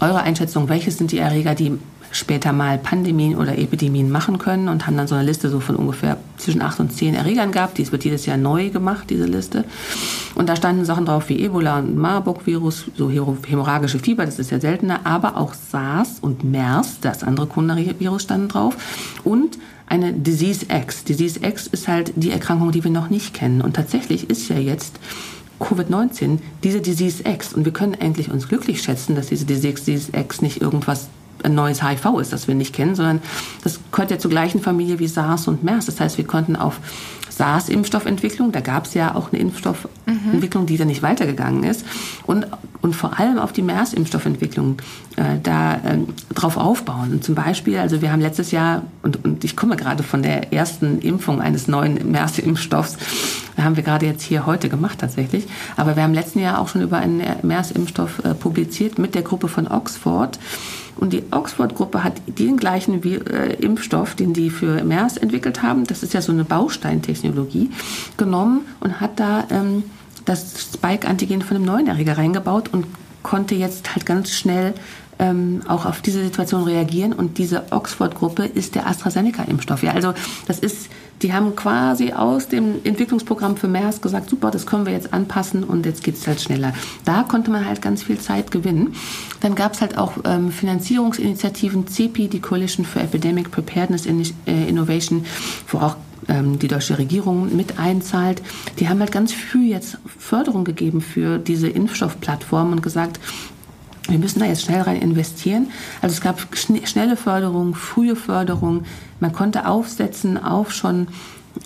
eure 0.00 0.22
Einschätzung, 0.22 0.68
welche 0.68 0.90
sind 0.90 1.12
die 1.12 1.18
Erreger, 1.18 1.54
die 1.54 1.78
später 2.16 2.52
mal 2.52 2.78
Pandemien 2.78 3.36
oder 3.36 3.58
Epidemien 3.58 4.10
machen 4.10 4.38
können 4.38 4.68
und 4.68 4.86
haben 4.86 4.96
dann 4.96 5.06
so 5.06 5.14
eine 5.14 5.24
Liste 5.24 5.50
so 5.50 5.60
von 5.60 5.76
ungefähr 5.76 6.16
zwischen 6.36 6.62
acht 6.62 6.80
und 6.80 6.92
zehn 6.92 7.14
Erregern 7.14 7.52
gehabt. 7.52 7.78
Dies 7.78 7.92
wird 7.92 8.04
jedes 8.04 8.26
Jahr 8.26 8.36
neu 8.36 8.70
gemacht, 8.70 9.10
diese 9.10 9.26
Liste. 9.26 9.64
Und 10.34 10.48
da 10.48 10.56
standen 10.56 10.84
Sachen 10.84 11.06
drauf 11.06 11.28
wie 11.28 11.44
Ebola 11.44 11.78
und 11.78 11.96
Marburg-Virus, 11.96 12.86
so 12.96 13.10
hämorrhagische 13.10 13.98
Fieber, 13.98 14.24
das 14.24 14.38
ist 14.38 14.50
ja 14.50 14.60
seltener, 14.60 15.00
aber 15.04 15.36
auch 15.36 15.54
SARS 15.54 16.18
und 16.20 16.44
MERS, 16.44 17.00
das 17.00 17.22
andere 17.22 17.46
Coronavirus 17.46 18.22
standen 18.22 18.48
drauf. 18.48 18.76
Und 19.24 19.58
eine 19.88 20.12
Disease 20.12 20.66
X. 20.68 21.04
Disease 21.04 21.40
X 21.42 21.68
ist 21.68 21.86
halt 21.86 22.12
die 22.16 22.32
Erkrankung, 22.32 22.72
die 22.72 22.82
wir 22.82 22.90
noch 22.90 23.08
nicht 23.08 23.34
kennen. 23.34 23.60
Und 23.60 23.76
tatsächlich 23.76 24.28
ist 24.28 24.48
ja 24.48 24.58
jetzt 24.58 24.98
Covid-19 25.60 26.38
diese 26.64 26.80
Disease 26.80 27.22
X. 27.26 27.54
Und 27.54 27.64
wir 27.64 27.72
können 27.72 27.94
endlich 27.94 28.30
uns 28.30 28.48
glücklich 28.48 28.82
schätzen, 28.82 29.14
dass 29.14 29.28
diese 29.28 29.44
Disease 29.44 30.10
X 30.12 30.42
nicht 30.42 30.60
irgendwas 30.60 31.08
ein 31.42 31.54
neues 31.54 31.82
HIV 31.82 32.18
ist, 32.20 32.32
das 32.32 32.48
wir 32.48 32.54
nicht 32.54 32.74
kennen, 32.74 32.94
sondern 32.94 33.20
das 33.62 33.80
gehört 33.92 34.10
ja 34.10 34.18
zur 34.18 34.30
gleichen 34.30 34.60
Familie 34.60 34.98
wie 34.98 35.06
SARS 35.06 35.48
und 35.48 35.62
MERS. 35.64 35.86
Das 35.86 36.00
heißt, 36.00 36.18
wir 36.18 36.26
konnten 36.26 36.56
auf 36.56 36.80
SARS-Impfstoffentwicklung, 37.36 38.52
da 38.52 38.60
gab 38.60 38.86
es 38.86 38.94
ja 38.94 39.14
auch 39.14 39.30
eine 39.30 39.40
Impfstoffentwicklung, 39.40 40.62
mhm. 40.62 40.66
die 40.66 40.76
dann 40.78 40.88
nicht 40.88 41.02
weitergegangen 41.02 41.64
ist, 41.64 41.84
und, 42.24 42.46
und 42.80 42.94
vor 42.94 43.18
allem 43.18 43.38
auf 43.38 43.52
die 43.52 43.62
MERS-Impfstoffentwicklung 43.62 44.78
äh, 45.16 45.38
da 45.42 45.74
äh, 45.74 45.98
drauf 46.34 46.56
aufbauen. 46.56 47.12
Und 47.12 47.24
zum 47.24 47.34
Beispiel, 47.34 47.78
also 47.78 48.00
wir 48.00 48.10
haben 48.10 48.20
letztes 48.22 48.52
Jahr, 48.52 48.82
und, 49.02 49.22
und 49.24 49.44
ich 49.44 49.54
komme 49.54 49.76
gerade 49.76 50.02
von 50.02 50.22
der 50.22 50.52
ersten 50.52 51.00
Impfung 51.00 51.40
eines 51.40 51.68
neuen 51.68 52.10
MERS-Impfstoffs, 52.10 52.96
haben 53.58 53.76
wir 53.76 53.82
gerade 53.82 54.06
jetzt 54.06 54.22
hier 54.22 54.46
heute 54.46 54.68
gemacht 54.68 54.98
tatsächlich, 55.00 55.46
aber 55.76 55.96
wir 55.96 56.02
haben 56.02 56.14
letzten 56.14 56.40
Jahr 56.40 56.58
auch 56.58 56.68
schon 56.68 56.82
über 56.82 56.98
einen 56.98 57.22
MERS-Impfstoff 57.42 58.24
äh, 58.24 58.34
publiziert 58.34 58.98
mit 58.98 59.14
der 59.14 59.22
Gruppe 59.22 59.48
von 59.48 59.66
Oxford. 59.66 60.38
Und 60.96 61.12
die 61.12 61.24
Oxford-Gruppe 61.30 62.02
hat 62.02 62.14
den 62.26 62.56
gleichen 62.56 63.02
äh, 63.04 63.52
Impfstoff, 63.54 64.14
den 64.14 64.32
die 64.32 64.50
für 64.50 64.82
MERS 64.82 65.18
entwickelt 65.18 65.62
haben, 65.62 65.84
das 65.84 66.02
ist 66.02 66.14
ja 66.14 66.22
so 66.22 66.32
eine 66.32 66.44
Bausteintechnologie, 66.44 67.70
genommen 68.16 68.62
und 68.80 69.00
hat 69.00 69.20
da 69.20 69.44
ähm, 69.50 69.84
das 70.24 70.70
Spike-Antigen 70.74 71.42
von 71.42 71.56
einem 71.56 71.66
neuen 71.66 71.86
Erreger 71.86 72.16
reingebaut 72.18 72.70
und 72.72 72.86
konnte 73.22 73.54
jetzt 73.54 73.94
halt 73.94 74.06
ganz 74.06 74.30
schnell 74.30 74.72
ähm, 75.18 75.62
auch 75.66 75.86
auf 75.86 76.02
diese 76.02 76.22
Situation 76.22 76.64
reagieren. 76.64 77.12
Und 77.12 77.38
diese 77.38 77.64
Oxford-Gruppe 77.70 78.44
ist 78.44 78.74
der 78.74 78.86
AstraZeneca-Impfstoff. 78.86 79.82
Ja, 79.82 79.92
also 79.92 80.12
das 80.46 80.58
ist, 80.58 80.88
die 81.22 81.32
haben 81.32 81.56
quasi 81.56 82.12
aus 82.12 82.48
dem 82.48 82.76
Entwicklungsprogramm 82.84 83.56
für 83.56 83.68
MERS 83.68 84.00
gesagt, 84.00 84.28
super, 84.30 84.50
das 84.50 84.66
können 84.66 84.86
wir 84.86 84.92
jetzt 84.92 85.12
anpassen 85.12 85.64
und 85.64 85.86
jetzt 85.86 86.02
geht 86.04 86.16
es 86.16 86.26
halt 86.26 86.40
schneller. 86.40 86.74
Da 87.04 87.22
konnte 87.22 87.50
man 87.50 87.66
halt 87.66 87.80
ganz 87.80 88.02
viel 88.02 88.18
Zeit 88.18 88.50
gewinnen. 88.50 88.94
Dann 89.40 89.54
gab 89.54 89.74
es 89.74 89.80
halt 89.80 89.96
auch 89.98 90.12
ähm, 90.24 90.50
Finanzierungsinitiativen, 90.50 91.86
CEPI, 91.86 92.28
die 92.28 92.40
Coalition 92.40 92.84
for 92.84 93.02
Epidemic 93.02 93.50
Preparedness 93.50 94.06
äh, 94.06 94.68
Innovation, 94.68 95.24
wo 95.68 95.78
auch 95.78 95.96
ähm, 96.28 96.58
die 96.58 96.68
deutsche 96.68 96.98
Regierung 96.98 97.56
mit 97.56 97.78
einzahlt. 97.78 98.42
Die 98.78 98.88
haben 98.88 99.00
halt 99.00 99.12
ganz 99.12 99.32
früh 99.32 99.68
jetzt 99.68 99.98
Förderung 100.18 100.64
gegeben 100.64 101.00
für 101.00 101.38
diese 101.38 101.68
Impfstoffplattform 101.68 102.72
und 102.72 102.82
gesagt, 102.82 103.20
wir 104.08 104.18
müssen 104.18 104.40
da 104.40 104.46
jetzt 104.46 104.62
schnell 104.62 104.82
rein 104.82 105.00
investieren. 105.00 105.68
Also 106.02 106.14
es 106.14 106.20
gab 106.20 106.40
schnelle 106.54 107.16
Förderung, 107.16 107.74
frühe 107.74 108.16
Förderung. 108.16 108.84
Man 109.20 109.32
konnte 109.32 109.66
aufsetzen 109.66 110.42
auf 110.42 110.72
schon 110.72 111.08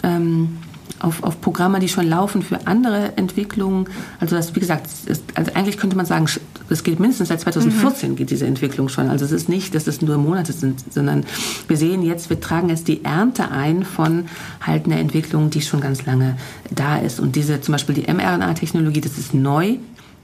ähm, 0.03 0.59
auf, 1.01 1.23
auf 1.23 1.41
Programme, 1.41 1.81
die 1.81 1.89
schon 1.89 2.09
laufen 2.09 2.43
für 2.43 2.67
andere 2.67 3.17
Entwicklungen. 3.17 3.89
Also 4.19 4.37
das, 4.37 4.55
wie 4.55 4.61
gesagt, 4.61 4.87
ist, 5.07 5.25
also 5.35 5.53
eigentlich 5.55 5.79
könnte 5.79 5.97
man 5.97 6.07
sagen, 6.07 6.27
es 6.69 6.85
geht 6.85 7.01
mindestens 7.01 7.29
seit 7.29 7.41
2014 7.41 8.11
mhm. 8.11 8.17
geht 8.17 8.31
diese 8.31 8.47
Entwicklung 8.47 8.89
schon. 8.89 9.09
Also 9.09 9.25
es 9.25 9.33
ist 9.33 9.49
nicht, 9.49 9.75
dass 9.75 9.87
es 9.87 10.03
nur 10.03 10.19
Monate 10.19 10.53
sind, 10.53 10.85
sondern 10.93 11.25
wir 11.69 11.77
sehen 11.77 12.03
jetzt, 12.03 12.31
wir 12.31 12.41
tragen 12.41 12.69
jetzt 12.69 12.89
die 12.89 13.05
Ernte 13.05 13.51
ein 13.51 13.85
von 13.85 14.27
halt 14.61 14.87
einer 14.87 14.99
Entwicklung, 14.99 15.51
die 15.51 15.63
schon 15.63 15.81
ganz 15.81 16.05
lange 16.07 16.37
da 16.71 16.99
ist. 16.99 17.19
Und 17.19 17.35
diese, 17.35 17.61
zum 17.61 17.73
Beispiel 17.73 17.95
die 17.95 18.13
mRNA-Technologie, 18.13 19.01
das 19.01 19.19
ist 19.19 19.35
neu 19.35 19.77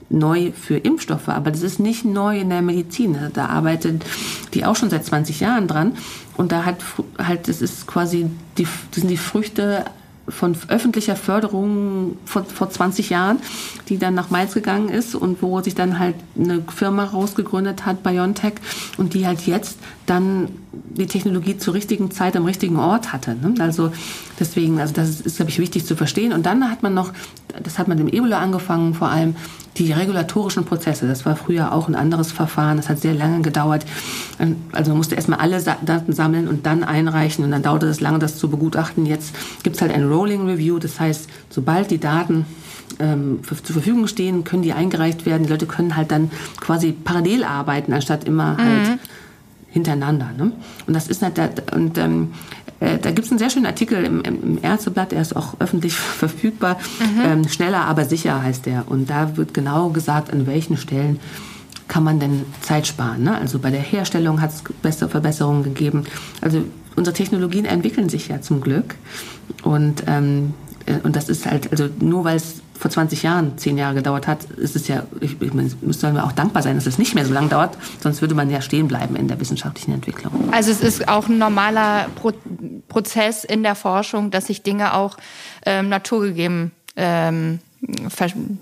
neu 0.09 0.52
für 0.52 0.76
Impfstoffe, 0.76 1.28
aber 1.28 1.50
das 1.50 1.62
ist 1.62 1.80
nicht 1.80 2.04
neu 2.04 2.38
in 2.38 2.50
der 2.50 2.62
Medizin. 2.62 3.16
Da 3.34 3.46
arbeitet 3.46 4.04
die 4.54 4.64
auch 4.64 4.76
schon 4.76 4.90
seit 4.90 5.04
20 5.04 5.40
Jahren 5.40 5.66
dran 5.66 5.92
und 6.36 6.52
da 6.52 6.64
hat 6.64 6.76
halt, 7.18 7.48
das 7.48 7.62
ist 7.62 7.86
quasi 7.86 8.30
die, 8.59 8.64
das 8.90 9.00
sind 9.00 9.09
die 9.09 9.16
Früchte 9.16 9.84
von 10.28 10.57
öffentlicher 10.68 11.16
Förderung 11.16 12.16
vor, 12.24 12.44
vor 12.44 12.70
20 12.70 13.11
Jahren, 13.11 13.38
die 13.88 13.98
dann 13.98 14.14
nach 14.14 14.30
Mainz 14.30 14.54
gegangen 14.54 14.88
ist 14.88 15.14
und 15.14 15.40
wo 15.42 15.61
sich 15.61 15.74
dann 15.74 15.98
halt 15.98 16.16
eine 16.36 16.62
Firma 16.74 17.04
rausgegründet 17.04 17.86
hat, 17.86 18.02
BioNTech, 18.02 18.54
und 18.96 19.14
die 19.14 19.26
halt 19.26 19.46
jetzt 19.46 19.78
dann 20.07 20.48
die 20.85 21.07
Technologie 21.07 21.59
zur 21.59 21.74
richtigen 21.74 22.11
Zeit 22.11 22.37
am 22.37 22.45
richtigen 22.45 22.77
Ort 22.77 23.12
hatte. 23.12 23.35
Ne? 23.35 23.55
Also 23.59 23.93
deswegen, 24.39 24.81
also 24.81 24.95
das 24.95 25.20
ist, 25.20 25.37
glaube 25.37 25.51
ich, 25.51 25.59
wichtig 25.59 25.87
zu 25.87 25.97
verstehen. 25.97 26.33
Und 26.33 26.47
dann 26.47 26.70
hat 26.70 26.83
man 26.83 26.95
noch, 26.95 27.12
das 27.62 27.79
hat 27.79 27.89
man 27.89 27.99
dem 27.99 28.09
Ebola 28.09 28.39
angefangen, 28.39 28.95
vor 28.95 29.09
allem 29.09 29.37
die 29.77 29.93
regulatorischen 29.93 30.64
Prozesse. 30.64 31.07
Das 31.07 31.27
war 31.27 31.37
früher 31.37 31.72
auch 31.72 31.89
ein 31.89 31.95
anderes 31.95 32.33
Verfahren. 32.33 32.77
Das 32.77 32.89
hat 32.89 33.01
sehr 33.01 33.14
lange 33.14 33.43
gedauert. 33.43 33.85
Also 34.72 34.91
man 34.91 34.99
musste 34.99 35.14
erstmal 35.14 35.39
alle 35.39 35.61
Daten 35.61 36.12
sammeln 36.12 36.49
und 36.49 36.66
dann 36.66 36.83
einreichen 36.83 37.45
und 37.45 37.51
dann 37.51 37.62
dauerte 37.62 37.87
es 37.87 38.01
lange, 38.01 38.18
das 38.18 38.39
zu 38.39 38.49
begutachten. 38.49 39.07
Jetzt 39.07 39.35
gibt 39.62 39.77
es 39.77 39.83
halt 39.83 39.93
ein 39.93 40.09
Rolling 40.09 40.47
Review. 40.47 40.79
Das 40.79 40.99
heißt, 40.99 41.29
sobald 41.51 41.91
die 41.91 41.99
Daten 41.99 42.47
ähm, 42.99 43.41
zur 43.43 43.74
Verfügung 43.74 44.07
stehen, 44.07 44.45
können 44.45 44.62
die 44.62 44.72
eingereicht 44.72 45.27
werden. 45.27 45.45
Die 45.45 45.51
Leute 45.51 45.66
können 45.66 45.97
halt 45.97 46.11
dann 46.11 46.31
quasi 46.61 46.93
parallel 46.93 47.45
arbeiten, 47.45 47.93
anstatt 47.93 48.24
immer 48.24 48.55
mhm. 48.55 48.59
halt 48.59 48.99
hintereinander. 49.77 50.31
Ne? 50.37 50.53
Und 50.87 50.95
das 50.95 51.07
ist 51.07 51.20
halt, 51.20 51.39
und 51.72 51.99
ähm, 51.99 52.33
äh, 52.81 52.97
da 52.97 53.11
gibt 53.11 53.27
es 53.27 53.31
einen 53.31 53.39
sehr 53.39 53.51
schönen 53.51 53.66
Artikel 53.66 54.03
im, 54.05 54.22
im 54.22 54.59
Ärzteblatt, 54.62 55.12
der 55.12 55.20
ist 55.20 55.37
auch 55.37 55.61
öffentlich 55.61 55.95
verfügbar. 56.22 56.79
Mhm. 56.99 57.20
Ähm, 57.24 57.49
schneller, 57.49 57.85
aber 57.85 58.07
sicher 58.07 58.43
heißt 58.43 58.64
der. 58.64 58.85
Und 58.89 59.11
da 59.11 59.37
wird 59.37 59.53
genau 59.53 59.91
gesagt, 59.91 60.33
an 60.33 60.47
welchen 60.47 60.79
Stellen 60.79 61.20
kann 61.89 62.03
man 62.03 62.18
denn 62.18 62.47
Zeit 62.62 62.87
sparen. 62.87 63.22
Ne? 63.22 63.37
Also 63.37 63.59
bei 63.59 63.70
der 63.70 63.81
Herstellung 63.81 64.41
hat 64.41 64.51
es 64.51 64.64
bessere 64.81 65.11
Verbesserungen 65.11 65.62
gegeben. 65.62 66.05
Also 66.41 66.64
unsere 66.97 67.14
Technologien 67.14 67.66
entwickeln 67.66 68.09
sich 68.09 68.29
ja 68.29 68.41
zum 68.41 68.62
Glück. 68.62 68.95
Und, 69.62 70.05
ähm, 70.07 70.55
äh, 70.65 70.65
und 71.03 71.16
das 71.16 71.28
ist 71.28 71.47
halt, 71.47 71.70
also 71.70 71.89
nur 72.01 72.24
weil 72.24 72.37
es 72.37 72.62
vor 72.78 72.91
20 72.91 73.22
Jahren 73.22 73.59
zehn 73.59 73.78
Jahre 73.78 73.95
gedauert 73.95 74.26
hat, 74.26 74.45
ist 74.45 74.76
es 74.76 74.89
ja, 74.89 75.05
ich, 75.20 75.41
ich 75.41 75.53
müsste 75.53 76.12
wir 76.12 76.24
auch 76.24 76.32
dankbar 76.32 76.62
sein, 76.62 76.76
dass 76.76 76.87
es 76.87 76.99
nicht 76.99 77.14
mehr 77.14 77.24
so 77.24 77.32
lange 77.32 77.49
dauert, 77.49 77.76
sonst 78.03 78.20
würde 78.20 78.34
man 78.34 78.51
ja 78.51 78.61
stehen 78.61 78.89
bleiben 78.89 79.16
in 79.16 79.28
der 79.28 79.41
wissenschaftlichen 79.41 79.93
Entwicklung. 79.93 80.53
Also 80.53 80.70
es 80.70 80.80
ist 80.80 81.09
auch 81.09 81.28
ein 81.28 81.39
normaler 81.39 82.07
Pro 82.14 82.32
Prozess 82.89 83.45
in 83.45 83.62
der 83.62 83.74
Forschung, 83.74 84.30
dass 84.30 84.47
sich 84.47 84.62
Dinge 84.62 84.95
auch 84.95 85.16
ähm, 85.64 85.89
naturgegeben 85.89 86.70
ähm, 86.97 87.59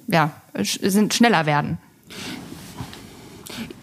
ja, 0.07 0.31
sind, 0.63 1.15
schneller 1.15 1.47
werden. 1.47 1.79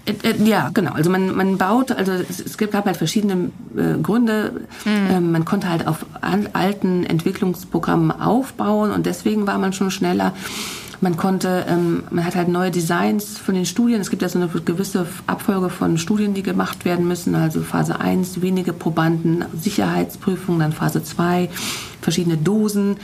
Äh, 0.06 0.14
äh, 0.24 0.44
ja, 0.44 0.70
genau. 0.74 0.94
Also 0.94 1.10
man, 1.10 1.36
man 1.36 1.58
baut, 1.58 1.92
also 1.92 2.12
es, 2.12 2.40
es 2.40 2.58
gab 2.58 2.86
halt 2.86 2.98
verschiedene 2.98 3.52
äh, 3.76 4.02
Gründe. 4.02 4.62
Mhm. 4.86 4.92
Ähm, 5.10 5.32
man 5.32 5.46
konnte 5.46 5.70
halt 5.70 5.88
auf 5.88 6.06
an, 6.22 6.50
alten 6.54 7.06
Entwicklungsprogrammen 7.06 8.12
aufbauen 8.12 8.92
und 8.92 9.06
deswegen 9.06 9.48
war 9.48 9.58
man 9.58 9.74
schon 9.74 9.92
schneller. 9.92 10.34
Man 11.04 11.18
konnte, 11.18 11.66
ähm, 11.68 12.04
man 12.12 12.26
hat 12.26 12.36
halt 12.36 12.48
neue 12.48 12.70
Designs 12.70 13.40
von 13.40 13.56
den 13.56 13.66
Studien. 13.66 14.02
Es 14.02 14.12
gibt 14.12 14.22
ja 14.22 14.30
so 14.30 14.38
eine 14.38 14.48
gewisse 14.48 15.08
Abfolge 15.26 15.70
von 15.70 15.98
Studien, 15.98 16.36
die 16.36 16.44
gemacht 16.44 16.86
werden 16.86 17.08
müssen. 17.08 17.34
Also 17.34 17.62
Phase 17.62 18.00
1, 18.00 18.44
wenige 18.44 18.72
Probanden, 18.72 19.46
Sicherheitsprüfung, 19.60 20.60
dann 20.60 20.74
Phase 20.74 21.04
2, 21.04 21.50
verschiedene 22.02 22.38
Dosen 22.38 22.98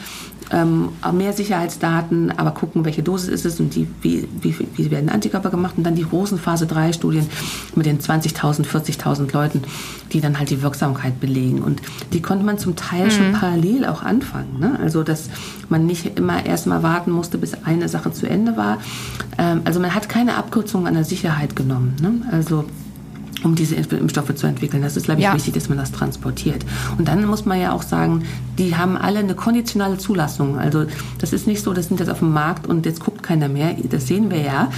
ähm, 0.52 0.89
mehr 1.14 1.34
Sicherheitsdaten, 1.34 2.32
aber 2.32 2.52
gucken, 2.52 2.86
welche 2.86 3.04
Dosis 3.04 3.30
ist 3.30 3.45
es 3.45 3.60
und 3.60 3.76
die, 3.76 3.88
wie, 4.02 4.28
wie, 4.41 4.56
wie 4.76 4.91
werden 4.91 5.10
Antikörper 5.10 5.50
gemacht 5.50 5.74
und 5.78 5.84
dann 5.84 5.95
die 5.95 6.04
großen 6.04 6.38
Phase 6.38 6.66
3 6.68 6.93
Studien 6.93 7.28
mit 7.76 7.86
den 7.86 8.00
20.000, 8.00 8.66
40.000 8.66 9.34
Leuten, 9.34 9.62
die 10.14 10.22
dann 10.22 10.39
halt 10.39 10.50
die 10.50 10.62
Wirksamkeit 10.62 11.20
belegen 11.20 11.62
und 11.62 11.82
die 12.14 12.22
konnte 12.22 12.45
man 12.45 12.58
zum 12.58 12.76
Teil 12.76 13.06
mhm. 13.06 13.12
schon 13.12 13.32
parallel 13.34 13.86
auch 13.86 14.04
anfangen. 14.04 14.60
Ne? 14.60 14.80
Also, 14.82 15.04
dass 15.04 15.30
man 15.70 15.86
nicht 15.86 16.18
immer 16.18 16.45
erstmal 16.45 16.84
warten 16.84 17.12
musste, 17.12 17.38
bis 17.38 17.54
eine 17.66 17.89
Sache 17.89 18.12
zu 18.12 18.28
Ende 18.28 18.56
war. 18.58 18.78
Ähm, 19.38 19.62
also 19.66 19.80
man 19.80 19.93
hat 19.93 20.08
keine 20.08 20.36
Abkürzung 20.36 20.88
an 20.88 20.93
der 20.93 21.04
Sicherheit 21.04 21.56
genommen. 21.56 21.95
Ne? 22.02 22.22
Also 22.32 22.66
um 23.44 23.56
diese 23.56 23.76
Impfstoffe 23.76 24.34
zu 24.36 24.48
entwickeln. 24.48 24.82
Das 24.82 24.98
ist, 24.98 25.06
glaube 25.06 25.20
ich, 25.20 25.26
ja. 25.26 25.34
wichtig, 25.34 25.54
dass 25.54 25.70
man 25.70 25.78
das 25.78 25.92
transportiert. 25.92 26.66
Und 26.98 27.08
dann 27.08 27.26
muss 27.26 27.46
man 27.46 27.60
ja 27.60 27.72
auch 27.72 27.84
sagen, 27.84 28.24
die 28.58 28.76
haben 28.76 28.98
alle 28.98 29.20
eine 29.20 29.36
konditionale 29.36 29.98
Zulassung. 29.98 30.58
Also 30.58 30.86
das 31.20 31.34
ist 31.34 31.48
nicht 31.48 31.64
so, 31.64 31.74
das 31.74 31.88
sind 31.88 32.00
jetzt 32.00 32.10
auf 32.10 32.20
dem 32.20 32.34
Markt 32.34 32.68
und 32.68 32.86
jetzt 32.86 33.00
guckt 33.00 33.24
keiner 33.24 33.48
mehr. 33.48 33.76
Das 33.90 34.08
sehen 34.08 34.32
wir 34.32 34.42
ja. 34.42 34.72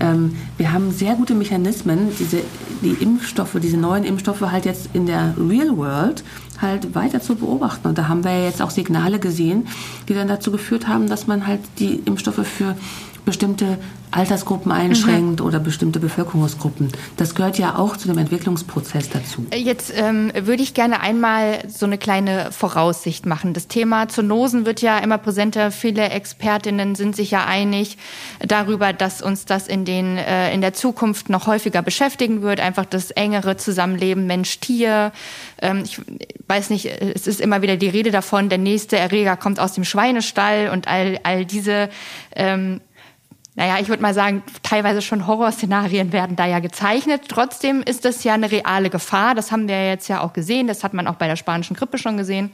Ähm, 0.00 0.36
wir 0.56 0.72
haben 0.72 0.90
sehr 0.90 1.14
gute 1.14 1.34
Mechanismen, 1.34 2.08
diese, 2.18 2.38
die 2.82 3.02
Impfstoffe, 3.02 3.56
diese 3.62 3.76
neuen 3.76 4.04
Impfstoffe 4.04 4.40
halt 4.40 4.64
jetzt 4.64 4.90
in 4.92 5.06
der 5.06 5.34
Real 5.38 5.76
World 5.76 6.24
halt 6.60 6.94
weiter 6.94 7.20
zu 7.20 7.34
beobachten. 7.34 7.88
Und 7.88 7.98
da 7.98 8.08
haben 8.08 8.24
wir 8.24 8.32
ja 8.32 8.44
jetzt 8.44 8.62
auch 8.62 8.70
Signale 8.70 9.18
gesehen, 9.18 9.66
die 10.08 10.14
dann 10.14 10.28
dazu 10.28 10.50
geführt 10.52 10.86
haben, 10.88 11.08
dass 11.08 11.26
man 11.26 11.46
halt 11.46 11.60
die 11.78 11.96
Impfstoffe 12.04 12.46
für 12.46 12.76
bestimmte 13.24 13.78
Altersgruppen 14.10 14.70
einschränkt 14.72 15.40
mhm. 15.40 15.46
oder 15.46 15.58
bestimmte 15.58 15.98
Bevölkerungsgruppen. 15.98 16.92
Das 17.16 17.34
gehört 17.34 17.58
ja 17.58 17.78
auch 17.78 17.96
zu 17.96 18.08
dem 18.08 18.18
Entwicklungsprozess 18.18 19.08
dazu. 19.08 19.46
Jetzt 19.54 19.92
ähm, 19.96 20.32
würde 20.38 20.62
ich 20.62 20.74
gerne 20.74 21.00
einmal 21.00 21.60
so 21.68 21.86
eine 21.86 21.98
kleine 21.98 22.52
Voraussicht 22.52 23.24
machen. 23.24 23.54
Das 23.54 23.68
Thema 23.68 24.08
Zoonosen 24.08 24.66
wird 24.66 24.82
ja 24.82 24.98
immer 24.98 25.18
präsenter. 25.18 25.70
Viele 25.70 26.10
Expertinnen 26.10 26.94
sind 26.94 27.16
sich 27.16 27.30
ja 27.30 27.46
einig 27.46 27.96
darüber, 28.40 28.92
dass 28.92 29.22
uns 29.22 29.46
das 29.46 29.66
in, 29.66 29.84
den, 29.84 30.18
äh, 30.18 30.52
in 30.52 30.60
der 30.60 30.74
Zukunft 30.74 31.30
noch 31.30 31.46
häufiger 31.46 31.80
beschäftigen 31.80 32.42
wird. 32.42 32.60
Einfach 32.60 32.84
das 32.84 33.12
engere 33.12 33.56
Zusammenleben 33.56 34.26
Mensch-Tier. 34.26 35.12
Ähm, 35.62 35.82
ich 35.84 35.98
weiß 36.48 36.68
nicht, 36.68 36.86
es 36.86 37.26
ist 37.26 37.40
immer 37.40 37.62
wieder 37.62 37.76
die 37.76 37.88
Rede 37.88 38.10
davon, 38.10 38.50
der 38.50 38.58
nächste 38.58 38.98
Erreger 38.98 39.36
kommt 39.36 39.58
aus 39.58 39.72
dem 39.72 39.84
Schweinestall 39.84 40.68
und 40.70 40.86
all, 40.86 41.18
all 41.22 41.46
diese 41.46 41.88
ähm, 42.36 42.80
naja, 43.54 43.78
ich 43.80 43.88
würde 43.88 44.02
mal 44.02 44.14
sagen, 44.14 44.42
teilweise 44.62 45.02
schon 45.02 45.26
Horrorszenarien 45.26 46.12
werden 46.12 46.36
da 46.36 46.46
ja 46.46 46.60
gezeichnet. 46.60 47.22
Trotzdem 47.28 47.82
ist 47.82 48.06
das 48.06 48.24
ja 48.24 48.32
eine 48.32 48.50
reale 48.50 48.88
Gefahr. 48.88 49.34
Das 49.34 49.52
haben 49.52 49.68
wir 49.68 49.88
jetzt 49.88 50.08
ja 50.08 50.22
auch 50.22 50.32
gesehen. 50.32 50.66
Das 50.66 50.82
hat 50.84 50.94
man 50.94 51.06
auch 51.06 51.16
bei 51.16 51.26
der 51.26 51.36
spanischen 51.36 51.76
Grippe 51.76 51.98
schon 51.98 52.16
gesehen. 52.16 52.50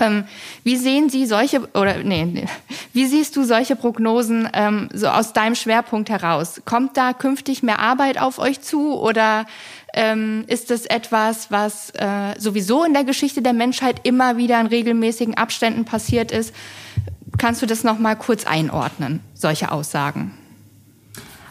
Ähm, 0.00 0.24
wie 0.62 0.76
sehen 0.76 1.08
Sie 1.08 1.26
solche 1.26 1.68
oder 1.74 2.02
nee, 2.04 2.24
nee, 2.24 2.46
wie 2.92 3.06
siehst 3.06 3.36
du 3.36 3.42
solche 3.42 3.74
Prognosen 3.74 4.48
ähm, 4.52 4.88
so 4.92 5.08
aus 5.08 5.32
deinem 5.32 5.56
Schwerpunkt 5.56 6.08
heraus? 6.08 6.62
Kommt 6.64 6.96
da 6.96 7.12
künftig 7.12 7.64
mehr 7.64 7.80
Arbeit 7.80 8.20
auf 8.20 8.38
euch 8.38 8.60
zu 8.60 8.96
oder 8.96 9.44
ähm, 9.94 10.44
ist 10.46 10.70
das 10.70 10.86
etwas, 10.86 11.50
was 11.50 11.90
äh, 11.90 12.38
sowieso 12.38 12.84
in 12.84 12.92
der 12.92 13.02
Geschichte 13.02 13.42
der 13.42 13.54
Menschheit 13.54 14.00
immer 14.04 14.36
wieder 14.36 14.60
in 14.60 14.68
regelmäßigen 14.68 15.36
Abständen 15.36 15.84
passiert 15.84 16.30
ist? 16.30 16.54
Kannst 17.38 17.62
du 17.62 17.66
das 17.66 17.84
noch 17.84 17.98
mal 17.98 18.16
kurz 18.16 18.44
einordnen, 18.46 19.20
solche 19.34 19.70
Aussagen? 19.70 20.32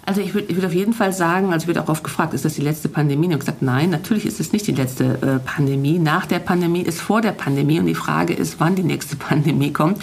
Also 0.08 0.22
ich 0.22 0.34
würde 0.34 0.56
würd 0.56 0.66
auf 0.66 0.74
jeden 0.74 0.94
Fall 0.94 1.12
sagen, 1.12 1.52
also 1.52 1.68
werde 1.68 1.84
auch 1.84 1.90
oft 1.90 2.02
gefragt, 2.02 2.34
ist 2.34 2.46
das 2.46 2.54
die 2.54 2.62
letzte 2.62 2.88
Pandemie? 2.88 3.26
Und 3.26 3.34
ich 3.34 3.40
gesagt, 3.40 3.62
nein, 3.62 3.90
natürlich 3.90 4.26
ist 4.26 4.40
es 4.40 4.54
nicht 4.54 4.66
die 4.66 4.72
letzte 4.72 5.04
äh, 5.22 5.40
Pandemie. 5.40 6.00
Nach 6.00 6.26
der 6.26 6.40
Pandemie 6.40 6.82
ist 6.82 7.02
vor 7.02 7.20
der 7.20 7.34
Pandemie 7.34 7.78
und 7.78 7.88
die 7.88 7.94
Frage 7.94 8.34
ist, 8.34 8.58
wann 8.62 8.76
die 8.76 8.84
nächste 8.84 9.16
Pandemie 9.18 9.74
kommt. 9.74 10.02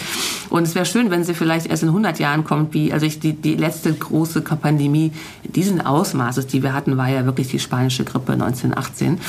Und 0.51 0.61
es 0.61 0.75
wäre 0.75 0.85
schön, 0.85 1.09
wenn 1.09 1.23
sie 1.23 1.33
vielleicht 1.33 1.65
erst 1.65 1.81
in 1.81 1.89
100 1.89 2.19
Jahren 2.19 2.43
kommt, 2.43 2.75
wie 2.75 2.93
also 2.93 3.03
ich, 3.03 3.19
die, 3.19 3.33
die 3.33 3.55
letzte 3.55 3.93
große 3.93 4.41
Pandemie 4.41 5.11
diesen 5.43 5.81
Ausmaßes, 5.81 6.45
die 6.45 6.61
wir 6.61 6.73
hatten, 6.73 6.97
war 6.97 7.09
ja 7.09 7.25
wirklich 7.25 7.47
die 7.47 7.59
spanische 7.59 8.03
Grippe 8.03 8.33
1918. 8.33 9.19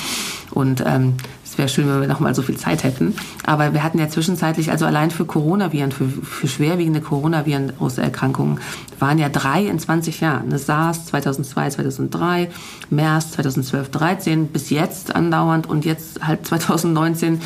Und 0.51 0.85
ähm, 0.87 1.15
es 1.57 1.59
wäre 1.59 1.69
schön, 1.71 1.89
wenn 1.89 2.03
wir 2.03 2.07
noch 2.07 2.21
mal 2.21 2.35
so 2.35 2.43
viel 2.43 2.59
Zeit 2.59 2.85
hätten. 2.85 3.15
Aber 3.47 3.73
wir 3.73 3.83
hatten 3.83 3.99
ja 3.99 4.11
zwischenzeitlich, 4.11 4.71
also 4.71 4.85
allein 4.85 5.11
für 5.11 5.25
Coronaviren, 5.25 5.91
für, 5.91 6.07
für 6.07 6.49
schwerwiegende 6.49 7.01
Coronaviren-Erkrankungen, 7.01 8.61
waren 8.99 9.17
ja 9.17 9.31
drei 9.31 9.65
in 9.65 9.79
20 9.79 10.21
Jahren. 10.21 10.51
Das 10.51 10.67
SARS 10.67 11.07
2002, 11.07 11.71
2003, 11.71 12.51
MERS 12.91 13.33
2012, 13.33 13.91
13, 13.91 14.47
bis 14.49 14.69
jetzt 14.69 15.17
andauernd 15.17 15.67
und 15.67 15.87
jetzt 15.87 16.21
halt 16.27 16.47
2019 16.47 17.41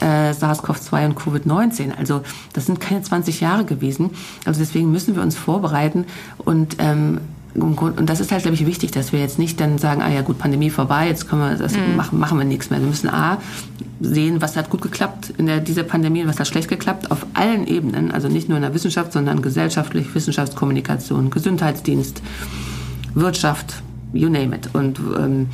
äh, 0.00 0.32
SARS-CoV-2 0.32 1.06
und 1.06 1.16
Covid-19. 1.16 1.96
Also 1.96 2.22
das 2.54 2.66
sind 2.66 2.80
keine 2.80 3.02
20 3.02 3.40
Jahre 3.40 3.64
gewesen. 3.64 4.10
Also 4.44 4.58
deswegen 4.58 4.90
müssen 4.90 5.14
wir 5.14 5.22
uns 5.22 5.36
vorbereiten 5.36 6.06
und 6.38 6.78
ähm, 6.80 7.20
und 7.54 8.08
das 8.08 8.20
ist 8.20 8.32
halt, 8.32 8.42
glaube 8.42 8.54
ich, 8.54 8.66
wichtig, 8.66 8.92
dass 8.92 9.12
wir 9.12 9.20
jetzt 9.20 9.38
nicht 9.38 9.60
dann 9.60 9.76
sagen, 9.76 10.00
ah 10.00 10.10
ja 10.10 10.22
gut, 10.22 10.38
Pandemie 10.38 10.70
vorbei, 10.70 11.08
jetzt 11.08 11.28
können 11.28 11.42
wir 11.42 11.56
das 11.56 11.74
mhm. 11.74 11.96
machen, 11.96 12.18
machen 12.18 12.38
wir 12.38 12.44
nichts 12.46 12.70
mehr. 12.70 12.80
Wir 12.80 12.88
müssen 12.88 13.10
A 13.10 13.38
sehen, 14.00 14.40
was 14.40 14.56
hat 14.56 14.70
gut 14.70 14.80
geklappt 14.80 15.34
in 15.36 15.46
der, 15.46 15.60
dieser 15.60 15.82
Pandemie 15.82 16.22
und 16.22 16.28
was 16.28 16.40
hat 16.40 16.48
schlecht 16.48 16.68
geklappt, 16.68 17.10
auf 17.10 17.26
allen 17.34 17.66
Ebenen, 17.66 18.10
also 18.10 18.28
nicht 18.28 18.48
nur 18.48 18.56
in 18.56 18.62
der 18.62 18.74
Wissenschaft, 18.74 19.12
sondern 19.12 19.42
gesellschaftlich, 19.42 20.14
Wissenschaftskommunikation, 20.14 21.30
Gesundheitsdienst, 21.30 22.22
Wirtschaft, 23.14 23.82
you 24.12 24.28
name 24.28 24.56
it. 24.56 24.70
Und, 24.72 24.98
ähm, 24.98 25.48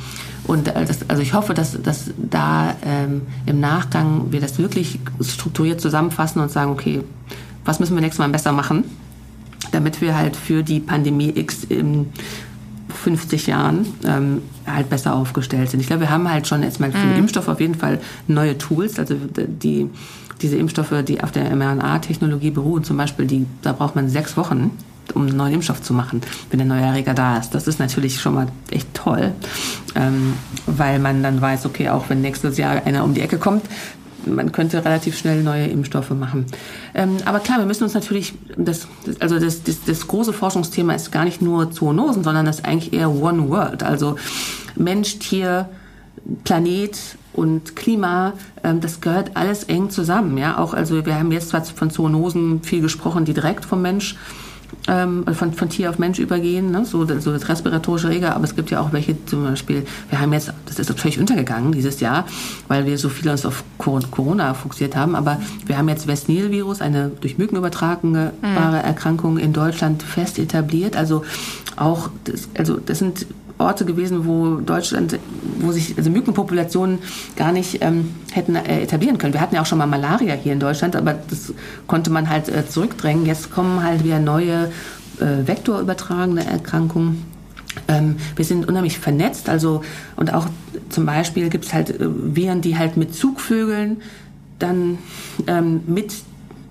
und 0.45 0.67
das, 0.67 1.09
also 1.09 1.21
ich 1.21 1.33
hoffe, 1.33 1.53
dass, 1.53 1.81
dass 1.81 2.11
da 2.17 2.75
ähm, 2.83 3.23
im 3.45 3.59
Nachgang 3.59 4.31
wir 4.31 4.39
das 4.39 4.57
wirklich 4.57 4.99
strukturiert 5.21 5.81
zusammenfassen 5.81 6.41
und 6.41 6.49
sagen, 6.49 6.71
okay, 6.71 7.01
was 7.65 7.79
müssen 7.79 7.95
wir 7.95 8.01
nächstes 8.01 8.19
Mal 8.19 8.29
besser 8.29 8.51
machen? 8.51 8.85
Damit 9.71 10.01
wir 10.01 10.17
halt 10.17 10.35
für 10.35 10.63
die 10.63 10.79
Pandemie 10.79 11.31
X 11.35 11.63
in 11.63 12.07
50 12.89 13.47
Jahren 13.47 13.85
ähm, 14.05 14.41
halt 14.65 14.89
besser 14.89 15.15
aufgestellt 15.15 15.69
sind. 15.69 15.79
Ich 15.79 15.87
glaube, 15.87 16.01
wir 16.01 16.09
haben 16.09 16.29
halt 16.29 16.47
schon 16.47 16.63
erstmal 16.63 16.91
für 16.91 16.97
den 16.97 17.13
mhm. 17.13 17.19
Impfstoff 17.19 17.47
auf 17.47 17.59
jeden 17.59 17.75
Fall 17.75 17.99
neue 18.27 18.57
Tools. 18.57 18.99
Also 18.99 19.15
die 19.35 19.89
diese 20.41 20.55
Impfstoffe, 20.55 20.93
die 21.05 21.21
auf 21.23 21.31
der 21.31 21.53
mRNA-Technologie 21.55 22.51
beruhen, 22.51 22.83
zum 22.83 22.97
Beispiel, 22.97 23.25
die, 23.25 23.45
da 23.61 23.73
braucht 23.73 23.95
man 23.95 24.09
sechs 24.09 24.37
Wochen, 24.37 24.71
um 25.13 25.23
einen 25.23 25.37
neuen 25.37 25.55
Impfstoff 25.55 25.81
zu 25.81 25.93
machen, 25.93 26.21
wenn 26.49 26.59
der 26.59 26.67
neue 26.67 26.81
Erreger 26.81 27.13
da 27.13 27.37
ist. 27.37 27.51
Das 27.51 27.67
ist 27.67 27.79
natürlich 27.79 28.21
schon 28.21 28.35
mal 28.35 28.47
echt 28.69 28.93
toll, 28.93 29.33
ähm, 29.95 30.33
weil 30.65 30.99
man 30.99 31.23
dann 31.23 31.41
weiß, 31.41 31.65
okay, 31.65 31.89
auch 31.89 32.09
wenn 32.09 32.21
nächstes 32.21 32.57
Jahr 32.57 32.85
einer 32.85 33.03
um 33.03 33.13
die 33.13 33.21
Ecke 33.21 33.37
kommt, 33.37 33.63
man 34.35 34.51
könnte 34.51 34.83
relativ 34.83 35.17
schnell 35.17 35.43
neue 35.43 35.67
Impfstoffe 35.67 36.11
machen. 36.11 36.45
Ähm, 36.93 37.17
aber 37.25 37.39
klar, 37.39 37.59
wir 37.59 37.65
müssen 37.65 37.83
uns 37.83 37.93
natürlich, 37.93 38.33
das, 38.57 38.87
also 39.19 39.39
das, 39.39 39.63
das, 39.63 39.83
das 39.85 40.07
große 40.07 40.33
Forschungsthema 40.33 40.93
ist 40.93 41.11
gar 41.11 41.25
nicht 41.25 41.41
nur 41.41 41.71
Zoonosen, 41.71 42.23
sondern 42.23 42.45
das 42.45 42.59
ist 42.59 42.65
eigentlich 42.65 42.93
eher 42.93 43.09
One 43.09 43.49
World. 43.49 43.83
Also 43.83 44.15
Mensch, 44.75 45.19
Tier, 45.19 45.69
Planet 46.43 46.97
und 47.33 47.75
Klima, 47.75 48.33
ähm, 48.63 48.81
das 48.81 49.01
gehört 49.01 49.31
alles 49.35 49.63
eng 49.65 49.89
zusammen. 49.89 50.37
Ja, 50.37 50.57
auch 50.57 50.73
also 50.73 51.05
wir 51.05 51.15
haben 51.15 51.31
jetzt 51.31 51.49
zwar 51.49 51.63
von 51.63 51.89
Zoonosen 51.89 52.63
viel 52.63 52.81
gesprochen, 52.81 53.25
die 53.25 53.33
direkt 53.33 53.65
vom 53.65 53.81
Mensch 53.81 54.15
ähm, 54.87 55.25
von, 55.33 55.53
von 55.53 55.69
Tier 55.69 55.89
auf 55.89 55.99
Mensch 55.99 56.19
übergehen, 56.19 56.71
ne? 56.71 56.85
so, 56.85 57.05
so 57.19 57.31
das 57.31 57.47
respiratorische 57.47 58.09
Reger, 58.09 58.35
aber 58.35 58.43
es 58.43 58.55
gibt 58.55 58.71
ja 58.71 58.79
auch 58.79 58.91
welche, 58.91 59.23
zum 59.25 59.43
Beispiel, 59.43 59.85
wir 60.09 60.19
haben 60.19 60.33
jetzt, 60.33 60.51
das 60.65 60.79
ist 60.79 60.99
völlig 60.99 61.19
untergegangen 61.19 61.71
dieses 61.71 61.99
Jahr, 61.99 62.25
weil 62.67 62.85
wir 62.85 62.97
so 62.97 63.09
viel 63.09 63.29
uns 63.29 63.45
auf 63.45 63.63
Corona 63.77 64.53
fokussiert 64.53 64.95
haben, 64.95 65.15
aber 65.15 65.39
wir 65.65 65.77
haben 65.77 65.89
jetzt 65.89 66.07
West 66.07 66.29
Nile-Virus, 66.29 66.81
eine 66.81 67.09
durch 67.21 67.37
Mücken 67.37 67.57
übertragbare 67.57 68.31
mhm. 68.41 68.85
Erkrankung 68.85 69.37
in 69.37 69.53
Deutschland 69.53 70.03
fest 70.03 70.39
etabliert, 70.39 70.95
also 70.95 71.23
auch, 71.75 72.09
das, 72.25 72.49
also 72.57 72.77
das 72.77 72.99
sind 72.99 73.25
Orte 73.59 73.85
gewesen, 73.85 74.25
wo 74.25 74.55
Deutschland, 74.55 75.19
wo 75.59 75.71
sich 75.71 75.97
also 75.97 76.09
Mückenpopulationen 76.09 76.99
gar 77.35 77.51
nicht 77.51 77.83
ähm, 77.83 78.15
hätten 78.31 78.55
äh, 78.55 78.81
etablieren 78.81 79.17
können. 79.17 79.33
Wir 79.33 79.41
hatten 79.41 79.55
ja 79.55 79.61
auch 79.61 79.65
schon 79.65 79.77
mal 79.77 79.85
Malaria 79.85 80.33
hier 80.33 80.53
in 80.53 80.59
Deutschland, 80.59 80.95
aber 80.95 81.13
das 81.29 81.53
konnte 81.85 82.09
man 82.09 82.29
halt 82.29 82.49
äh, 82.49 82.67
zurückdrängen. 82.67 83.25
Jetzt 83.25 83.51
kommen 83.51 83.83
halt 83.83 84.03
wieder 84.03 84.19
neue 84.19 84.71
äh, 85.19 85.45
vektorübertragene 85.45 86.45
Erkrankungen. 86.45 87.25
Ähm, 87.87 88.15
wir 88.35 88.45
sind 88.45 88.67
unheimlich 88.67 88.97
vernetzt, 88.97 89.49
also 89.49 89.83
und 90.15 90.33
auch 90.33 90.47
zum 90.89 91.05
Beispiel 91.05 91.49
gibt 91.49 91.65
es 91.65 91.73
halt 91.73 91.89
äh, 91.89 91.95
Viren, 91.99 92.61
die 92.61 92.77
halt 92.77 92.97
mit 92.97 93.13
Zugvögeln 93.13 93.97
dann 94.57 94.97
ähm, 95.47 95.81
mit 95.85 96.13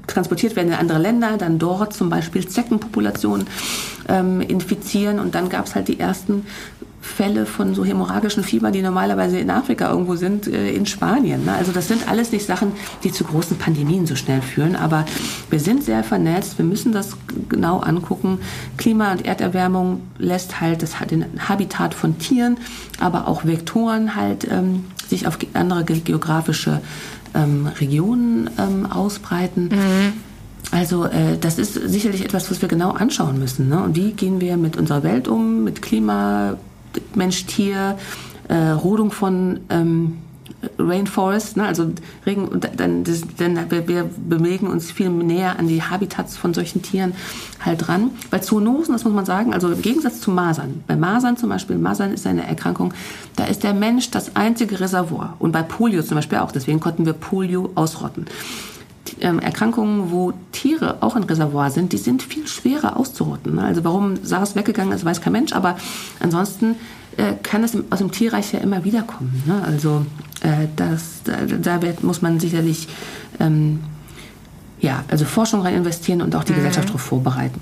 transportiert 0.07 0.57
werden 0.57 0.69
in 0.69 0.75
andere 0.75 0.99
Länder, 0.99 1.37
dann 1.37 1.59
dort 1.59 1.93
zum 1.93 2.09
Beispiel 2.09 2.47
Zeckenpopulationen 2.49 3.47
ähm, 4.09 4.41
infizieren 4.41 5.19
und 5.19 5.35
dann 5.35 5.49
gab 5.49 5.67
es 5.67 5.75
halt 5.75 5.89
die 5.89 6.01
ersten 6.01 6.47
Fälle 7.01 7.47
von 7.47 7.75
so 7.75 7.85
hämorrhagischen 7.85 8.43
Fieber, 8.43 8.71
die 8.71 8.83
normalerweise 8.83 9.39
in 9.39 9.51
Afrika 9.51 9.91
irgendwo 9.91 10.17
sind, 10.17 10.47
äh, 10.47 10.73
in 10.73 10.85
Spanien. 10.87 11.45
Ne? 11.45 11.53
Also 11.53 11.73
das 11.73 11.89
sind 11.89 12.09
alles 12.09 12.33
nicht 12.33 12.45
Sachen, 12.47 12.73
die 13.05 13.13
zu 13.13 13.25
großen 13.25 13.57
Pandemien 13.57 14.07
so 14.07 14.17
schnell 14.17 14.43
führen, 14.43 14.77
aber 14.77 15.07
wir 15.49 15.61
sind 15.61 15.85
sehr 15.85 16.03
vernetzt, 16.03 16.59
wir 16.59 16.65
müssen 16.65 16.93
das 16.93 17.17
genau 17.49 17.79
angucken. 17.79 18.39
Klima- 18.77 19.13
und 19.13 19.25
Erderwärmung 19.25 20.03
lässt 20.19 20.61
halt 20.61 20.83
das, 20.83 20.97
den 21.11 21.25
Habitat 21.49 21.95
von 21.95 22.19
Tieren, 22.19 22.59
aber 23.01 23.29
auch 23.29 23.45
Vektoren 23.45 24.17
halt 24.17 24.47
ähm, 24.51 24.85
sich 25.09 25.27
auf 25.27 25.39
andere 25.55 25.85
geografische 25.85 26.81
ähm, 27.35 27.69
Regionen 27.81 28.51
ähm, 28.59 28.87
ausbreiten. 28.91 29.69
Mhm. 29.69 30.28
Also 30.71 31.05
äh, 31.05 31.39
das 31.41 31.59
ist 31.59 31.75
sicherlich 31.75 32.25
etwas, 32.25 32.51
was 32.51 32.61
wir 32.61 32.69
genau 32.69 32.91
anschauen 32.91 33.39
müssen. 33.39 33.69
Ne? 33.69 33.83
Und 33.83 33.97
wie 33.97 34.13
gehen 34.13 34.41
wir 34.41 34.57
mit 34.57 34.77
unserer 34.77 35.03
Welt 35.03 35.29
um, 35.29 35.65
mit 35.65 35.83
Klima, 35.83 36.57
Mensch-Tier, 37.15 37.97
äh, 38.49 38.71
Rodung 38.71 39.11
von 39.11 39.61
ähm, 39.71 40.19
Rainforest, 40.79 41.57
ne, 41.57 41.67
also 41.67 41.93
Regen, 42.27 42.61
dann, 42.77 43.05
das, 43.05 43.23
dann 43.37 43.71
wir, 43.71 43.87
wir 43.87 44.11
bewegen 44.29 44.67
uns 44.67 44.91
viel 44.91 45.09
näher 45.09 45.57
an 45.59 45.69
die 45.69 45.83
Habitats 45.83 46.37
von 46.37 46.53
solchen 46.53 46.83
Tieren 46.83 47.15
halt 47.65 47.87
dran. 47.87 48.11
Bei 48.31 48.41
Zoonosen, 48.41 48.93
das 48.93 49.05
muss 49.05 49.13
man 49.13 49.25
sagen, 49.25 49.55
also 49.55 49.71
im 49.71 49.83
Gegensatz 49.83 50.21
zu 50.21 50.33
Masern. 50.33 50.83
Bei 50.89 50.97
Masern 50.97 51.37
zum 51.37 51.49
Beispiel, 51.49 51.79
Masern 51.79 52.13
ist 52.13 52.27
eine 52.27 52.47
Erkrankung, 52.47 52.93
da 53.37 53.45
ist 53.45 53.63
der 53.63 53.73
Mensch 53.73 54.11
das 54.11 54.35
einzige 54.35 54.81
Reservoir. 54.81 55.37
Und 55.39 55.53
bei 55.53 55.63
Polio 55.63 56.03
zum 56.03 56.17
Beispiel 56.17 56.39
auch, 56.39 56.51
deswegen 56.51 56.81
konnten 56.81 57.07
wir 57.07 57.13
Polio 57.13 57.71
ausrotten. 57.77 58.27
Ähm, 59.21 59.39
Erkrankungen, 59.39 60.11
wo 60.11 60.33
Tiere 60.53 60.99
auch 61.01 61.17
ein 61.17 61.25
Reservoir 61.25 61.71
sind, 61.71 61.93
die 61.93 61.99
sind 61.99 62.23
viel 62.23 62.47
schwerer 62.47 62.97
auszurotten. 62.97 63.57
Ne? 63.57 63.63
Also 63.63 63.85
warum 63.85 64.17
SARS 64.25 64.57
weggegangen 64.57 64.93
ist, 64.93 65.05
weiß 65.05 65.21
kein 65.21 65.33
Mensch, 65.33 65.53
aber 65.53 65.77
ansonsten 66.21 66.77
äh, 67.17 67.35
kann 67.43 67.65
es 67.65 67.77
aus 67.91 67.99
dem 67.99 68.13
Tierreich 68.13 68.53
ja 68.53 68.61
immer 68.61 68.85
wieder 68.85 69.03
kommen. 69.03 69.43
Ne? 69.47 69.63
Also 69.65 70.07
äh, 70.43 70.69
das, 70.77 71.23
da, 71.25 71.79
da 71.79 71.93
muss 72.03 72.23
man 72.23 72.41
sicherlich 72.41 72.89
ähm, 73.41 73.81
ja, 74.81 75.05
also 75.09 75.25
Forschung 75.25 75.63
rein 75.63 75.75
investieren 75.75 76.23
und 76.23 76.35
auch 76.35 76.45
die 76.45 76.53
mhm. 76.53 76.57
Gesellschaft 76.57 76.89
darauf 76.89 77.03
vorbereiten. 77.03 77.61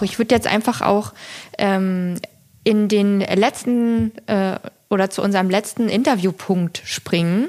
Ich 0.00 0.18
würde 0.18 0.34
jetzt 0.34 0.46
einfach 0.46 0.82
auch 0.82 1.12
ähm, 1.58 2.16
in 2.64 2.88
den 2.88 3.20
letzten 3.20 4.12
äh, 4.26 4.58
oder 4.88 5.10
zu 5.10 5.22
unserem 5.22 5.50
letzten 5.50 5.88
Interviewpunkt 5.88 6.82
springen. 6.84 7.48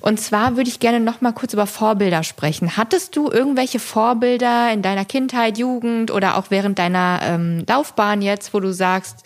Und 0.00 0.20
zwar 0.20 0.56
würde 0.56 0.68
ich 0.68 0.80
gerne 0.80 1.00
noch 1.00 1.20
mal 1.20 1.32
kurz 1.32 1.52
über 1.52 1.66
Vorbilder 1.66 2.22
sprechen. 2.22 2.76
Hattest 2.76 3.16
du 3.16 3.30
irgendwelche 3.30 3.78
Vorbilder 3.78 4.72
in 4.72 4.82
deiner 4.82 5.04
Kindheit, 5.04 5.58
Jugend 5.58 6.10
oder 6.10 6.36
auch 6.36 6.46
während 6.50 6.78
deiner 6.78 7.20
ähm, 7.22 7.64
Laufbahn 7.68 8.22
jetzt, 8.22 8.54
wo 8.54 8.60
du 8.60 8.72
sagst, 8.72 9.24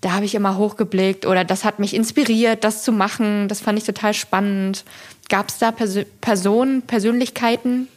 da 0.00 0.12
habe 0.12 0.24
ich 0.24 0.34
immer 0.34 0.56
hochgeblickt 0.56 1.26
oder 1.26 1.44
das 1.44 1.64
hat 1.64 1.78
mich 1.78 1.94
inspiriert, 1.94 2.64
das 2.64 2.82
zu 2.82 2.92
machen. 2.92 3.48
Das 3.48 3.60
fand 3.60 3.78
ich 3.78 3.84
total 3.84 4.14
spannend. 4.14 4.84
Gab 5.28 5.50
es 5.50 5.58
da 5.58 5.70
Pers 5.72 5.98
Personen, 6.20 6.82
Persönlichkeiten? 6.82 7.88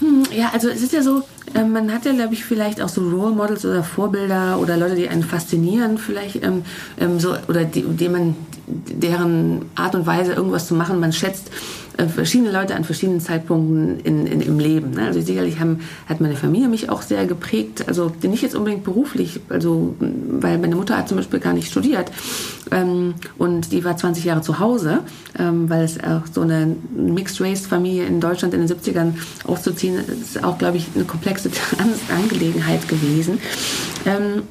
Hm, 0.00 0.24
ja, 0.36 0.50
also 0.52 0.68
es 0.68 0.82
ist 0.82 0.92
ja 0.92 1.02
so, 1.02 1.22
äh, 1.54 1.64
man 1.64 1.92
hat 1.92 2.04
ja, 2.04 2.12
glaube 2.12 2.34
ich, 2.34 2.44
vielleicht 2.44 2.82
auch 2.82 2.90
so 2.90 3.00
Role 3.00 3.34
Models 3.34 3.64
oder 3.64 3.82
Vorbilder 3.82 4.58
oder 4.60 4.76
Leute, 4.76 4.94
die 4.94 5.08
einen 5.08 5.22
faszinieren, 5.22 5.96
vielleicht 5.96 6.42
ähm, 6.42 6.64
ähm, 7.00 7.18
so 7.18 7.34
oder 7.48 7.64
die, 7.64 7.82
die 7.82 8.08
man 8.10 8.36
deren 8.66 9.62
Art 9.74 9.94
und 9.94 10.06
Weise 10.06 10.32
irgendwas 10.32 10.66
zu 10.66 10.74
machen 10.74 11.00
man 11.00 11.12
schätzt. 11.12 11.50
Äh, 11.98 12.06
verschiedene 12.06 12.50
Leute 12.50 12.74
an 12.74 12.84
verschiedenen 12.84 13.20
Zeitpunkten 13.20 14.00
in, 14.00 14.26
in, 14.26 14.40
im 14.40 14.58
Leben. 14.58 14.92
Ne? 14.92 15.06
Also 15.06 15.20
sicherlich 15.20 15.60
haben, 15.60 15.80
hat 16.08 16.20
meine 16.20 16.36
Familie 16.36 16.68
mich 16.68 16.88
auch 16.88 17.02
sehr 17.02 17.26
geprägt. 17.26 17.84
Also 17.86 18.10
nicht 18.22 18.42
jetzt 18.42 18.54
unbedingt 18.54 18.82
beruflich, 18.82 19.40
also 19.50 19.94
weil 19.98 20.58
meine 20.58 20.74
Mutter 20.74 20.96
hat 20.96 21.08
zum 21.08 21.18
Beispiel 21.18 21.38
gar 21.38 21.52
nicht 21.52 21.70
studiert 21.70 22.10
ähm, 22.70 23.14
und 23.36 23.72
die 23.72 23.84
war 23.84 23.96
20 23.96 24.24
Jahre 24.24 24.40
zu 24.40 24.58
Hause, 24.58 25.00
ähm, 25.38 25.68
weil 25.68 25.84
es 25.84 26.02
auch 26.02 26.22
so 26.32 26.40
eine 26.40 26.74
Mixed-Race-Familie 26.96 28.06
in 28.06 28.20
Deutschland 28.20 28.54
in 28.54 28.66
den 28.66 28.74
70ern 28.74 29.12
aufzuziehen, 29.44 29.96
ist 30.22 30.42
auch, 30.42 30.56
glaube 30.56 30.78
ich, 30.78 30.88
eine 30.94 31.04
komplexe 31.04 31.50
Angelegenheit 32.10 32.88
gewesen. 32.88 33.38
Ähm, 34.06 34.42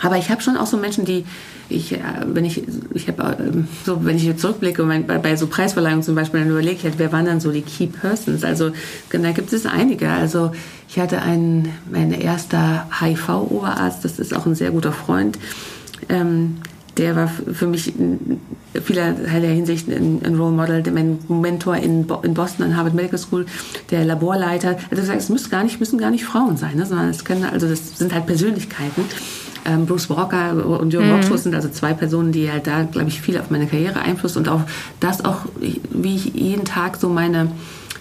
aber 0.00 0.16
ich 0.16 0.30
habe 0.30 0.42
schon 0.42 0.56
auch 0.56 0.66
so 0.66 0.76
Menschen, 0.76 1.04
die 1.04 1.24
ich, 1.72 1.92
äh, 1.92 1.98
wenn 2.26 2.44
ich, 2.44 2.62
ich 2.94 3.08
habe 3.08 3.36
ähm, 3.40 3.68
so, 3.84 4.04
wenn 4.04 4.16
ich 4.16 4.36
zurückblicke, 4.36 4.84
bei, 4.84 5.18
bei 5.18 5.36
so 5.36 5.46
Preisverleihungen 5.46 6.02
zum 6.02 6.14
Beispiel, 6.14 6.40
dann 6.40 6.50
überlege 6.50 6.76
ich 6.76 6.84
halt, 6.84 6.98
wer 6.98 7.12
waren 7.12 7.26
dann 7.26 7.40
so 7.40 7.50
die 7.50 7.62
Key 7.62 7.86
Persons? 7.86 8.44
Also 8.44 8.70
da 9.10 9.32
gibt 9.32 9.52
es 9.52 9.66
einige. 9.66 10.10
Also 10.10 10.52
ich 10.88 10.98
hatte 10.98 11.22
einen, 11.22 11.70
mein 11.90 12.12
erster 12.12 12.86
HIV-Oberarzt, 13.00 14.04
das 14.04 14.18
ist 14.18 14.34
auch 14.34 14.46
ein 14.46 14.54
sehr 14.54 14.70
guter 14.70 14.92
Freund. 14.92 15.38
Ähm, 16.08 16.56
der 16.98 17.16
war 17.16 17.28
für 17.28 17.66
mich 17.66 17.98
in 17.98 18.40
vielerlei 18.84 19.54
Hinsicht 19.54 19.88
ein, 19.88 20.20
ein 20.24 20.36
Role 20.36 20.52
Model, 20.52 20.82
mein 20.92 21.18
Mentor 21.28 21.76
in, 21.76 22.06
in 22.22 22.34
Boston 22.34 22.64
an 22.64 22.76
Harvard 22.76 22.94
Medical 22.94 23.18
School, 23.18 23.46
der 23.90 24.04
Laborleiter. 24.04 24.76
Also 24.90 25.02
gesagt, 25.02 25.18
es 25.18 25.28
müssen 25.30 25.50
gar 25.50 25.64
nicht, 25.64 25.80
müssen 25.80 25.98
gar 25.98 26.10
nicht 26.10 26.24
Frauen 26.24 26.56
sein, 26.56 26.76
ne, 26.76 26.84
sondern 26.84 27.08
es 27.08 27.24
können, 27.24 27.44
also 27.44 27.66
das 27.66 27.98
sind 27.98 28.12
halt 28.12 28.26
Persönlichkeiten. 28.26 29.04
Ähm, 29.64 29.86
Bruce 29.86 30.10
Walker 30.10 30.66
und 30.66 30.92
Jürgen 30.92 31.08
mhm. 31.08 31.14
Rockschuss 31.14 31.44
sind 31.44 31.54
also 31.54 31.68
zwei 31.68 31.92
Personen, 31.92 32.32
die 32.32 32.50
halt 32.50 32.66
da, 32.66 32.82
glaube 32.82 33.08
ich, 33.08 33.20
viel 33.20 33.38
auf 33.38 33.50
meine 33.50 33.66
Karriere 33.66 34.00
einflussen 34.00 34.38
und 34.38 34.48
auch 34.48 34.62
das 35.00 35.24
auch, 35.24 35.46
wie 35.58 36.16
ich 36.16 36.34
jeden 36.34 36.64
Tag 36.64 36.96
so 36.96 37.08
meine 37.08 37.48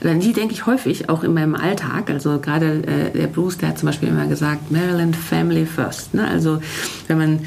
an 0.03 0.19
die 0.19 0.33
denke 0.33 0.53
ich 0.53 0.65
häufig, 0.65 1.09
auch 1.09 1.23
in 1.23 1.33
meinem 1.33 1.55
Alltag. 1.55 2.09
Also 2.09 2.39
gerade 2.39 2.83
äh, 2.83 3.11
der 3.11 3.27
Bruce, 3.27 3.57
der 3.57 3.69
hat 3.69 3.77
zum 3.77 3.85
Beispiel 3.87 4.09
immer 4.09 4.25
gesagt, 4.25 4.71
Maryland 4.71 5.15
Family 5.15 5.65
First. 5.65 6.13
Ne? 6.13 6.27
Also 6.27 6.59
wenn 7.07 7.17
man, 7.17 7.39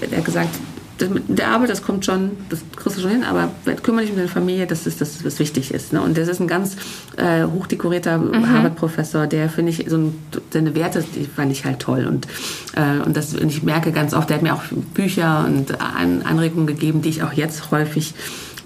er 0.00 0.18
hat 0.18 0.24
gesagt, 0.24 0.50
das 0.98 1.08
mit 1.08 1.38
der 1.38 1.48
Arbeit, 1.48 1.70
das 1.70 1.82
kommt 1.82 2.04
schon, 2.04 2.32
das 2.50 2.60
kriegst 2.76 2.98
du 2.98 3.02
schon 3.02 3.10
hin, 3.10 3.24
aber 3.24 3.50
kümmere 3.82 4.02
dich 4.02 4.10
um 4.10 4.16
deine 4.16 4.28
Familie, 4.28 4.66
das 4.66 4.86
ist 4.86 5.00
das, 5.00 5.24
was 5.24 5.38
wichtig 5.38 5.72
ist. 5.72 5.92
Ne? 5.92 6.00
Und 6.00 6.18
das 6.18 6.28
ist 6.28 6.40
ein 6.40 6.48
ganz 6.48 6.76
äh, 7.16 7.44
hochdekorierter 7.44 8.18
mhm. 8.18 8.48
Harvard-Professor, 8.48 9.26
der, 9.26 9.48
finde 9.48 9.70
ich, 9.70 9.86
so 9.88 9.96
ein, 9.96 10.14
seine 10.50 10.74
Werte, 10.74 11.04
die 11.14 11.24
fand 11.24 11.52
ich 11.52 11.64
halt 11.64 11.80
toll. 11.80 12.06
Und, 12.06 12.26
äh, 12.74 13.04
und, 13.04 13.16
das, 13.16 13.34
und 13.34 13.48
ich 13.48 13.62
merke 13.62 13.92
ganz 13.92 14.12
oft, 14.12 14.28
der 14.28 14.36
hat 14.36 14.42
mir 14.42 14.54
auch 14.54 14.62
Bücher 14.94 15.44
und 15.46 15.80
An 15.80 16.22
Anregungen 16.22 16.66
gegeben, 16.66 17.02
die 17.02 17.10
ich 17.10 17.22
auch 17.22 17.32
jetzt 17.32 17.70
häufig 17.70 18.14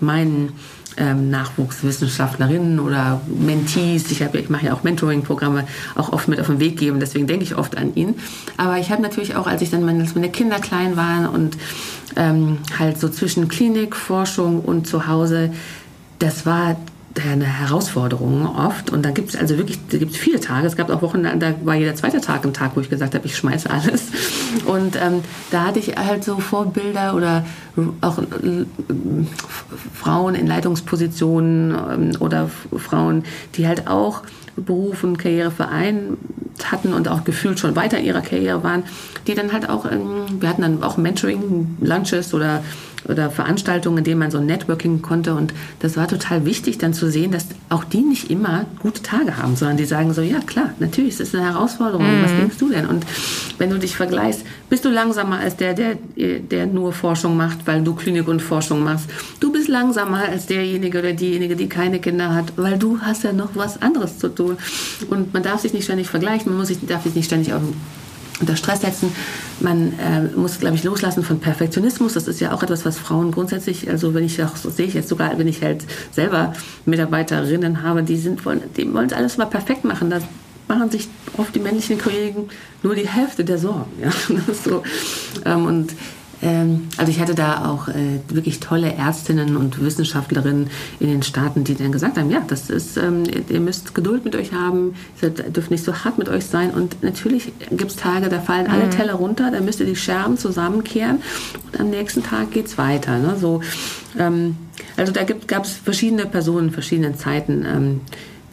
meinen 0.00 0.52
ähm, 0.96 1.30
Nachwuchswissenschaftlerinnen 1.30 2.80
oder 2.80 3.20
Mentees, 3.26 4.10
ich, 4.10 4.20
ich 4.20 4.50
mache 4.50 4.66
ja 4.66 4.74
auch 4.74 4.82
Mentoring-Programme, 4.82 5.66
auch 5.94 6.12
oft 6.12 6.28
mit 6.28 6.40
auf 6.40 6.46
den 6.46 6.60
Weg 6.60 6.78
geben, 6.78 7.00
deswegen 7.00 7.26
denke 7.26 7.44
ich 7.44 7.56
oft 7.56 7.76
an 7.76 7.94
ihn. 7.94 8.14
Aber 8.56 8.78
ich 8.78 8.90
habe 8.90 9.02
natürlich 9.02 9.36
auch, 9.36 9.46
als 9.46 9.62
ich 9.62 9.70
dann 9.70 9.84
meine, 9.84 10.02
als 10.02 10.14
meine 10.14 10.30
Kinder 10.30 10.58
klein 10.58 10.96
waren 10.96 11.26
und 11.26 11.56
ähm, 12.16 12.58
halt 12.78 12.98
so 12.98 13.08
zwischen 13.08 13.48
Klinik, 13.48 13.96
Forschung 13.96 14.60
und 14.60 14.86
zu 14.86 15.06
Hause, 15.06 15.52
das 16.18 16.46
war 16.46 16.76
eine 17.20 17.44
Herausforderung 17.44 18.46
oft. 18.46 18.90
Und 18.90 19.04
da 19.04 19.10
gibt 19.10 19.30
es 19.30 19.36
also 19.36 19.58
wirklich, 19.58 19.78
da 19.90 19.98
gibt 19.98 20.12
es 20.12 20.16
viele 20.16 20.40
Tage. 20.40 20.66
Es 20.66 20.76
gab 20.76 20.90
auch 20.90 21.02
Wochen, 21.02 21.22
da 21.22 21.54
war 21.64 21.74
jeder 21.74 21.94
zweite 21.94 22.20
Tag 22.20 22.44
ein 22.44 22.54
Tag, 22.54 22.72
wo 22.74 22.80
ich 22.80 22.90
gesagt 22.90 23.14
habe, 23.14 23.26
ich 23.26 23.36
schmeiße 23.36 23.70
alles. 23.70 24.04
Und 24.66 24.96
ähm, 24.96 25.20
da 25.50 25.66
hatte 25.66 25.78
ich 25.78 25.96
halt 25.96 26.24
so 26.24 26.38
Vorbilder 26.38 27.14
oder 27.14 27.44
auch 28.00 28.18
äh, 28.18 28.64
Frauen 29.94 30.34
in 30.34 30.46
Leitungspositionen 30.46 31.76
ähm, 31.90 32.10
oder 32.20 32.50
Frauen, 32.76 33.24
die 33.54 33.66
halt 33.66 33.88
auch 33.88 34.22
Beruf 34.56 35.04
und 35.04 35.18
Karriere 35.18 35.50
vereint 35.50 36.18
hatten 36.64 36.92
und 36.92 37.08
auch 37.08 37.24
gefühlt 37.24 37.58
schon 37.58 37.74
weiter 37.76 37.98
in 37.98 38.04
ihrer 38.04 38.20
Karriere 38.20 38.62
waren, 38.62 38.84
die 39.26 39.34
dann 39.34 39.52
halt 39.52 39.68
auch, 39.68 39.90
ähm, 39.90 40.40
wir 40.40 40.48
hatten 40.48 40.62
dann 40.62 40.82
auch 40.82 40.96
Mentoring, 40.96 41.76
Lunches 41.80 42.34
oder 42.34 42.62
oder 43.08 43.30
Veranstaltungen, 43.30 43.98
in 43.98 44.04
denen 44.04 44.18
man 44.20 44.30
so 44.30 44.40
Networking 44.40 45.02
konnte. 45.02 45.34
Und 45.34 45.52
das 45.80 45.96
war 45.96 46.08
total 46.08 46.44
wichtig, 46.44 46.78
dann 46.78 46.94
zu 46.94 47.10
sehen, 47.10 47.32
dass 47.32 47.46
auch 47.68 47.84
die 47.84 48.02
nicht 48.02 48.30
immer 48.30 48.66
gute 48.80 49.02
Tage 49.02 49.36
haben, 49.36 49.56
sondern 49.56 49.76
die 49.76 49.84
sagen 49.84 50.12
so, 50.14 50.22
ja 50.22 50.40
klar, 50.40 50.70
natürlich, 50.78 51.14
es 51.14 51.20
ist 51.20 51.34
eine 51.34 51.44
Herausforderung. 51.44 52.04
Mhm. 52.04 52.24
Was 52.24 52.30
denkst 52.32 52.58
du 52.58 52.68
denn? 52.70 52.86
Und 52.86 53.04
wenn 53.58 53.70
du 53.70 53.78
dich 53.78 53.96
vergleichst, 53.96 54.44
bist 54.68 54.84
du 54.84 54.90
langsamer 54.90 55.38
als 55.38 55.56
der, 55.56 55.74
der, 55.74 55.96
der 56.16 56.66
nur 56.66 56.92
Forschung 56.92 57.36
macht, 57.36 57.66
weil 57.66 57.82
du 57.82 57.94
Klinik 57.94 58.28
und 58.28 58.40
Forschung 58.40 58.82
machst. 58.82 59.08
Du 59.40 59.52
bist 59.52 59.68
langsamer 59.68 60.28
als 60.28 60.46
derjenige 60.46 60.98
oder 60.98 61.12
diejenige, 61.12 61.56
die 61.56 61.68
keine 61.68 61.98
Kinder 61.98 62.34
hat, 62.34 62.52
weil 62.56 62.78
du 62.78 63.00
hast 63.00 63.24
ja 63.24 63.32
noch 63.32 63.50
was 63.54 63.80
anderes 63.82 64.18
zu 64.18 64.28
tun. 64.28 64.56
Und 65.10 65.32
man 65.32 65.42
darf 65.42 65.60
sich 65.60 65.72
nicht 65.72 65.84
ständig 65.84 66.08
vergleichen, 66.08 66.50
man 66.50 66.58
muss 66.58 66.68
sich, 66.68 66.78
darf 66.86 67.02
sich 67.02 67.14
nicht 67.14 67.26
ständig 67.26 67.52
auf 67.52 67.62
unter 68.42 68.56
Stress 68.56 68.82
setzen. 68.82 69.14
Man 69.60 69.98
äh, 69.98 70.22
muss, 70.36 70.58
glaube 70.58 70.74
ich, 70.74 70.84
loslassen 70.84 71.22
von 71.22 71.40
Perfektionismus. 71.40 72.12
Das 72.12 72.28
ist 72.28 72.40
ja 72.40 72.52
auch 72.52 72.62
etwas, 72.62 72.84
was 72.84 72.98
Frauen 72.98 73.30
grundsätzlich, 73.30 73.88
also 73.88 74.12
wenn 74.12 74.24
ich 74.24 74.42
auch, 74.42 74.56
so 74.56 74.68
sehe 74.68 74.86
ich 74.86 74.94
jetzt 74.94 75.08
sogar, 75.08 75.38
wenn 75.38 75.48
ich 75.48 75.62
halt 75.62 75.84
selber 76.10 76.52
Mitarbeiterinnen 76.84 77.82
habe, 77.82 78.02
die 78.02 78.16
sind, 78.16 78.44
wollen, 78.44 78.62
die 78.76 78.92
wollen 78.92 79.12
alles 79.12 79.38
mal 79.38 79.46
perfekt 79.46 79.84
machen. 79.84 80.10
Da 80.10 80.20
machen 80.68 80.90
sich 80.90 81.08
oft 81.38 81.54
die 81.54 81.60
männlichen 81.60 81.98
Kollegen 81.98 82.48
nur 82.82 82.94
die 82.94 83.08
Hälfte 83.08 83.44
der 83.44 83.58
Sorgen. 83.58 83.90
Ja? 84.02 84.10
so. 84.64 84.82
Ähm, 85.44 85.66
und 85.66 85.94
also 86.96 87.10
ich 87.10 87.20
hatte 87.20 87.34
da 87.34 87.70
auch 87.70 87.88
äh, 87.88 88.20
wirklich 88.28 88.58
tolle 88.58 88.92
Ärztinnen 88.92 89.56
und 89.56 89.82
Wissenschaftlerinnen 89.82 90.70
in 90.98 91.06
den 91.06 91.22
Staaten, 91.22 91.62
die 91.62 91.74
dann 91.74 91.92
gesagt 91.92 92.18
haben, 92.18 92.30
ja, 92.30 92.42
das 92.46 92.68
ist, 92.68 92.96
ähm, 92.96 93.22
ihr 93.48 93.60
müsst 93.60 93.94
Geduld 93.94 94.24
mit 94.24 94.34
euch 94.34 94.52
haben, 94.52 94.94
ihr 95.20 95.30
dürft 95.30 95.70
nicht 95.70 95.84
so 95.84 95.94
hart 95.94 96.18
mit 96.18 96.28
euch 96.28 96.46
sein. 96.46 96.70
Und 96.70 97.02
natürlich 97.02 97.52
gibt 97.70 97.92
es 97.92 97.96
Tage, 97.96 98.28
da 98.28 98.40
fallen 98.40 98.66
alle 98.66 98.86
mhm. 98.86 98.90
Teller 98.90 99.14
runter, 99.14 99.50
da 99.52 99.60
müsst 99.60 99.78
ihr 99.80 99.86
die 99.86 99.96
Scherben 99.96 100.36
zusammenkehren 100.36 101.22
und 101.70 101.80
am 101.80 101.90
nächsten 101.90 102.22
Tag 102.22 102.50
geht 102.50 102.66
es 102.66 102.76
weiter. 102.76 103.18
Ne? 103.18 103.36
So, 103.40 103.60
ähm, 104.18 104.56
also 104.96 105.12
da 105.12 105.22
gab 105.22 105.64
es 105.64 105.72
verschiedene 105.72 106.26
Personen, 106.26 106.70
verschiedenen 106.70 107.16
Zeiten 107.16 108.00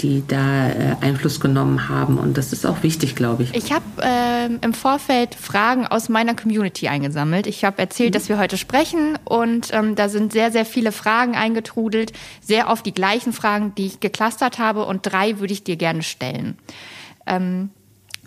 die 0.02 0.24
da 0.28 0.70
äh, 0.70 0.96
Einfluss 1.02 1.40
genommen 1.40 1.90
haben. 1.90 2.18
Und 2.18 2.38
das 2.38 2.54
ist 2.54 2.66
auch 2.66 2.84
wichtig, 2.84 3.16
glaube 3.16 3.44
ich. 3.44 3.54
Ich 3.54 3.72
habe 3.72 3.84
ähm, 4.02 4.60
im 4.62 4.74
Vorfeld 4.74 5.36
Fragen 5.36 5.88
aus 5.88 6.10
meiner 6.10 6.36
Community 6.36 6.88
eingesammelt. 6.88 7.48
Ich 7.48 7.64
habe 7.64 7.80
erzählt, 7.80 8.12
mhm. 8.12 8.14
dass 8.14 8.30
wir 8.30 8.38
heute 8.38 8.58
sprechen 8.58 9.18
und 9.26 9.70
ähm, 9.74 9.96
da 9.96 10.10
sind 10.10 10.32
sehr, 10.32 10.52
sehr 10.52 10.66
viele 10.66 10.92
Fragen 10.92 11.36
eingetrudelt. 11.36 12.14
Sehr 12.42 12.70
oft 12.70 12.86
die 12.86 12.94
gleichen 12.94 13.34
Fragen, 13.34 13.74
die 13.76 13.88
ich 13.88 14.00
geklustert 14.00 14.60
habe 14.60 14.86
und 14.86 15.02
drei 15.04 15.40
würde 15.40 15.54
ich 15.54 15.64
dir 15.64 15.76
gerne 15.76 16.04
stellen. 16.04 16.58
Ähm, 17.28 17.70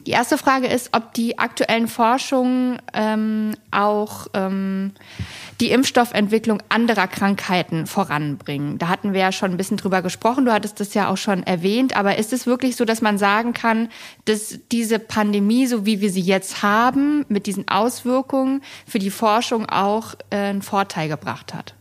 die 0.07 0.11
erste 0.11 0.37
Frage 0.37 0.67
ist, 0.67 0.91
ob 0.93 1.15
die 1.15 1.39
aktuellen 1.39 1.87
Forschungen 1.87 2.79
ähm, 2.93 3.55
auch 3.71 4.27
ähm, 4.35 4.93
die 5.61 5.71
Impfstoffentwicklung 5.71 6.61
anderer 6.69 7.07
Krankheiten 7.07 7.87
voranbringen. 7.87 8.79
Da 8.79 8.89
hatten 8.89 9.13
wir 9.13 9.21
ja 9.21 9.33
schon 9.33 9.53
ein 9.53 9.57
bisschen 9.57 9.77
drüber 9.77 10.03
gesprochen. 10.03 10.45
Du 10.45 10.53
hattest 10.53 10.81
das 10.81 10.95
ja 10.95 11.09
auch 11.09 11.17
schon 11.17 11.45
erwähnt. 11.45 11.97
Aber 11.97 12.19
ist 12.19 12.33
es 12.33 12.47
wirklich 12.47 12.75
so, 12.75 12.85
dass 12.85 13.01
man 13.01 13.17
sagen 13.17 13.53
kann, 13.53 13.89
dass 14.25 14.59
diese 14.73 14.99
Pandemie, 14.99 15.67
so 15.67 15.87
wie 15.87 16.01
wir 16.01 16.11
sie 16.11 16.21
jetzt 16.21 16.63
haben, 16.63 17.25
mit 17.29 17.47
diesen 17.47 17.69
Auswirkungen 17.69 18.63
für 18.87 18.99
die 18.99 19.11
Forschung 19.11 19.67
auch 19.67 20.15
äh, 20.31 20.37
einen 20.37 20.63
Vorteil 20.63 21.09
gebracht 21.09 21.55
hat? 21.55 21.75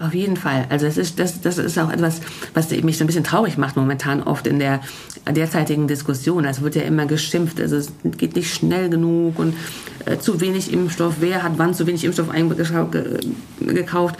Auf 0.00 0.14
jeden 0.14 0.36
Fall. 0.36 0.66
Also 0.70 0.86
das 0.86 0.96
ist, 0.96 1.18
das, 1.18 1.40
das 1.40 1.58
ist 1.58 1.78
auch 1.78 1.90
etwas, 1.90 2.20
was 2.52 2.70
mich 2.70 2.98
so 2.98 3.04
ein 3.04 3.06
bisschen 3.06 3.24
traurig 3.24 3.58
macht 3.58 3.76
momentan 3.76 4.22
oft 4.22 4.46
in 4.46 4.58
der 4.58 4.80
derzeitigen 5.30 5.86
Diskussion. 5.86 6.46
Also 6.46 6.62
wird 6.62 6.74
ja 6.74 6.82
immer 6.82 7.06
geschimpft, 7.06 7.60
also 7.60 7.76
es 7.76 7.92
geht 8.16 8.36
nicht 8.36 8.52
schnell 8.52 8.90
genug 8.90 9.38
und 9.38 9.54
äh, 10.06 10.18
zu 10.18 10.40
wenig 10.40 10.72
Impfstoff, 10.72 11.16
wer 11.20 11.42
hat 11.42 11.52
wann 11.56 11.74
zu 11.74 11.86
wenig 11.86 12.04
Impfstoff 12.04 12.28
gekauft. 13.60 14.16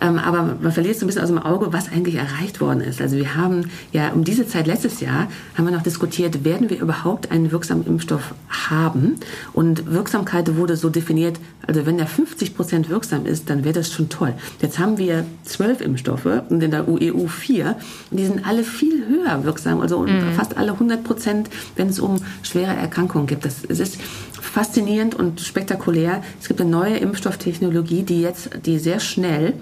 Ähm, 0.00 0.18
aber 0.18 0.56
man 0.60 0.72
verliert 0.72 0.98
so 0.98 1.04
ein 1.04 1.06
bisschen 1.06 1.22
aus 1.22 1.28
dem 1.28 1.38
Auge, 1.38 1.72
was 1.72 1.90
eigentlich 1.90 2.16
erreicht 2.16 2.60
worden 2.60 2.80
ist. 2.80 3.00
Also 3.00 3.16
wir 3.16 3.34
haben 3.34 3.70
ja 3.92 4.12
um 4.12 4.24
diese 4.24 4.46
Zeit 4.46 4.66
letztes 4.66 5.00
Jahr 5.00 5.28
haben 5.56 5.64
wir 5.64 5.72
noch 5.72 5.82
diskutiert, 5.82 6.44
werden 6.44 6.68
wir 6.68 6.80
überhaupt 6.80 7.30
einen 7.30 7.50
wirksamen 7.52 7.86
Impfstoff 7.86 8.34
haben? 8.48 9.16
Und 9.52 9.90
Wirksamkeit 9.90 10.56
wurde 10.56 10.76
so 10.76 10.90
definiert, 10.90 11.38
also 11.66 11.86
wenn 11.86 11.96
der 11.96 12.06
50 12.06 12.54
Prozent 12.56 12.88
wirksam 12.88 13.26
ist, 13.26 13.48
dann 13.48 13.64
wäre 13.64 13.74
das 13.74 13.92
schon 13.92 14.08
toll. 14.08 14.34
Jetzt 14.60 14.78
haben 14.78 14.98
wir 14.98 15.11
zwölf 15.44 15.80
Impfstoffe 15.80 16.28
und 16.48 16.62
in 16.62 16.70
der 16.70 16.88
EU 16.88 17.26
vier. 17.26 17.76
Die 18.10 18.24
sind 18.24 18.46
alle 18.46 18.64
viel 18.64 19.06
höher 19.08 19.44
wirksam, 19.44 19.80
also 19.80 20.00
mhm. 20.00 20.32
fast 20.36 20.56
alle 20.56 20.72
100 20.72 21.04
Prozent, 21.04 21.50
wenn 21.76 21.88
es 21.88 22.00
um 22.00 22.16
schwere 22.42 22.74
Erkrankungen 22.74 23.26
geht. 23.26 23.44
Das, 23.44 23.64
es 23.68 23.80
ist 23.80 23.98
faszinierend 24.40 25.14
und 25.14 25.40
spektakulär. 25.40 26.22
Es 26.40 26.48
gibt 26.48 26.60
eine 26.60 26.70
neue 26.70 26.96
Impfstofftechnologie, 26.96 28.02
die 28.02 28.20
jetzt, 28.20 28.50
die 28.66 28.78
sehr 28.78 29.00
schnell 29.00 29.54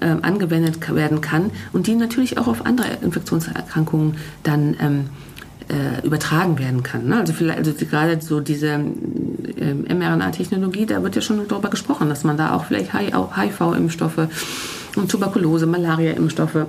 äh, 0.00 0.06
angewendet 0.22 0.94
werden 0.94 1.20
kann 1.20 1.50
und 1.72 1.86
die 1.86 1.94
natürlich 1.94 2.38
auch 2.38 2.46
auf 2.46 2.64
andere 2.64 2.86
Infektionserkrankungen 3.02 4.16
dann 4.42 4.76
ähm, 4.80 5.04
äh, 5.68 6.06
übertragen 6.06 6.58
werden 6.58 6.82
kann. 6.82 7.08
Ne? 7.08 7.18
Also, 7.18 7.32
vielleicht, 7.32 7.58
also 7.58 7.72
gerade 7.72 8.20
so 8.20 8.40
diese 8.40 8.68
äh, 8.68 9.94
mRNA-Technologie, 9.94 10.86
da 10.86 11.02
wird 11.02 11.16
ja 11.16 11.20
schon 11.20 11.46
darüber 11.46 11.68
gesprochen, 11.68 12.08
dass 12.08 12.24
man 12.24 12.36
da 12.36 12.54
auch 12.54 12.64
vielleicht 12.64 12.94
HIV-Impfstoffe 12.94 14.28
Tuberkulose, 15.06 15.66
Malaria-Impfstoffe 15.66 16.66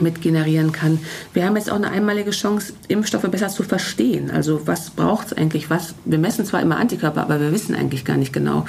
mit 0.00 0.20
generieren 0.20 0.72
kann. 0.72 0.98
Wir 1.32 1.44
haben 1.44 1.56
jetzt 1.56 1.70
auch 1.70 1.76
eine 1.76 1.90
einmalige 1.90 2.30
Chance, 2.30 2.72
Impfstoffe 2.88 3.28
besser 3.30 3.48
zu 3.48 3.62
verstehen. 3.62 4.30
Also 4.30 4.66
was 4.66 4.90
braucht 4.90 5.28
es 5.28 5.32
eigentlich? 5.32 5.70
Was? 5.70 5.94
Wir 6.04 6.18
messen 6.18 6.44
zwar 6.44 6.62
immer 6.62 6.76
Antikörper, 6.76 7.22
aber 7.22 7.40
wir 7.40 7.52
wissen 7.52 7.74
eigentlich 7.74 8.04
gar 8.04 8.16
nicht 8.16 8.32
genau, 8.32 8.66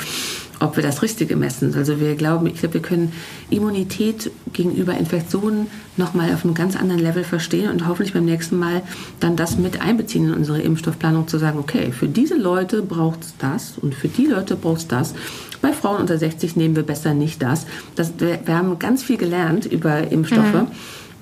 ob 0.59 0.75
wir 0.75 0.83
das 0.83 1.01
Richtige 1.01 1.35
messen. 1.35 1.73
Also 1.75 1.99
wir 1.99 2.15
glauben, 2.15 2.47
ich 2.47 2.55
glaube, 2.55 2.75
wir 2.75 2.81
können 2.81 3.13
Immunität 3.49 4.31
gegenüber 4.53 4.97
Infektionen 4.97 5.67
nochmal 5.97 6.33
auf 6.33 6.43
einem 6.43 6.53
ganz 6.53 6.75
anderen 6.75 7.01
Level 7.01 7.23
verstehen 7.23 7.69
und 7.69 7.87
hoffentlich 7.87 8.13
beim 8.13 8.25
nächsten 8.25 8.57
Mal 8.57 8.81
dann 9.19 9.35
das 9.35 9.57
mit 9.57 9.81
einbeziehen 9.81 10.27
in 10.27 10.33
unsere 10.33 10.61
Impfstoffplanung, 10.61 11.27
zu 11.27 11.37
sagen, 11.37 11.59
okay, 11.59 11.91
für 11.91 12.07
diese 12.07 12.35
Leute 12.35 12.81
braucht 12.81 13.21
es 13.21 13.33
das 13.37 13.77
und 13.77 13.95
für 13.95 14.07
die 14.07 14.25
Leute 14.25 14.55
braucht 14.55 14.79
es 14.79 14.87
das. 14.87 15.13
Bei 15.61 15.73
Frauen 15.73 16.01
unter 16.01 16.17
60 16.17 16.55
nehmen 16.55 16.75
wir 16.75 16.83
besser 16.83 17.13
nicht 17.13 17.41
das. 17.41 17.65
das 17.95 18.13
wir, 18.17 18.39
wir 18.45 18.55
haben 18.55 18.79
ganz 18.79 19.03
viel 19.03 19.17
gelernt 19.17 19.65
über 19.65 20.11
Impfstoffe. 20.11 20.53
Mhm. 20.53 20.67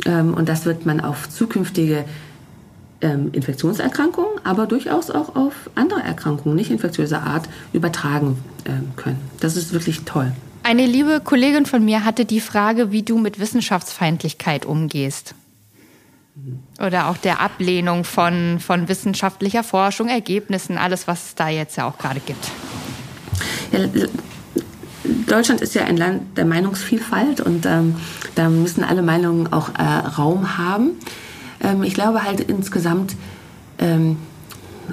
Ähm, 0.05 0.33
und 0.33 0.49
das 0.49 0.65
wird 0.65 0.85
man 0.85 1.01
auf 1.01 1.29
zukünftige 1.29 2.05
ähm, 3.01 3.29
Infektionserkrankungen, 3.31 4.31
aber 4.43 4.65
durchaus 4.65 5.09
auch 5.11 5.35
auf 5.35 5.53
andere 5.75 6.01
Erkrankungen, 6.01 6.55
nicht 6.55 6.71
infektiöser 6.71 7.21
Art, 7.21 7.47
übertragen 7.73 8.37
ähm, 8.65 8.91
können. 8.95 9.19
Das 9.39 9.55
ist 9.55 9.73
wirklich 9.73 10.01
toll. 10.03 10.31
Eine 10.63 10.85
liebe 10.85 11.21
Kollegin 11.23 11.65
von 11.65 11.85
mir 11.85 12.03
hatte 12.03 12.25
die 12.25 12.41
Frage, 12.41 12.91
wie 12.91 13.03
du 13.03 13.17
mit 13.17 13.39
Wissenschaftsfeindlichkeit 13.39 14.65
umgehst. 14.65 15.33
Oder 16.79 17.09
auch 17.09 17.17
der 17.17 17.41
Ablehnung 17.41 18.03
von, 18.03 18.59
von 18.59 18.87
wissenschaftlicher 18.87 19.63
Forschung, 19.63 20.07
Ergebnissen, 20.07 20.77
alles, 20.77 21.07
was 21.07 21.27
es 21.27 21.35
da 21.35 21.49
jetzt 21.49 21.77
ja 21.77 21.87
auch 21.87 21.97
gerade 21.97 22.19
gibt. 22.19 22.51
Ja, 23.71 23.87
Deutschland 25.27 25.61
ist 25.61 25.75
ja 25.75 25.83
ein 25.85 25.97
Land 25.97 26.37
der 26.37 26.45
Meinungsvielfalt 26.45 27.41
und 27.41 27.65
ähm, 27.65 27.95
da 28.35 28.49
müssen 28.49 28.83
alle 28.83 29.01
Meinungen 29.01 29.51
auch 29.51 29.69
äh, 29.77 29.83
Raum 29.83 30.57
haben. 30.57 30.91
Ähm, 31.61 31.83
ich 31.83 31.93
glaube 31.93 32.23
halt 32.23 32.41
insgesamt, 32.41 33.15
ähm, 33.79 34.17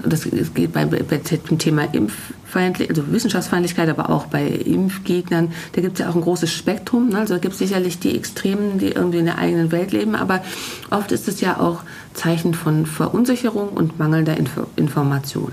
das 0.05 0.25
geht 0.55 0.73
bei, 0.73 0.85
bei, 0.87 0.99
dem 0.99 1.59
Thema 1.59 1.85
Impffeindlichkeit, 1.93 2.97
also 2.97 3.13
Wissenschaftsfeindlichkeit, 3.13 3.89
aber 3.89 4.11
auch 4.11 4.27
bei 4.27 4.47
Impfgegnern, 4.47 5.53
da 5.73 5.81
gibt 5.81 5.95
es 5.95 6.05
ja 6.05 6.11
auch 6.11 6.17
ein 6.17 6.21
großes 6.21 6.53
Spektrum. 6.53 7.11
Ne? 7.11 7.19
Also 7.19 7.35
da 7.35 7.41
gibt 7.41 7.53
es 7.53 7.59
sicherlich 7.59 8.01
die 8.01 8.17
Extremen, 8.17 8.79
die 8.79 8.89
irgendwie 8.89 9.19
in 9.19 9.27
der 9.27 9.39
eigenen 9.39 9.71
Welt 9.71 9.93
leben, 9.93 10.15
aber 10.15 10.43
oft 10.91 11.13
ist 11.13 11.29
es 11.29 11.41
ja 11.41 11.61
auch 11.61 11.83
Zeichen 12.13 12.55
von 12.55 12.87
Verunsicherung 12.87 13.69
und 13.69 13.99
mangelnder 13.99 14.37
Info 14.37 14.67
Information. 14.77 15.53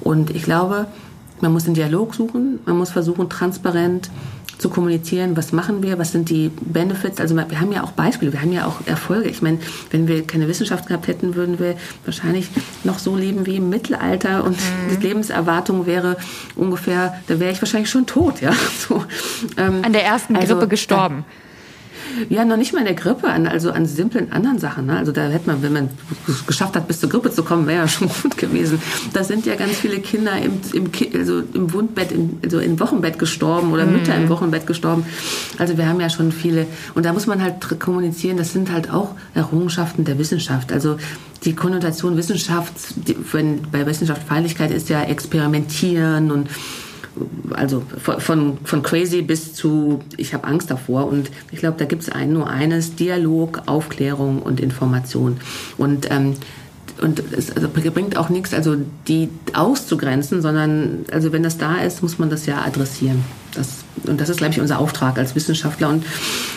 Und 0.00 0.30
ich 0.30 0.42
glaube, 0.42 0.86
man 1.42 1.52
muss 1.52 1.64
den 1.64 1.74
Dialog 1.74 2.14
suchen, 2.14 2.60
man 2.64 2.78
muss 2.78 2.90
versuchen, 2.90 3.28
transparent 3.28 4.10
zu 4.58 4.70
kommunizieren, 4.70 5.36
was 5.36 5.52
machen 5.52 5.82
wir, 5.82 5.98
was 5.98 6.12
sind 6.12 6.30
die 6.30 6.50
Benefits. 6.60 7.20
Also 7.20 7.34
wir 7.34 7.60
haben 7.60 7.72
ja 7.72 7.82
auch 7.82 7.90
Beispiele, 7.90 8.32
wir 8.32 8.40
haben 8.40 8.52
ja 8.52 8.64
auch 8.64 8.86
Erfolge. 8.86 9.28
Ich 9.28 9.42
meine, 9.42 9.58
wenn 9.90 10.06
wir 10.06 10.24
keine 10.24 10.46
Wissenschaft 10.46 10.86
gehabt 10.86 11.08
hätten, 11.08 11.34
würden 11.34 11.58
wir 11.58 11.74
wahrscheinlich 12.04 12.48
noch 12.84 13.00
so 13.00 13.16
leben 13.16 13.44
wie 13.44 13.56
im 13.56 13.68
Mittelalter 13.68 14.44
und 14.44 14.52
mhm. 14.52 14.96
die 14.96 15.06
Lebenserwartung 15.06 15.86
wäre 15.86 16.16
ungefähr, 16.54 17.18
da 17.26 17.40
wäre 17.40 17.50
ich 17.50 17.60
wahrscheinlich 17.60 17.90
schon 17.90 18.06
tot, 18.06 18.40
ja. 18.40 18.52
So, 18.88 19.04
ähm, 19.56 19.80
An 19.82 19.92
der 19.92 20.04
ersten 20.04 20.36
also, 20.36 20.54
Grippe 20.54 20.68
gestorben. 20.68 21.24
Ja, 22.28 22.44
noch 22.44 22.56
nicht 22.56 22.72
mal 22.72 22.80
in 22.80 22.84
der 22.84 22.94
Grippe, 22.94 23.28
an, 23.28 23.46
also 23.46 23.70
an 23.72 23.86
simplen 23.86 24.32
anderen 24.32 24.58
Sachen. 24.58 24.86
Ne? 24.86 24.96
Also 24.96 25.12
da 25.12 25.28
hätte 25.28 25.48
man, 25.48 25.62
wenn 25.62 25.72
man 25.72 25.90
es 26.28 26.46
geschafft 26.46 26.76
hat, 26.76 26.88
bis 26.88 27.00
zur 27.00 27.08
Grippe 27.08 27.30
zu 27.30 27.42
kommen, 27.42 27.66
wäre 27.66 27.82
ja 27.82 27.88
schon 27.88 28.08
gut 28.22 28.36
gewesen. 28.36 28.80
Da 29.12 29.24
sind 29.24 29.46
ja 29.46 29.54
ganz 29.54 29.72
viele 29.72 30.00
Kinder 30.00 30.32
im, 30.38 30.60
im, 30.72 30.90
also 31.14 31.42
im 31.54 31.72
Wundbett, 31.72 32.12
im, 32.12 32.38
also 32.42 32.58
im 32.58 32.78
Wochenbett 32.80 33.18
gestorben 33.18 33.72
oder 33.72 33.86
mhm. 33.86 33.92
Mütter 33.92 34.14
im 34.14 34.28
Wochenbett 34.28 34.66
gestorben. 34.66 35.04
Also 35.58 35.76
wir 35.76 35.88
haben 35.88 36.00
ja 36.00 36.10
schon 36.10 36.32
viele. 36.32 36.66
Und 36.94 37.06
da 37.06 37.12
muss 37.12 37.26
man 37.26 37.42
halt 37.42 37.54
kommunizieren, 37.80 38.36
das 38.36 38.52
sind 38.52 38.70
halt 38.70 38.90
auch 38.90 39.14
Errungenschaften 39.34 40.04
der 40.04 40.18
Wissenschaft. 40.18 40.72
Also 40.72 40.96
die 41.44 41.54
Konnotation 41.54 42.16
Wissenschaft, 42.16 42.72
die, 43.08 43.16
wenn, 43.32 43.62
bei 43.70 43.84
Wissenschaftsfeindlichkeit 43.86 44.70
ist 44.70 44.88
ja 44.88 45.02
experimentieren 45.02 46.30
und 46.30 46.48
also 47.50 47.82
von, 48.18 48.58
von 48.64 48.82
crazy 48.82 49.22
bis 49.22 49.54
zu 49.54 50.00
ich 50.16 50.34
habe 50.34 50.44
Angst 50.44 50.70
davor. 50.70 51.06
Und 51.06 51.30
ich 51.50 51.58
glaube, 51.58 51.76
da 51.78 51.84
gibt 51.84 52.02
es 52.02 52.08
ein, 52.08 52.32
nur 52.32 52.48
eines, 52.48 52.94
Dialog, 52.94 53.62
Aufklärung 53.66 54.42
und 54.42 54.60
Information. 54.60 55.38
Und 55.76 56.10
ähm, 56.10 56.34
und 57.00 57.22
es 57.32 57.50
also 57.50 57.68
bringt 57.68 58.16
auch 58.16 58.28
nichts, 58.28 58.54
also 58.54 58.76
die 59.08 59.28
auszugrenzen, 59.54 60.40
sondern 60.40 61.04
also 61.10 61.32
wenn 61.32 61.42
das 61.42 61.58
da 61.58 61.76
ist, 61.78 62.02
muss 62.02 62.18
man 62.18 62.30
das 62.30 62.46
ja 62.46 62.62
adressieren. 62.62 63.24
Das, 63.54 63.84
und 64.06 64.20
das 64.20 64.28
ist, 64.28 64.38
glaube 64.38 64.52
ich, 64.52 64.60
unser 64.60 64.78
Auftrag 64.78 65.18
als 65.18 65.34
Wissenschaftler. 65.34 65.88
Und 65.88 66.04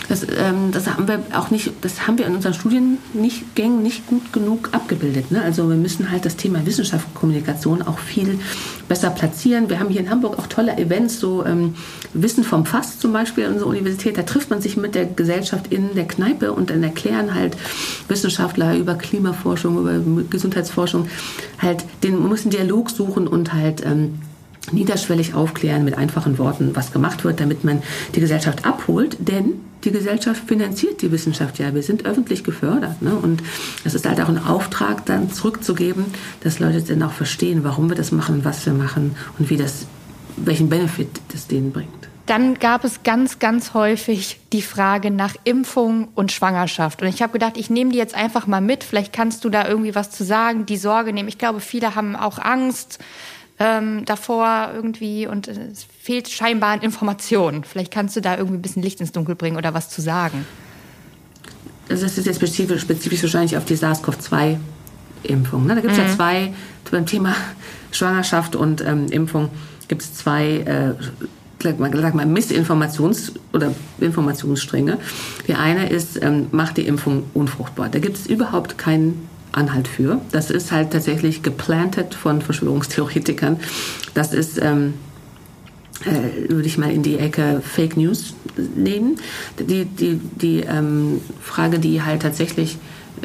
das, 0.09 0.23
ähm, 0.23 0.71
das 0.71 0.87
haben 0.87 1.07
wir 1.07 1.21
auch 1.33 1.51
nicht, 1.51 1.71
das 1.81 2.07
haben 2.07 2.17
wir 2.17 2.25
in 2.25 2.35
unseren 2.35 2.53
Studiengängen 2.53 3.83
nicht 3.83 4.07
gut 4.07 4.31
genug 4.33 4.69
abgebildet. 4.71 5.31
Ne? 5.31 5.41
Also 5.41 5.69
wir 5.69 5.75
müssen 5.75 6.11
halt 6.11 6.25
das 6.25 6.35
Thema 6.35 6.65
Wissenschaft 6.65 7.07
und 7.07 7.15
Kommunikation 7.15 7.81
auch 7.81 7.99
viel 7.99 8.39
besser 8.87 9.09
platzieren. 9.09 9.69
Wir 9.69 9.79
haben 9.79 9.89
hier 9.89 10.01
in 10.01 10.09
Hamburg 10.09 10.39
auch 10.39 10.47
tolle 10.47 10.77
Events, 10.77 11.19
so 11.19 11.45
ähm, 11.45 11.75
Wissen 12.13 12.43
vom 12.43 12.65
Fass 12.65 12.99
zum 12.99 13.13
Beispiel 13.13 13.45
an 13.45 13.53
unserer 13.53 13.69
Universität. 13.69 14.17
Da 14.17 14.23
trifft 14.23 14.49
man 14.49 14.61
sich 14.61 14.77
mit 14.77 14.95
der 14.95 15.05
Gesellschaft 15.05 15.71
in 15.71 15.95
der 15.95 16.07
Kneipe 16.07 16.51
und 16.53 16.69
dann 16.69 16.83
erklären 16.83 17.33
halt 17.33 17.57
Wissenschaftler 18.07 18.75
über 18.77 18.95
Klimaforschung, 18.95 19.79
über 19.79 20.23
Gesundheitsforschung 20.29 21.07
halt 21.59 21.85
den, 22.03 22.19
man 22.19 22.29
muss 22.29 22.41
einen 22.41 22.51
Dialog 22.51 22.89
suchen 22.89 23.27
und 23.27 23.53
halt 23.53 23.85
ähm, 23.85 24.19
niederschwellig 24.71 25.33
aufklären 25.33 25.83
mit 25.83 25.97
einfachen 25.97 26.37
Worten, 26.37 26.75
was 26.75 26.91
gemacht 26.91 27.23
wird, 27.23 27.39
damit 27.39 27.63
man 27.63 27.83
die 28.15 28.19
Gesellschaft 28.19 28.65
abholt, 28.65 29.17
denn 29.19 29.53
die 29.85 29.91
Gesellschaft 29.91 30.47
finanziert 30.47 31.01
die 31.01 31.11
Wissenschaft 31.11 31.59
ja. 31.59 31.73
Wir 31.73 31.83
sind 31.83 32.05
öffentlich 32.05 32.43
gefördert. 32.43 33.01
Ne? 33.01 33.15
Und 33.15 33.43
es 33.83 33.93
ist 33.93 34.07
halt 34.07 34.19
auch 34.19 34.29
ein 34.29 34.43
Auftrag, 34.43 35.05
dann 35.05 35.31
zurückzugeben, 35.31 36.05
dass 36.41 36.59
Leute 36.59 36.81
dann 36.81 37.03
auch 37.03 37.11
verstehen, 37.11 37.63
warum 37.63 37.89
wir 37.89 37.95
das 37.95 38.11
machen, 38.11 38.43
was 38.43 38.65
wir 38.65 38.73
machen 38.73 39.15
und 39.37 39.49
wie 39.49 39.57
das, 39.57 39.85
welchen 40.37 40.69
Benefit 40.69 41.09
das 41.31 41.47
denen 41.47 41.71
bringt. 41.71 41.89
Dann 42.25 42.55
gab 42.55 42.83
es 42.83 43.03
ganz, 43.03 43.37
ganz 43.37 43.75
häufig 43.75 44.39
die 44.51 44.63
Frage 44.63 45.11
nach 45.11 45.35
Impfung 45.43 46.07
und 46.15 46.31
Schwangerschaft. 46.31 47.03
Und 47.03 47.07
ich 47.07 47.21
habe 47.21 47.33
gedacht, 47.33 47.55
ich 47.55 47.69
nehme 47.69 47.91
die 47.91 47.99
jetzt 47.99 48.15
einfach 48.15 48.47
mal 48.47 48.61
mit. 48.61 48.83
Vielleicht 48.83 49.13
kannst 49.13 49.45
du 49.45 49.49
da 49.49 49.67
irgendwie 49.67 49.93
was 49.93 50.09
zu 50.09 50.23
sagen, 50.23 50.65
die 50.65 50.77
Sorge 50.77 51.13
nehmen. 51.13 51.29
Ich 51.29 51.37
glaube, 51.37 51.59
viele 51.59 51.93
haben 51.93 52.15
auch 52.15 52.39
Angst 52.39 52.97
ähm, 53.59 54.03
davor 54.05 54.71
irgendwie 54.73 55.27
und 55.27 55.47
es 55.47 55.85
fehlt 56.01 56.27
scheinbar 56.27 56.71
an 56.71 56.81
Informationen. 56.81 57.63
Vielleicht 57.63 57.91
kannst 57.91 58.15
du 58.15 58.21
da 58.21 58.37
irgendwie 58.37 58.57
ein 58.57 58.61
bisschen 58.61 58.83
Licht 58.83 58.99
ins 58.99 59.11
Dunkel 59.11 59.35
bringen 59.35 59.57
oder 59.57 59.73
was 59.73 59.89
zu 59.89 60.01
sagen. 60.01 60.45
Also 61.89 62.03
das 62.03 62.17
ist 62.17 62.25
jetzt 62.25 62.37
spezifisch, 62.37 62.81
spezifisch 62.81 63.23
wahrscheinlich 63.23 63.55
auf 63.55 63.65
die 63.65 63.75
SARS-CoV-2-Impfung. 63.75 65.65
Ne? 65.65 65.75
Da 65.75 65.81
gibt 65.81 65.93
es 65.93 65.99
mhm. 65.99 66.05
ja 66.05 66.15
zwei, 66.15 66.53
beim 66.91 67.05
Thema 67.05 67.35
Schwangerschaft 67.91 68.55
und 68.55 68.81
ähm, 68.81 69.07
Impfung 69.09 69.49
gibt 69.87 70.01
es 70.01 70.13
zwei 70.15 70.57
äh, 70.57 70.93
sag 71.61 71.79
mal, 72.15 72.25
Missinformations- 72.25 73.33
oder 73.53 73.73
Informationsstränge. 73.99 74.97
Die 75.47 75.55
eine 75.55 75.89
ist, 75.89 76.21
ähm, 76.21 76.47
macht 76.51 76.77
die 76.77 76.87
Impfung 76.87 77.23
unfruchtbar. 77.33 77.89
Da 77.89 77.99
gibt 77.99 78.17
es 78.17 78.27
überhaupt 78.27 78.77
keinen 78.77 79.29
Anhalt 79.55 79.87
für. 79.87 80.21
Das 80.31 80.49
ist 80.49 80.71
halt 80.71 80.91
tatsächlich 80.91 81.43
geplantet 81.43 82.13
von 82.13 82.41
Verschwörungstheoretikern. 82.41 83.59
Das 84.13 84.33
ist, 84.33 84.61
ähm, 84.61 84.95
äh, 86.05 86.49
würde 86.49 86.67
ich 86.67 86.77
mal 86.77 86.91
in 86.91 87.03
die 87.03 87.17
Ecke 87.17 87.61
Fake 87.63 87.97
News 87.97 88.33
nehmen. 88.75 89.17
Die, 89.59 89.85
die, 89.85 90.19
die 90.19 90.59
ähm, 90.61 91.21
Frage, 91.41 91.79
die 91.79 92.01
halt 92.01 92.21
tatsächlich 92.21 92.77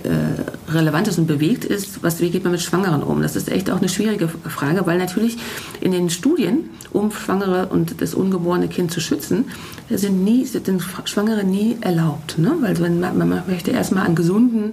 äh, 0.04 0.70
relevant 0.72 1.08
ist 1.08 1.18
und 1.18 1.26
bewegt 1.26 1.64
ist, 1.64 2.02
was, 2.02 2.20
wie 2.20 2.30
geht 2.30 2.44
man 2.44 2.52
mit 2.52 2.62
Schwangeren 2.62 3.02
um? 3.02 3.22
Das 3.22 3.34
ist 3.34 3.50
echt 3.50 3.70
auch 3.70 3.78
eine 3.78 3.88
schwierige 3.88 4.28
Frage, 4.28 4.86
weil 4.86 4.98
natürlich 4.98 5.36
in 5.80 5.90
den 5.90 6.10
Studien, 6.10 6.70
um 6.92 7.10
Schwangere 7.10 7.66
und 7.66 8.00
das 8.00 8.14
ungeborene 8.14 8.68
Kind 8.68 8.92
zu 8.92 9.00
schützen, 9.00 9.46
sind, 9.90 10.22
nie, 10.22 10.44
sind 10.44 10.82
Schwangere 11.04 11.42
nie 11.42 11.76
erlaubt. 11.80 12.38
Ne? 12.38 12.56
Weil 12.60 12.78
wenn 12.78 13.00
man, 13.00 13.18
man 13.18 13.42
möchte 13.48 13.72
erstmal 13.72 14.06
an 14.06 14.14
gesunden 14.14 14.72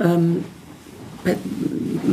ähm, 0.00 0.44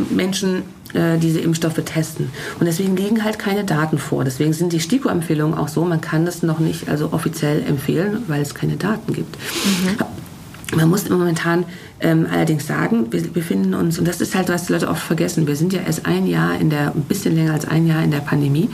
Menschen 0.09 0.63
äh, 0.93 1.17
diese 1.17 1.39
Impfstoffe 1.39 1.81
testen. 1.85 2.29
Und 2.59 2.65
deswegen 2.65 2.95
liegen 2.95 3.23
halt 3.23 3.39
keine 3.39 3.63
Daten 3.63 3.97
vor. 3.97 4.23
Deswegen 4.23 4.53
sind 4.53 4.73
die 4.73 4.79
STIKO-Empfehlungen 4.79 5.57
auch 5.57 5.67
so, 5.67 5.85
man 5.85 6.01
kann 6.01 6.25
das 6.25 6.43
noch 6.43 6.59
nicht 6.59 6.89
also 6.89 7.13
offiziell 7.13 7.63
empfehlen, 7.63 8.23
weil 8.27 8.41
es 8.41 8.53
keine 8.53 8.75
Daten 8.75 9.13
gibt. 9.13 9.37
Mhm. 9.37 10.77
Man 10.77 10.89
muss 10.89 11.09
momentan 11.09 11.65
ähm, 11.99 12.27
allerdings 12.31 12.65
sagen, 12.65 13.11
wir 13.11 13.21
befinden 13.23 13.73
uns, 13.73 13.99
und 13.99 14.07
das 14.07 14.21
ist 14.21 14.35
halt, 14.35 14.47
was 14.49 14.67
die 14.67 14.73
Leute 14.73 14.87
oft 14.87 15.03
vergessen, 15.03 15.45
wir 15.45 15.55
sind 15.55 15.73
ja 15.73 15.81
erst 15.81 16.05
ein 16.05 16.27
Jahr 16.27 16.59
in 16.59 16.69
der, 16.69 16.93
ein 16.95 17.03
bisschen 17.03 17.35
länger 17.35 17.53
als 17.53 17.65
ein 17.65 17.87
Jahr 17.87 18.03
in 18.03 18.11
der 18.11 18.19
Pandemie. 18.19 18.69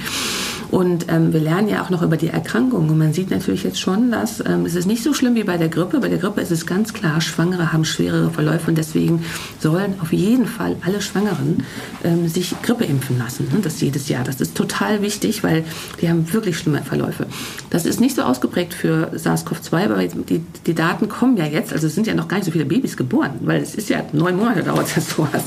Und 0.71 1.05
ähm, 1.09 1.33
wir 1.33 1.39
lernen 1.39 1.69
ja 1.69 1.81
auch 1.83 1.89
noch 1.89 2.01
über 2.01 2.17
die 2.17 2.27
Erkrankung. 2.27 2.89
Und 2.89 2.97
man 2.97 3.13
sieht 3.13 3.29
natürlich 3.29 3.63
jetzt 3.63 3.79
schon, 3.79 4.11
dass 4.11 4.39
ähm, 4.45 4.65
es 4.65 4.75
ist 4.75 4.85
nicht 4.85 5.03
so 5.03 5.13
schlimm 5.13 5.35
wie 5.35 5.43
bei 5.43 5.57
der 5.57 5.69
Grippe. 5.69 5.99
Bei 5.99 6.09
der 6.09 6.17
Grippe 6.17 6.41
ist 6.41 6.51
es 6.51 6.65
ganz 6.65 6.93
klar, 6.93 7.21
Schwangere 7.21 7.71
haben 7.71 7.85
schwerere 7.85 8.29
Verläufe 8.29 8.69
und 8.69 8.77
deswegen 8.77 9.23
sollen 9.59 9.95
auf 10.01 10.11
jeden 10.11 10.45
Fall 10.45 10.75
alle 10.85 11.01
Schwangeren 11.01 11.63
ähm, 12.03 12.27
sich 12.27 12.53
Grippe 12.61 12.83
impfen 12.85 13.17
lassen. 13.17 13.47
Ne? 13.51 13.59
Das 13.61 13.79
jedes 13.81 14.09
Jahr. 14.09 14.23
Das 14.23 14.41
ist 14.41 14.55
total 14.55 15.01
wichtig, 15.01 15.43
weil 15.43 15.63
die 16.01 16.09
haben 16.09 16.31
wirklich 16.33 16.57
schlimme 16.57 16.81
Verläufe. 16.81 17.27
Das 17.69 17.85
ist 17.85 17.99
nicht 17.99 18.15
so 18.15 18.23
ausgeprägt 18.23 18.73
für 18.73 19.11
SARS-CoV-2, 19.15 19.85
aber 19.85 20.05
die, 20.05 20.41
die 20.65 20.73
Daten 20.73 21.07
kommen 21.09 21.37
ja 21.37 21.45
jetzt. 21.45 21.71
Also 21.71 21.87
es 21.87 21.95
sind 21.95 22.07
ja 22.07 22.13
noch 22.13 22.27
gar 22.27 22.37
nicht 22.37 22.45
so 22.45 22.51
viele 22.51 22.65
Babys 22.65 22.97
geboren, 22.97 23.31
weil 23.41 23.61
es 23.61 23.75
ist 23.75 23.89
ja 23.89 24.03
neun 24.13 24.35
Monate 24.35 24.63
dauert 24.63 24.87
das 24.95 25.09
sowas. 25.09 25.43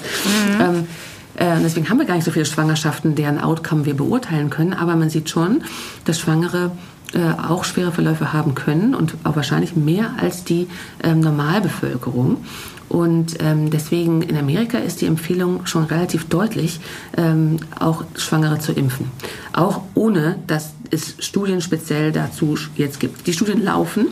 Mhm. 0.58 0.86
Äh, 1.40 1.58
deswegen 1.62 1.88
haben 1.88 1.98
wir 1.98 2.04
gar 2.04 2.14
nicht 2.14 2.24
so 2.24 2.30
viele 2.30 2.44
Schwangerschaften, 2.44 3.14
deren 3.14 3.40
Outcome 3.40 3.86
wir 3.86 3.94
beurteilen 3.94 4.50
können. 4.50 4.74
Aber 4.74 4.94
man 4.94 5.10
sieht 5.10 5.30
schon, 5.30 5.62
dass 6.04 6.20
Schwangere 6.20 6.70
äh, 7.14 7.18
auch 7.48 7.64
schwere 7.64 7.90
Verläufe 7.90 8.32
haben 8.32 8.54
können 8.54 8.94
und 8.94 9.14
auch 9.24 9.34
wahrscheinlich 9.34 9.74
mehr 9.74 10.12
als 10.20 10.44
die 10.44 10.68
ähm, 11.02 11.20
Normalbevölkerung. 11.20 12.36
Und 12.90 13.36
ähm, 13.40 13.70
deswegen 13.70 14.20
in 14.22 14.36
Amerika 14.36 14.76
ist 14.76 15.00
die 15.00 15.06
Empfehlung 15.06 15.64
schon 15.64 15.84
relativ 15.84 16.28
deutlich, 16.28 16.80
ähm, 17.16 17.58
auch 17.78 18.04
Schwangere 18.16 18.58
zu 18.58 18.72
impfen. 18.72 19.06
Auch 19.52 19.82
ohne, 19.94 20.36
dass 20.46 20.72
es 20.90 21.14
Studien 21.20 21.60
speziell 21.60 22.12
dazu 22.12 22.56
jetzt 22.76 23.00
gibt. 23.00 23.26
Die 23.26 23.32
Studien 23.32 23.62
laufen 23.62 24.08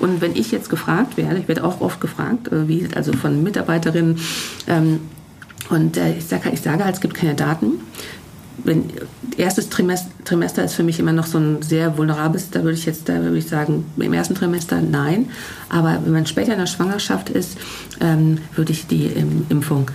und 0.00 0.20
wenn 0.20 0.34
ich 0.34 0.50
jetzt 0.50 0.70
gefragt 0.70 1.18
werde, 1.18 1.38
ich 1.38 1.48
werde 1.48 1.62
auch 1.62 1.80
oft 1.80 2.00
gefragt, 2.00 2.50
äh, 2.50 2.66
wie 2.68 2.88
also 2.94 3.12
von 3.12 3.42
Mitarbeiterinnen, 3.42 4.18
und 5.70 5.96
äh, 5.96 6.14
ich, 6.14 6.24
sage, 6.24 6.50
ich 6.52 6.60
sage 6.60 6.84
halt, 6.84 6.94
es 6.94 7.00
gibt 7.00 7.14
keine 7.14 7.34
Daten. 7.34 7.80
Wenn, 8.64 8.90
erstes 9.36 9.70
Trimester, 9.70 10.10
Trimester 10.24 10.62
ist 10.62 10.74
für 10.74 10.82
mich 10.82 11.00
immer 11.00 11.12
noch 11.12 11.26
so 11.26 11.38
ein 11.38 11.62
sehr 11.62 11.96
vulnerables, 11.96 12.50
da 12.50 12.62
würde 12.62 12.76
ich 12.76 12.86
jetzt, 12.86 13.08
da 13.08 13.20
würde 13.22 13.38
ich 13.38 13.46
sagen, 13.46 13.86
im 13.96 14.12
ersten 14.12 14.34
Trimester 14.34 14.80
nein. 14.80 15.30
Aber 15.68 16.00
wenn 16.04 16.12
man 16.12 16.26
später 16.26 16.52
in 16.52 16.58
der 16.58 16.66
Schwangerschaft 16.66 17.30
ist, 17.30 17.56
ähm, 18.00 18.38
würde 18.54 18.72
ich 18.72 18.86
die 18.86 19.10
Impfung 19.48 19.90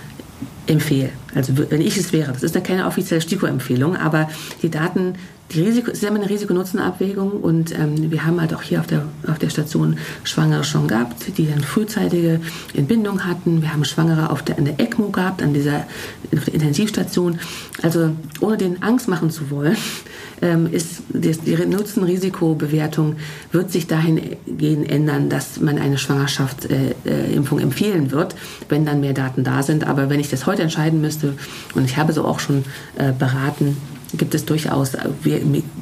empfehlen. 0.65 1.11
Also 1.33 1.53
wenn 1.69 1.81
ich 1.81 1.97
es 1.97 2.11
wäre. 2.11 2.33
Das 2.33 2.43
ist 2.43 2.55
ja 2.55 2.61
keine 2.61 2.85
offizielle 2.85 3.21
STIKO-Empfehlung, 3.21 3.95
aber 3.95 4.29
die 4.61 4.69
Daten 4.69 5.15
die 5.51 5.61
Risiko, 5.61 5.91
es 5.91 5.99
ist 5.99 6.03
immer 6.03 6.19
eine 6.19 6.29
Risiko-Nutzen-Abwägung 6.29 7.31
und 7.31 7.71
ähm, 7.71 8.11
wir 8.11 8.25
haben 8.25 8.41
halt 8.41 8.53
auch 8.53 8.61
hier 8.61 8.81
auf 8.81 8.87
der, 8.87 9.03
auf 9.27 9.39
der 9.39 9.49
Station 9.49 9.97
Schwangere 10.23 10.65
schon 10.65 10.87
gehabt, 10.87 11.37
die 11.37 11.47
dann 11.47 11.61
frühzeitige 11.61 12.41
Entbindung 12.73 13.25
hatten. 13.25 13.61
Wir 13.61 13.71
haben 13.71 13.85
Schwangere 13.85 14.29
auf 14.29 14.41
der, 14.43 14.57
an 14.57 14.65
der 14.65 14.79
ECMO 14.79 15.09
gehabt, 15.09 15.41
an 15.41 15.53
dieser 15.53 15.85
Intensivstation. 16.31 17.39
Also 17.81 18.11
ohne 18.41 18.57
den 18.57 18.83
Angst 18.83 19.07
machen 19.07 19.29
zu 19.29 19.49
wollen, 19.49 19.77
ähm, 20.41 20.67
ist 20.71 21.03
die, 21.09 21.31
die 21.31 21.55
Nutzen-Risiko-Bewertung 21.55 23.15
wird 23.53 23.71
sich 23.71 23.87
dahingehend 23.87 24.91
ändern, 24.91 25.29
dass 25.29 25.61
man 25.61 25.77
eine 25.77 25.97
Schwangerschaftsimpfung 25.97 27.59
äh, 27.59 27.61
äh, 27.61 27.63
empfehlen 27.63 28.11
wird, 28.11 28.35
wenn 28.67 28.85
dann 28.85 28.99
mehr 28.99 29.13
Daten 29.13 29.45
da 29.45 29.63
sind. 29.63 29.87
Aber 29.87 30.09
wenn 30.09 30.19
ich 30.19 30.29
das 30.29 30.45
heute 30.45 30.63
entscheiden 30.63 30.99
müsste, 30.99 31.35
und 31.73 31.85
ich 31.85 31.95
habe 31.95 32.11
so 32.11 32.25
auch 32.25 32.41
schon 32.41 32.65
äh, 32.97 33.13
beraten, 33.13 33.77
gibt 34.13 34.33
es 34.35 34.45
durchaus 34.45 34.93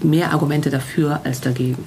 mehr 0.01 0.32
Argumente 0.32 0.69
dafür 0.69 1.21
als 1.23 1.41
dagegen. 1.41 1.84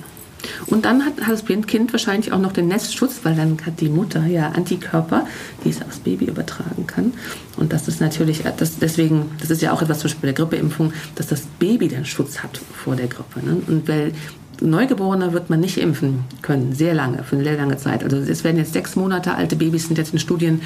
Und 0.67 0.85
dann 0.85 1.05
hat, 1.05 1.21
hat 1.21 1.33
das 1.33 1.45
Kind 1.67 1.93
wahrscheinlich 1.93 2.33
auch 2.33 2.39
noch 2.39 2.53
den 2.53 2.69
Nestschutz, 2.69 3.21
weil 3.25 3.35
dann 3.35 3.57
hat 3.67 3.81
die 3.81 3.89
Mutter 3.89 4.25
ja 4.27 4.51
Antikörper, 4.51 5.27
die 5.65 5.71
es 5.71 5.83
aufs 5.83 5.99
Baby 5.99 6.27
übertragen 6.27 6.87
kann. 6.87 7.13
Und 7.57 7.73
das 7.73 7.89
ist 7.89 8.01
natürlich, 8.01 8.45
das, 8.57 8.79
deswegen, 8.79 9.31
das 9.41 9.51
ist 9.51 9.63
ja 9.63 9.73
auch 9.73 9.83
etwas 9.83 9.99
zum 9.99 10.09
Beispiel 10.09 10.31
bei 10.31 10.35
der 10.35 10.47
Grippeimpfung, 10.47 10.93
dass 11.17 11.27
das 11.27 11.43
Baby 11.59 11.89
den 11.89 12.05
Schutz 12.05 12.39
hat 12.39 12.61
vor 12.73 12.95
der 12.95 13.09
Grippe. 13.09 13.45
Ne? 13.45 13.63
Und 13.67 13.89
weil 13.89 14.13
Neugeborene 14.61 15.33
wird 15.33 15.51
man 15.51 15.61
nicht 15.61 15.79
impfen 15.79 16.25
können, 16.43 16.73
sehr 16.73 16.95
lange, 16.95 17.23
für 17.23 17.37
eine 17.37 17.45
sehr 17.45 17.57
lange 17.57 17.77
Zeit. 17.77 18.03
Also 18.03 18.17
es 18.17 18.43
werden 18.43 18.57
jetzt 18.57 18.73
sechs 18.73 18.97
Monate 18.97 19.35
alte 19.35 19.57
Babys 19.57 19.87
sind 19.87 19.99
jetzt 19.99 20.13
in 20.13 20.19
Studien, 20.19 20.63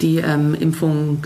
die 0.00 0.16
ähm, 0.16 0.54
Impfungen 0.54 1.18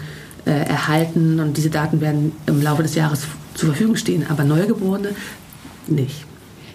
äh, 0.45 0.51
erhalten 0.51 1.39
und 1.39 1.57
diese 1.57 1.71
Daten 1.71 2.01
werden 2.01 2.33
im 2.47 2.61
Laufe 2.63 2.83
des 2.83 2.95
Jahres 2.97 3.27
zur 3.61 3.69
Verfügung 3.69 3.97
stehen, 3.97 4.27
aber 4.29 4.43
Neugeborene 4.45 5.15
nicht. 5.87 6.25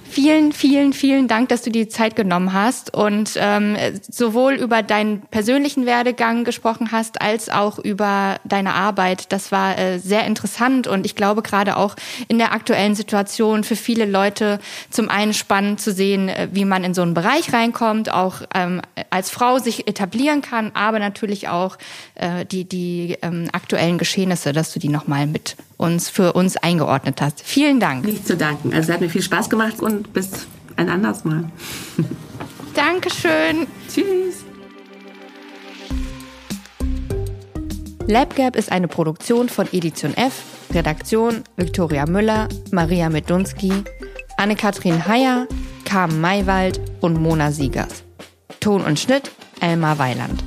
Vielen, 0.08 0.54
vielen, 0.54 0.94
vielen 0.94 1.28
Dank, 1.28 1.50
dass 1.50 1.64
du 1.64 1.70
die 1.72 1.90
Zeit 1.90 2.16
genommen 2.16 2.54
hast 2.54 2.94
und 2.94 3.32
ähm, 3.36 3.76
sowohl 4.10 4.54
über 4.54 4.82
deinen 4.82 5.20
persönlichen 5.24 5.86
Werdegang 5.86 6.46
gesprochen 6.46 6.94
hast, 6.94 7.22
als 7.22 7.50
auch 7.50 7.80
über 7.80 8.38
deine 8.46 8.76
Arbeit. 8.76 9.34
Das 9.34 9.52
war 9.52 9.78
äh, 9.78 10.00
sehr 10.00 10.26
interessant 10.26 10.88
und 10.88 11.06
ich 11.06 11.16
glaube 11.16 11.42
gerade 11.42 11.76
auch 11.76 11.98
in 12.30 12.38
der 12.38 12.54
aktuellen 12.54 12.96
Situation 12.96 13.66
für 13.66 13.76
viele 13.76 14.06
Leute 14.06 14.60
zum 14.90 15.10
einen 15.10 15.34
spannend 15.34 15.82
zu 15.82 15.92
sehen, 15.92 16.30
äh, 16.30 16.48
wie 16.54 16.64
man 16.64 16.86
in 16.86 16.94
so 16.94 17.02
einen 17.02 17.14
Bereich 17.14 17.52
reinkommt, 17.52 18.10
auch 18.10 18.42
ähm, 18.54 18.82
als 19.10 19.32
Frau 19.32 19.60
sich 19.60 19.86
etablieren 19.86 20.42
kann, 20.42 20.72
aber 20.76 21.00
natürlich 21.00 21.50
auch 21.50 21.78
äh, 22.14 22.46
die, 22.46 22.64
die 22.64 23.18
ähm, 23.22 23.50
aktuellen 23.52 23.98
Geschehnisse, 23.98 24.54
dass 24.54 24.72
du 24.72 24.80
die 24.80 24.90
nochmal 24.90 25.28
mit 25.28 25.58
uns 25.78 26.10
für 26.10 26.34
uns 26.34 26.58
eingeordnet 26.58 27.22
hast. 27.22 27.42
Vielen 27.42 27.80
Dank. 27.80 28.06
Nicht 28.06 28.28
zu 28.28 28.38
danken. 28.38 28.74
Also 28.74 28.90
es 28.90 28.94
hat 28.94 29.02
mir 29.02 29.10
viel 29.10 29.22
Spaß 29.22 29.50
gemacht 29.50 29.82
und 29.82 30.14
bis 30.14 30.48
ein 30.76 30.90
anderes 30.90 31.24
Mal. 31.24 31.46
Dankeschön. 32.74 33.68
Tschüss. 33.88 34.44
LabGap 38.08 38.56
ist 38.56 38.72
eine 38.72 38.88
Produktion 38.88 39.50
von 39.50 39.68
Edition 39.72 40.16
F, 40.16 40.44
Redaktion 40.74 41.44
Viktoria 41.58 42.06
Müller, 42.06 42.48
Maria 42.72 43.10
Medunski, 43.10 43.72
Anne-Kathrin 44.38 45.08
Heyer, 45.08 45.48
Carmen 45.86 46.22
Maywald 46.22 46.80
und 47.02 47.20
Mona 47.20 47.52
Siegers. 47.52 48.04
Ton 48.60 48.84
und 48.84 49.00
Schnitt 49.00 49.32
Elmar 49.60 49.98
Weiland. 49.98 50.44